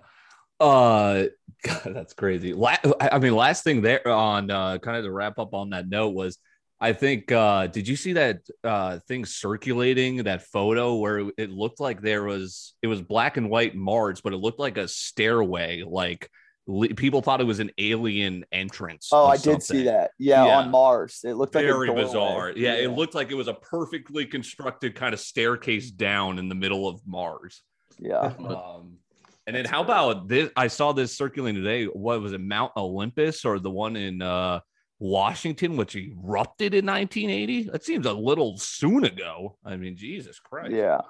Uh, 0.60 1.24
God, 1.62 1.92
that's 1.94 2.14
crazy. 2.14 2.52
La- 2.52 2.76
I 3.00 3.10
I 3.12 3.18
mean, 3.18 3.34
last 3.34 3.64
thing 3.64 3.82
there 3.82 4.06
on 4.08 4.50
uh, 4.50 4.78
kind 4.78 4.96
of 4.96 5.04
to 5.04 5.10
wrap 5.12 5.38
up 5.38 5.54
on 5.54 5.70
that 5.70 5.88
note 5.88 6.10
was, 6.14 6.38
I 6.80 6.92
think, 6.92 7.32
uh, 7.32 7.66
did 7.66 7.88
you 7.88 7.96
see 7.96 8.12
that 8.14 8.40
uh, 8.62 9.00
thing 9.08 9.24
circulating 9.24 10.18
that 10.24 10.42
photo 10.42 10.94
where 10.96 11.18
it- 11.18 11.34
it 11.36 11.50
looked 11.50 11.80
like 11.80 12.00
there 12.00 12.22
was 12.24 12.74
it 12.82 12.86
was 12.86 13.02
black 13.02 13.36
and 13.36 13.50
white 13.50 13.74
Mars, 13.74 14.20
but 14.20 14.32
it 14.32 14.36
looked 14.36 14.60
like 14.60 14.78
a 14.78 14.86
stairway. 14.86 15.82
Like 15.84 16.30
li- 16.68 16.92
people 16.92 17.22
thought 17.22 17.40
it 17.40 17.44
was 17.44 17.58
an 17.58 17.72
alien 17.78 18.44
entrance. 18.52 19.08
Oh, 19.10 19.24
of 19.24 19.30
I 19.30 19.36
did 19.38 19.60
see 19.62 19.84
that. 19.84 20.12
Yeah, 20.18 20.44
Yeah. 20.46 20.58
on 20.58 20.70
Mars. 20.70 21.20
It 21.24 21.34
looked 21.34 21.54
like 21.56 21.64
Very 21.64 21.88
doorway. 21.88 22.02
bizarre. 22.04 22.52
Yeah, 22.54 22.74
it 22.74 22.90
looked 22.92 23.14
like 23.16 23.30
it 23.32 23.34
was 23.36 23.48
a 23.48 23.54
perfectly 23.54 24.26
constructed 24.26 24.94
kind 24.94 25.12
of 25.14 25.18
staircase 25.18 25.90
down 25.90 26.38
in 26.38 26.48
the 26.48 26.54
middle 26.54 26.86
of 26.88 27.00
Mars. 27.06 27.62
Yeah. 27.98 28.32
Um, 28.38 28.98
and 29.48 29.56
then 29.56 29.64
how 29.64 29.82
about 29.82 30.28
this? 30.28 30.50
I 30.54 30.66
saw 30.66 30.92
this 30.92 31.16
circulating 31.16 31.62
today. 31.62 31.86
What 31.86 32.20
was 32.20 32.34
it, 32.34 32.40
Mount 32.42 32.72
Olympus 32.76 33.46
or 33.46 33.58
the 33.58 33.70
one 33.70 33.96
in 33.96 34.20
uh, 34.20 34.60
Washington, 34.98 35.78
which 35.78 35.96
erupted 35.96 36.74
in 36.74 36.84
1980? 36.84 37.70
That 37.70 37.82
seems 37.82 38.04
a 38.04 38.12
little 38.12 38.58
soon 38.58 39.06
ago. 39.06 39.56
I 39.64 39.76
mean, 39.76 39.96
Jesus 39.96 40.38
Christ. 40.38 40.72
Yeah. 40.72 41.00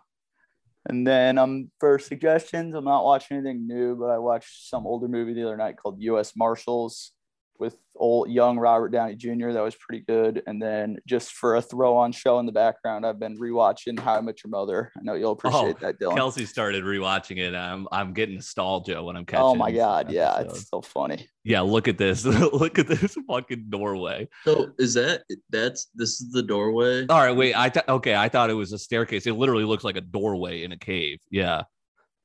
And 0.88 1.04
then 1.04 1.36
um 1.36 1.72
for 1.80 1.98
suggestions, 1.98 2.76
I'm 2.76 2.84
not 2.84 3.04
watching 3.04 3.38
anything 3.38 3.66
new, 3.66 3.96
but 3.96 4.06
I 4.06 4.18
watched 4.18 4.70
some 4.70 4.86
older 4.86 5.08
movie 5.08 5.34
the 5.34 5.42
other 5.42 5.56
night 5.56 5.76
called 5.76 6.00
US 6.00 6.36
Marshals 6.36 7.10
with 7.58 7.76
old 7.96 8.30
young 8.30 8.58
Robert 8.58 8.90
Downey 8.90 9.16
Jr. 9.16 9.50
That 9.50 9.62
was 9.62 9.74
pretty 9.74 10.04
good. 10.06 10.42
And 10.46 10.62
then 10.62 10.98
just 11.06 11.32
for 11.32 11.56
a 11.56 11.62
throw 11.62 11.96
on 11.96 12.12
show 12.12 12.38
in 12.38 12.46
the 12.46 12.52
background, 12.52 13.04
I've 13.04 13.18
been 13.18 13.36
rewatching 13.36 13.98
How 13.98 14.14
I 14.14 14.20
Met 14.20 14.44
Your 14.44 14.50
Mother. 14.50 14.92
I 14.96 15.00
know 15.02 15.14
you'll 15.14 15.32
appreciate 15.32 15.76
Oh, 15.76 15.78
that, 15.80 15.98
Dylan. 15.98 16.14
Kelsey 16.14 16.46
started 16.46 16.84
rewatching 16.84 17.38
it. 17.38 17.54
I'm 17.54 17.88
I'm 17.90 18.12
getting 18.12 18.36
nostalgia 18.36 19.02
when 19.02 19.16
I'm 19.16 19.24
catching. 19.26 19.42
oh 19.44 19.54
my 19.56 19.72
god, 19.72 20.10
yeah, 20.12 20.34
episodes. 20.36 20.60
it's 20.60 20.70
so 20.70 20.80
funny. 20.82 21.26
yeah. 21.42 21.60
Look 21.62 21.88
at 21.88 21.98
this. 21.98 22.24
look 22.24 22.78
at 22.78 22.86
this 22.86 23.16
fucking 23.26 23.66
doorway. 23.70 24.28
so 24.44 24.70
is 24.78 24.94
that 24.94 25.22
that's 25.50 25.88
this 25.94 26.20
is 26.20 26.30
the 26.30 26.42
doorway 26.42 27.06
All 27.08 27.18
right, 27.20 27.36
wait. 27.36 27.54
I 27.56 27.68
thought 27.70 27.88
okay. 27.88 28.14
I 28.14 28.28
thought 28.28 28.50
it 28.50 28.54
was 28.54 28.72
a 28.72 28.78
staircase. 28.78 29.26
It 29.26 29.32
literally 29.34 29.64
looks 29.64 29.82
like 29.84 29.96
a 29.96 30.00
doorway 30.00 30.62
in 30.62 30.72
a 30.72 30.78
cave. 30.78 31.18
Yeah. 31.30 31.62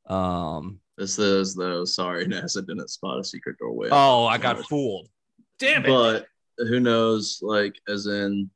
Um. 0.07 0.79
this 0.97 1.17
is 1.17 1.55
though 1.55 1.85
sorry 1.85 2.25
NASA 2.27 2.65
didn't 2.65 2.89
spot 2.89 3.19
a 3.19 3.23
secret 3.23 3.57
doorway 3.57 3.87
Oh, 3.91 4.25
I 4.25 4.37
got 4.37 4.59
fooled. 4.65 5.07
Damn 5.59 5.85
it. 5.85 5.87
but 5.87 6.27
who 6.67 6.79
knows 6.79 7.39
like 7.41 7.75
as 7.87 8.05
in 8.07 8.49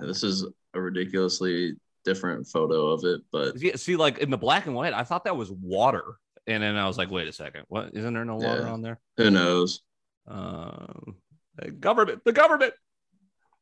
this 0.00 0.22
is 0.22 0.44
a 0.74 0.80
ridiculously 0.80 1.74
different 2.04 2.46
photo 2.46 2.88
of 2.88 3.04
it 3.04 3.20
but 3.32 3.60
Yeah, 3.60 3.76
see, 3.76 3.96
like 3.96 4.18
in 4.18 4.30
the 4.30 4.36
black 4.38 4.66
and 4.66 4.74
white, 4.74 4.92
I 4.94 5.02
thought 5.02 5.24
that 5.24 5.36
was 5.36 5.50
water, 5.50 6.04
and 6.46 6.62
then 6.62 6.76
I 6.76 6.86
was 6.86 6.96
like, 6.98 7.10
wait 7.10 7.26
a 7.28 7.32
second, 7.32 7.64
what? 7.68 7.90
Isn't 7.94 8.14
there 8.14 8.24
no 8.24 8.36
water 8.36 8.62
Yeah. 8.62 8.72
on 8.72 8.82
there? 8.82 9.00
who 9.16 9.30
knows 9.30 9.80
Um, 10.28 11.16
the 11.56 11.70
government, 11.70 12.22
the 12.24 12.32
government. 12.32 12.74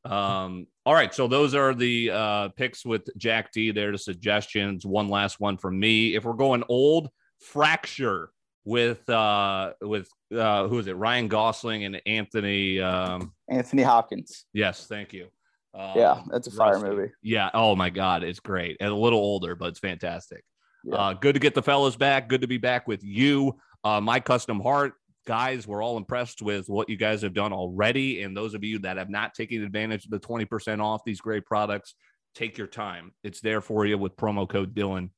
Um. 0.05 0.67
All 0.87 0.93
right, 0.93 1.15
so 1.15 1.27
those 1.29 1.55
are 1.55 1.73
the 1.75 2.11
uh 2.11 2.49
picks 2.51 2.85
with 2.85 3.09
Jack 3.17 3.53
D. 3.53 3.71
There, 3.71 3.91
the 3.93 3.97
suggestions. 3.99 4.85
One 4.85 5.09
last 5.09 5.41
one 5.41 5.57
from 5.57 5.79
me. 5.81 6.15
If 6.15 6.25
we're 6.25 6.35
going 6.35 6.63
old, 6.69 7.09
fracture 7.41 8.31
with 8.65 9.09
uh 9.11 9.73
with 9.81 10.09
uh 10.35 10.67
who 10.69 10.79
is 10.79 10.87
it? 10.87 10.97
Ryan 10.97 11.29
Gosling 11.29 11.85
and 11.85 12.01
Anthony. 12.07 12.81
Um. 12.81 13.33
Anthony 13.49 13.83
Hopkins. 13.83 14.47
Yes, 14.53 14.87
thank 14.87 15.13
you. 15.13 15.29
Um, 15.75 15.93
Yeah, 15.97 16.23
that's 16.31 16.47
a 16.47 16.51
fire 16.51 16.75
Rusty. 16.75 16.89
movie. 16.89 17.11
Yeah. 17.23 17.51
Oh 17.53 17.75
my 17.77 17.91
God, 17.91 18.23
it's 18.23 18.41
great. 18.41 18.77
And 18.81 18.91
a 18.91 18.95
little 18.97 19.19
older, 19.19 19.55
but 19.55 19.67
it's 19.69 19.81
fantastic. 19.81 20.45
Yeah. 20.85 20.95
Uh, 20.97 21.13
good 21.15 21.35
to 21.35 21.41
get 21.41 21.55
the 21.55 21.63
fellas 21.63 21.97
back. 21.97 22.29
Good 22.29 22.43
to 22.43 22.47
be 22.47 22.59
back 22.59 22.87
with 22.87 23.03
you. 23.03 23.57
Uh, 23.83 24.01
my 24.01 24.21
custom 24.21 24.61
heart 24.61 24.95
guys, 25.27 25.67
we're 25.67 25.83
all 25.83 25.97
impressed 25.97 26.43
with 26.43 26.69
what 26.69 26.89
you 26.91 26.97
guys 26.97 27.23
have 27.23 27.33
done 27.33 27.53
already. 27.53 28.23
And 28.23 28.37
those 28.37 28.53
of 28.55 28.63
you 28.63 28.79
that 28.81 28.99
have 28.99 29.09
not 29.09 29.33
taken 29.35 29.63
advantage 29.63 30.05
of 30.05 30.11
the 30.11 30.21
20% 30.21 30.83
off 30.83 31.01
these 31.05 31.21
great 31.21 31.47
products, 31.47 31.95
take 32.35 32.59
your 32.59 32.67
time. 32.67 33.13
It's 33.25 33.41
there 33.41 33.63
for 33.63 33.87
you 33.87 33.97
with 33.97 34.17
promo 34.17 34.47
code 34.49 34.75
Dylan. 34.75 35.09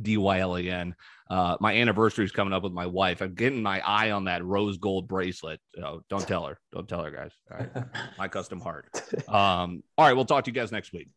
D 0.00 0.16
Y 0.16 0.40
L 0.40 0.56
A 0.56 0.62
N. 0.62 0.94
Uh, 1.30 1.56
my 1.60 1.74
anniversary 1.74 2.24
is 2.24 2.32
coming 2.32 2.52
up 2.52 2.62
with 2.62 2.72
my 2.72 2.86
wife. 2.86 3.22
I'm 3.22 3.34
getting 3.34 3.62
my 3.62 3.80
eye 3.80 4.10
on 4.10 4.24
that 4.24 4.44
rose 4.44 4.76
gold 4.76 5.08
bracelet. 5.08 5.60
So 5.74 6.02
don't 6.10 6.26
tell 6.26 6.46
her. 6.46 6.58
Don't 6.72 6.88
tell 6.88 7.02
her, 7.02 7.10
guys. 7.10 7.32
All 7.50 7.58
right. 7.58 7.84
My 8.18 8.28
custom 8.28 8.60
heart. 8.60 8.88
Um, 9.28 9.82
all 9.96 10.06
right. 10.06 10.12
We'll 10.12 10.26
talk 10.26 10.44
to 10.44 10.50
you 10.50 10.54
guys 10.54 10.70
next 10.70 10.92
week. 10.92 11.08